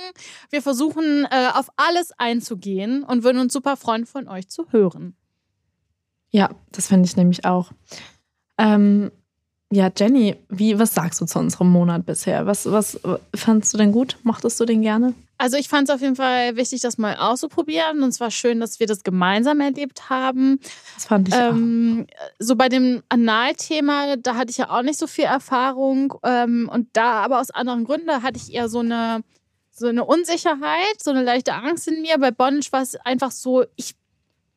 Wir 0.51 0.63
versuchen 0.63 1.27
äh, 1.31 1.49
auf 1.55 1.69
alles 1.77 2.13
einzugehen 2.19 3.05
und 3.05 3.23
würden 3.23 3.39
uns 3.41 3.53
super 3.53 3.77
freuen, 3.77 4.07
von 4.07 4.27
euch 4.27 4.49
zu 4.49 4.67
hören. 4.73 5.15
Ja, 6.31 6.51
das 6.73 6.89
finde 6.89 7.07
ich 7.07 7.17
nämlich 7.17 7.45
auch. 7.45 7.71
Ähm, 8.59 9.11
ja, 9.71 9.91
Jenny, 9.95 10.37
wie, 10.49 10.79
was 10.79 10.95
sagst 10.95 11.21
du 11.21 11.27
zu 11.27 11.39
unserem 11.39 11.71
Monat 11.71 12.07
bisher? 12.07 12.47
Was, 12.47 12.71
was 12.71 12.99
fandst 13.35 13.73
du 13.75 13.79
denn 13.79 13.93
gut? 13.93 14.17
Mochtest 14.23 14.59
du 14.59 14.65
den 14.65 14.81
gerne? 14.83 15.15
Also 15.39 15.57
ich 15.57 15.69
fand 15.69 15.89
es 15.89 15.95
auf 15.95 16.01
jeden 16.01 16.17
Fall 16.17 16.57
wichtig, 16.57 16.81
das 16.81 16.99
mal 16.99 17.17
auszuprobieren. 17.17 18.03
Und 18.03 18.09
es 18.09 18.19
war 18.21 18.31
schön, 18.31 18.59
dass 18.61 18.81
wir 18.81 18.89
das 18.89 19.05
gemeinsam 19.05 19.61
erlebt 19.61 20.11
haben. 20.11 20.59
Das 20.97 21.07
fand 21.07 21.29
ich 21.29 21.35
Ähm, 21.35 22.07
so 22.41 22.57
bei 22.57 22.69
dem 22.69 23.03
Analthema, 23.09 24.17
da 24.17 24.35
hatte 24.35 24.51
ich 24.51 24.57
ja 24.59 24.71
auch 24.71 24.83
nicht 24.83 24.99
so 24.99 25.07
viel 25.07 25.25
Erfahrung. 25.25 26.15
Ähm, 26.25 26.69
und 26.73 26.89
da 26.93 27.13
aber 27.23 27.41
aus 27.41 27.51
anderen 27.51 27.85
Gründen, 27.85 28.09
da 28.09 28.23
hatte 28.23 28.39
ich 28.39 28.53
eher 28.53 28.69
so 28.69 28.81
eine, 28.81 29.23
so 29.71 29.87
eine 29.87 30.05
Unsicherheit, 30.05 31.01
so 31.01 31.11
eine 31.13 31.23
leichte 31.23 31.55
Angst 31.55 31.87
in 31.87 32.03
mir. 32.03 32.19
Bei 32.19 32.33
Bondage 32.33 32.73
war 32.73 32.83
es 32.83 32.97
einfach 32.97 33.31
so, 33.31 33.65
ich, 33.77 33.95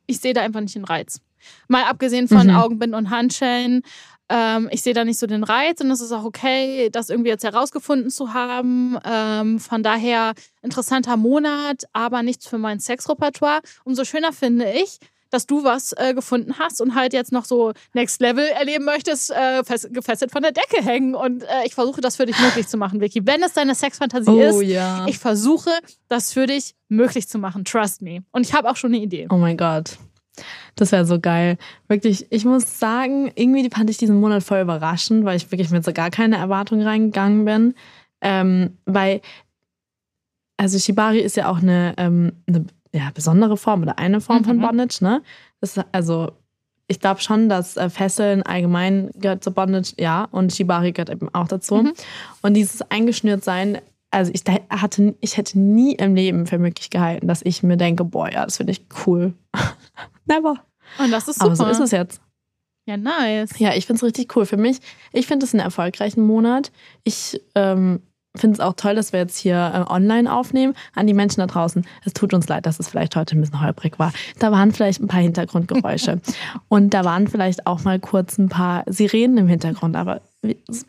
ich 0.07 0.19
sehe 0.19 0.33
da 0.33 0.41
einfach 0.41 0.61
nicht 0.61 0.75
den 0.75 0.85
Reiz. 0.85 1.21
Mal 1.67 1.83
abgesehen 1.83 2.27
von 2.27 2.47
Mhm. 2.47 2.55
Augenbinden 2.55 2.95
und 2.97 3.09
Handschellen. 3.11 3.83
Ähm, 4.31 4.69
ich 4.71 4.81
sehe 4.81 4.93
da 4.93 5.03
nicht 5.03 5.19
so 5.19 5.27
den 5.27 5.43
Reiz 5.43 5.81
und 5.81 5.91
es 5.91 5.99
ist 5.99 6.13
auch 6.13 6.23
okay, 6.23 6.89
das 6.89 7.09
irgendwie 7.09 7.29
jetzt 7.29 7.43
herausgefunden 7.43 8.09
zu 8.09 8.33
haben. 8.33 8.97
Ähm, 9.03 9.59
von 9.59 9.83
daher 9.83 10.33
interessanter 10.61 11.17
Monat, 11.17 11.83
aber 11.91 12.23
nichts 12.23 12.47
für 12.47 12.57
mein 12.57 12.79
Sexrepertoire. 12.79 13.59
Umso 13.83 14.05
schöner 14.05 14.31
finde 14.31 14.71
ich, 14.71 14.99
dass 15.31 15.47
du 15.47 15.63
was 15.63 15.93
äh, 15.97 16.13
gefunden 16.13 16.59
hast 16.59 16.81
und 16.81 16.95
halt 16.95 17.13
jetzt 17.13 17.31
noch 17.31 17.45
so 17.45 17.73
Next 17.93 18.21
Level 18.21 18.45
erleben 18.45 18.85
möchtest, 18.85 19.31
äh, 19.31 19.63
fest, 19.63 19.89
gefesselt 19.91 20.31
von 20.31 20.43
der 20.43 20.51
Decke 20.51 20.81
hängen. 20.81 21.15
Und 21.15 21.43
äh, 21.43 21.65
ich 21.65 21.73
versuche 21.73 21.99
das 21.99 22.15
für 22.15 22.25
dich 22.25 22.39
möglich 22.39 22.67
zu 22.67 22.77
machen, 22.77 23.01
Vicky. 23.01 23.25
Wenn 23.25 23.43
es 23.43 23.53
deine 23.53 23.75
Sexfantasie 23.75 24.29
auch. 24.29 24.61
ist, 24.61 24.69
ja. 24.69 25.05
ich 25.07 25.19
versuche 25.19 25.71
das 26.07 26.31
für 26.31 26.47
dich 26.47 26.75
möglich 26.89 27.27
zu 27.27 27.37
machen. 27.37 27.65
Trust 27.65 28.01
me. 28.01 28.23
Und 28.31 28.45
ich 28.45 28.53
habe 28.53 28.69
auch 28.69 28.75
schon 28.75 28.93
eine 28.93 29.03
Idee. 29.03 29.27
oh 29.29 29.37
mein 29.37 29.57
Gott. 29.57 29.97
Das 30.75 30.91
wäre 30.91 31.05
so 31.05 31.19
geil. 31.19 31.57
Wirklich, 31.87 32.27
ich 32.31 32.45
muss 32.45 32.79
sagen, 32.79 33.31
irgendwie 33.35 33.69
fand 33.69 33.89
ich 33.89 33.97
diesen 33.97 34.19
Monat 34.19 34.43
voll 34.43 34.61
überraschend, 34.61 35.25
weil 35.25 35.37
ich 35.37 35.51
wirklich 35.51 35.69
mit 35.69 35.83
so 35.83 35.91
gar 35.93 36.09
keine 36.09 36.37
Erwartung 36.37 36.81
reingegangen 36.81 37.45
bin. 37.45 37.73
Ähm, 38.21 38.77
weil, 38.85 39.21
also 40.57 40.79
Shibari 40.79 41.19
ist 41.19 41.35
ja 41.35 41.49
auch 41.49 41.57
eine, 41.61 41.93
ähm, 41.97 42.33
eine 42.47 42.65
ja, 42.93 43.09
besondere 43.13 43.57
Form 43.57 43.81
oder 43.81 43.99
eine 43.99 44.21
Form 44.21 44.43
von 44.43 44.57
Mhm. 44.57 44.61
Bondage, 44.61 44.99
ne? 45.01 45.21
Das 45.59 45.79
also, 45.91 46.31
ich 46.87 46.99
glaube 46.99 47.21
schon, 47.21 47.47
dass 47.49 47.77
äh, 47.77 47.89
Fesseln 47.89 48.43
allgemein 48.43 49.11
gehört 49.15 49.43
zu 49.43 49.51
Bondage, 49.51 49.93
ja, 49.97 50.27
und 50.31 50.53
Shibari 50.53 50.91
gehört 50.91 51.09
eben 51.09 51.33
auch 51.33 51.47
dazu. 51.47 51.75
Mhm. 51.75 51.93
Und 52.41 52.53
dieses 52.53 52.81
eingeschnürt 52.91 53.43
sein, 53.43 53.79
also 54.11 54.31
ich 54.33 54.43
hatte, 54.69 55.15
ich 55.21 55.37
hätte 55.37 55.57
nie 55.57 55.93
im 55.93 56.15
Leben 56.15 56.45
für 56.45 56.59
möglich 56.59 56.89
gehalten, 56.89 57.27
dass 57.27 57.41
ich 57.43 57.63
mir 57.63 57.77
denke, 57.77 58.03
boah, 58.03 58.31
ja, 58.31 58.45
das 58.45 58.57
finde 58.57 58.73
ich 58.73 58.85
cool. 59.05 59.33
Never. 60.25 60.55
Und 60.99 61.11
das 61.11 61.27
ist 61.27 61.39
super. 61.39 61.45
Aber 61.47 61.55
so 61.55 61.65
ist 61.65 61.79
es 61.79 61.91
jetzt. 61.91 62.21
Ja, 62.85 62.97
nice. 62.97 63.57
Ja, 63.59 63.73
ich 63.73 63.85
finde 63.85 63.97
es 63.97 64.03
richtig 64.03 64.35
cool. 64.35 64.45
Für 64.45 64.57
mich, 64.57 64.79
ich 65.13 65.27
finde 65.27 65.45
es 65.45 65.53
einen 65.53 65.63
erfolgreichen 65.63 66.25
Monat. 66.25 66.71
Ich 67.03 67.39
ähm, 67.55 68.01
finde 68.35 68.55
es 68.55 68.59
auch 68.59 68.73
toll, 68.73 68.95
dass 68.95 69.13
wir 69.13 69.19
jetzt 69.19 69.37
hier 69.37 69.87
äh, 69.87 69.91
online 69.91 70.31
aufnehmen. 70.31 70.73
An 70.95 71.07
die 71.07 71.13
Menschen 71.13 71.39
da 71.41 71.47
draußen, 71.47 71.85
es 72.05 72.13
tut 72.13 72.33
uns 72.33 72.47
leid, 72.47 72.65
dass 72.65 72.79
es 72.79 72.89
vielleicht 72.89 73.15
heute 73.15 73.37
ein 73.37 73.41
bisschen 73.41 73.61
holprig 73.61 73.99
war. 73.99 74.11
Da 74.39 74.51
waren 74.51 74.71
vielleicht 74.71 75.01
ein 75.01 75.07
paar 75.07 75.21
Hintergrundgeräusche. 75.21 76.21
Und 76.67 76.93
da 76.93 77.05
waren 77.05 77.27
vielleicht 77.27 77.67
auch 77.67 77.83
mal 77.83 77.99
kurz 77.99 78.37
ein 78.37 78.49
paar 78.49 78.83
Sirenen 78.87 79.37
im 79.37 79.47
Hintergrund, 79.47 79.95
aber 79.95 80.21
that's, 80.41 80.85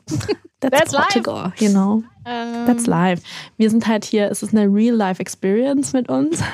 That's 0.60 0.92
to 1.14 1.30
life. 1.30 1.52
you 1.62 1.68
know. 1.70 2.02
Ähm, 2.24 2.66
That's 2.66 2.86
live. 2.86 3.20
Wir 3.56 3.68
sind 3.70 3.86
halt 3.86 4.04
hier, 4.04 4.30
es 4.30 4.42
ist 4.42 4.54
eine 4.54 4.66
Real-Life-Experience 4.72 5.92
mit 5.92 6.08
uns. 6.08 6.40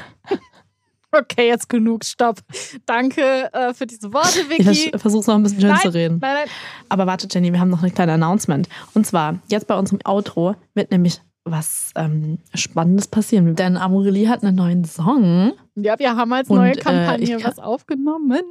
Okay, 1.11 1.49
jetzt 1.49 1.71
genug. 1.71 2.05
Stopp. 2.05 2.41
Danke 2.85 3.51
äh, 3.55 3.73
für 3.73 3.87
diese 3.87 4.13
Worte, 4.13 4.41
Ich 4.41 4.67
Vicky. 4.67 4.99
versuche 4.99 5.21
es 5.23 5.27
noch 5.27 5.37
ein 5.37 5.43
bisschen 5.43 5.63
schön 5.63 5.71
Nein, 5.71 5.81
zu 5.81 5.89
reden. 5.95 6.19
Nein, 6.21 6.35
nein. 6.41 6.49
Aber 6.91 7.07
warte, 7.07 7.27
Jenny, 7.31 7.51
wir 7.51 7.61
haben 7.61 7.71
noch 7.71 7.83
ein 7.83 7.95
kleines 7.95 8.13
Announcement. 8.17 8.69
Und 8.93 9.07
zwar, 9.07 9.39
jetzt 9.49 9.67
bei 9.69 9.79
unserem 9.79 10.01
Outro 10.05 10.55
wird 10.75 10.91
nämlich 10.91 11.23
was 11.45 11.93
ähm, 11.97 12.37
Spannendes 12.53 13.07
passieren. 13.07 13.57
Denn 13.57 13.79
Amorelie 13.79 14.29
hat 14.29 14.45
einen 14.45 14.57
neuen 14.57 14.85
Song 14.85 15.55
Ja, 15.77 15.99
wir 15.99 16.15
haben 16.15 16.31
als 16.35 16.51
Und, 16.51 16.59
neue 16.59 16.73
äh, 16.73 16.77
Kampagne 16.77 17.25
ich 17.25 17.31
kann- 17.31 17.43
was 17.53 17.59
aufgenommen. 17.59 18.43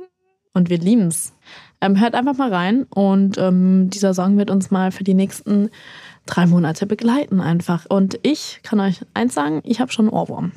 Und 0.57 0.69
wir 0.69 0.77
lieben's. 0.79 1.33
Ähm, 1.79 1.99
hört 1.99 2.15
einfach 2.15 2.35
mal 2.35 2.51
rein 2.53 2.83
und 2.89 3.37
ähm, 3.37 3.89
dieser 3.89 4.13
Song 4.13 4.37
wird 4.37 4.49
uns 4.51 4.71
mal 4.71 4.91
für 4.91 5.03
die 5.03 5.13
nächsten 5.13 5.69
drei 6.25 6.45
Monate 6.47 6.85
begleiten 6.87 7.39
einfach. 7.39 7.85
Und 7.87 8.19
ich 8.23 8.59
kann 8.63 8.79
euch 8.79 9.01
eins 9.13 9.33
sagen, 9.35 9.61
ich 9.63 9.79
habe 9.79 9.91
schon 9.91 10.07
einen 10.09 10.13
Ohrwurm. 10.17 10.51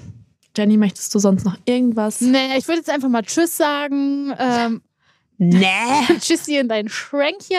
Jenny, 0.57 0.76
möchtest 0.78 1.14
du 1.14 1.18
sonst 1.20 1.44
noch 1.44 1.57
irgendwas? 1.66 2.20
Nee, 2.20 2.57
ich 2.59 2.66
würde 2.66 2.78
jetzt 2.78 2.90
einfach 2.90 3.09
mal 3.09 3.22
Tschüss 3.22 3.57
sagen. 3.57 4.32
Ähm, 4.38 4.82
Nee. 5.42 5.64
Tschüssi 6.20 6.59
in 6.59 6.68
dein 6.68 6.90
Schränkchen. 6.90 7.57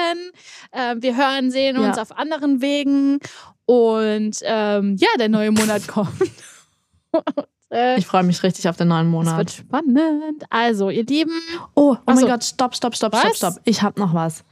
Ähm, 0.71 1.01
wir 1.01 1.17
hören, 1.17 1.49
sehen 1.49 1.77
uns 1.77 1.95
Ja. 1.95 2.03
auf 2.03 2.15
anderen 2.15 2.61
Wegen. 2.61 3.17
Und 3.65 4.37
ähm, 4.43 4.97
ja, 4.99 5.07
der 5.17 5.29
neue 5.29 5.49
Monat 5.49 5.87
kommt. 5.87 6.11
Äh, 7.71 7.97
Ich 7.97 8.05
freue 8.05 8.23
mich 8.23 8.43
richtig 8.43 8.67
auf 8.69 8.77
den 8.77 8.89
neuen 8.89 9.07
es 9.07 9.11
Monat. 9.11 9.37
wird 9.37 9.51
spannend. 9.51 10.43
Also, 10.49 10.89
ihr 10.89 11.05
Lieben, 11.05 11.31
Oh, 11.75 11.95
oh 11.95 12.13
mein 12.13 12.25
Gott, 12.25 12.43
stopp, 12.43 12.75
stopp, 12.75 12.95
stopp, 12.95 13.15
stopp, 13.15 13.35
stopp. 13.35 13.55
Ich 13.65 13.81
habe 13.81 13.99
noch 13.99 14.13
was. 14.13 14.43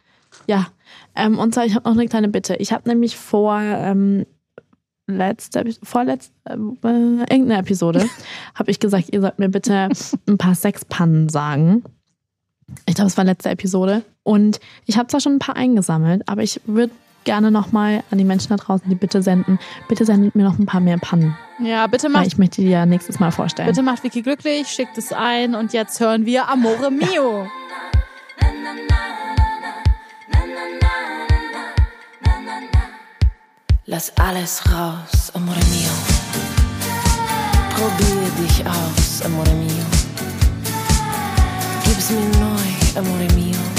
Ja. 0.48 0.68
Ähm, 1.16 1.38
und 1.40 1.54
zwar, 1.54 1.66
ich 1.66 1.76
habe 1.76 1.88
noch 1.90 1.96
eine 1.98 2.08
kleine 2.08 2.30
Bitte. 2.30 2.56
Ich 2.56 2.72
habe 2.72 2.88
nämlich 2.88 3.18
vor 3.18 3.60
ähm, 3.60 4.26
letzte, 5.08 5.64
vorletzte, 5.84 6.32
äh, 6.46 6.54
irgendeine 6.54 7.58
Episode, 7.58 8.08
habe 8.56 8.72
ich 8.72 8.80
gesagt, 8.80 9.10
ihr 9.12 9.22
sollt 9.22 9.40
mir 9.40 9.50
bitte 9.50 9.90
ein 10.28 10.38
paar 10.38 10.56
Sexpannen 10.56 11.30
sagen. 11.30 11.84
Ich 12.86 12.96
glaube, 12.96 13.08
es 13.10 13.18
war 13.18 13.24
letzte 13.26 13.50
Episode. 13.50 14.04
Und 14.24 14.60
ich 14.86 14.98
habe 14.98 15.08
zwar 15.08 15.20
schon 15.20 15.34
ein 15.34 15.40
paar 15.40 15.56
eingesammelt, 15.56 16.22
aber 16.30 16.44
ich 16.44 16.62
würde 16.66 16.94
gerne 17.24 17.52
nochmal 17.52 18.04
an 18.12 18.18
die 18.18 18.24
Menschen 18.24 18.50
da 18.50 18.56
draußen 18.58 18.90
die 18.90 18.96
Bitte 18.96 19.22
senden. 19.22 19.60
Bitte 19.88 20.06
sendet 20.06 20.36
mir 20.36 20.44
noch 20.44 20.58
ein 20.60 20.66
paar 20.66 20.82
mehr 20.82 20.98
Pannen. 20.98 21.36
ja, 21.60 21.86
bitte 21.88 22.06
Weil 22.06 22.12
macht, 22.12 22.28
ich 22.28 22.38
möchte 22.38 22.62
die 22.62 22.70
ja 22.70 22.86
nächstes 22.86 23.20
Mal 23.20 23.32
vorstellen. 23.32 23.68
bitte 23.68 23.82
macht 23.82 24.04
Vicky 24.04 24.22
glücklich, 24.22 24.68
schickt 24.68 24.98
es 24.98 25.14
ein 25.14 25.56
und 25.56 25.74
jetzt 25.74 26.00
hören 26.00 26.26
wir 26.26 26.50
Amore 26.50 26.92
Mio. 26.92 27.48
Lass 33.92 34.16
alles 34.20 34.62
raus, 34.72 35.32
amore 35.34 35.58
mio. 35.72 35.90
Probier 37.76 38.30
dich 38.40 38.64
aus, 38.64 39.24
amore 39.26 39.50
mio. 39.56 39.86
Gib's 41.84 42.12
mir 42.12 42.20
neu, 42.40 43.00
amore 43.00 43.28
mio. 43.34 43.79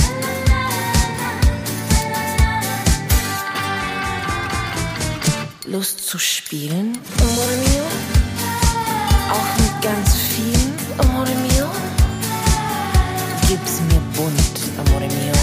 Lust 5.71 6.05
zu 6.05 6.19
spielen, 6.19 6.99
amore 7.21 7.57
mio. 7.63 7.85
Auch 9.31 9.51
mit 9.57 9.83
ganz 9.83 10.17
vielen, 10.17 10.75
amore 10.99 11.31
mio. 11.47 11.67
Gib's 13.47 13.81
mir 13.89 14.01
bunt, 14.17 14.57
amore 14.79 15.07
mio. 15.07 15.41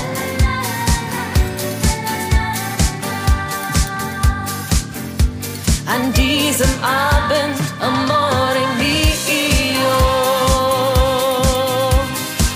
an 5.87 6.11
diesem 6.11 6.73
Abend, 6.83 7.57
amore 7.79 8.63
mio. 8.77 9.97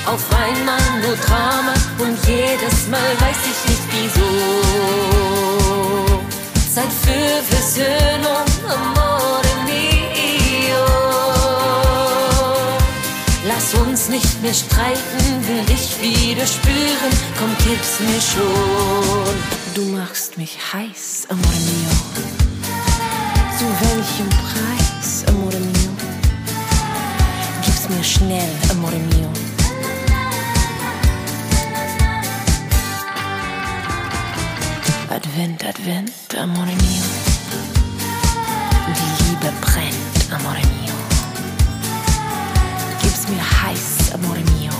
Auf 0.05 0.26
einmal 0.43 0.86
nur 1.01 1.15
Drama 1.15 1.74
und 1.99 2.17
jedes 2.28 2.88
Mal 2.89 3.11
weiß 3.22 3.41
ich 3.49 3.51
Lass 13.47 13.74
uns 13.76 14.09
nicht 14.09 14.41
mehr 14.41 14.53
streiten, 14.53 15.47
will 15.47 15.63
dich 15.63 16.01
wieder 16.01 16.45
spüren, 16.45 17.11
komm, 17.39 17.55
gib's 17.65 17.99
mir 18.01 18.19
schon. 18.19 19.36
Du 19.74 19.86
machst 19.95 20.38
mich 20.38 20.57
heiß, 20.74 21.28
amore 21.30 21.59
mio. 21.67 21.91
Zu 23.57 23.65
welchem 23.86 24.30
Preis, 24.30 25.24
amore 25.28 25.59
mio? 25.59 25.91
Gib's 27.63 27.88
mir 27.88 28.03
schnell, 28.03 28.49
amore 28.69 28.97
mio. 28.97 29.30
Advent, 35.09 35.63
Advent, 35.63 36.11
amore 36.38 36.65
mio. 36.65 37.20
Die 38.98 39.24
Liebe 39.24 39.52
brennt, 39.62 40.34
amore 40.34 40.62
mio. 40.62 40.96
Gib's 43.02 43.28
mir 43.28 43.44
heiß, 43.64 44.14
amore 44.14 44.39
mio. 44.39 44.72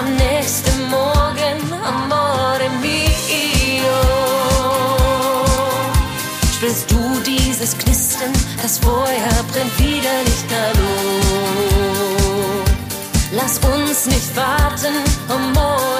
am 0.00 0.16
nächsten 0.16 0.88
Morgen, 0.88 1.58
amore 1.84 2.68
mio. 2.80 4.00
Spürst 6.54 6.90
du 6.90 7.20
dieses 7.26 7.76
Knistern, 7.76 8.32
das 8.62 8.78
Feuer 8.78 9.44
brennt 9.50 9.78
wieder 9.78 10.22
lichterloh. 10.24 11.40
Lass 13.32 13.58
uns 13.58 14.06
nicht 14.06 14.36
warten, 14.36 14.94
amore 15.28 15.99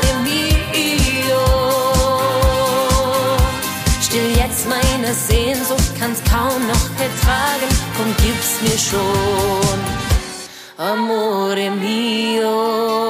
meine 5.10 5.18
Sehnsucht 5.18 5.98
kann's 5.98 6.22
kaum 6.30 6.66
noch 6.68 6.90
ertragen. 7.00 7.68
Komm, 7.96 8.14
gib's 8.24 8.60
mir 8.62 8.78
schon, 8.78 9.78
Amore 10.76 11.70
mio. 11.70 13.09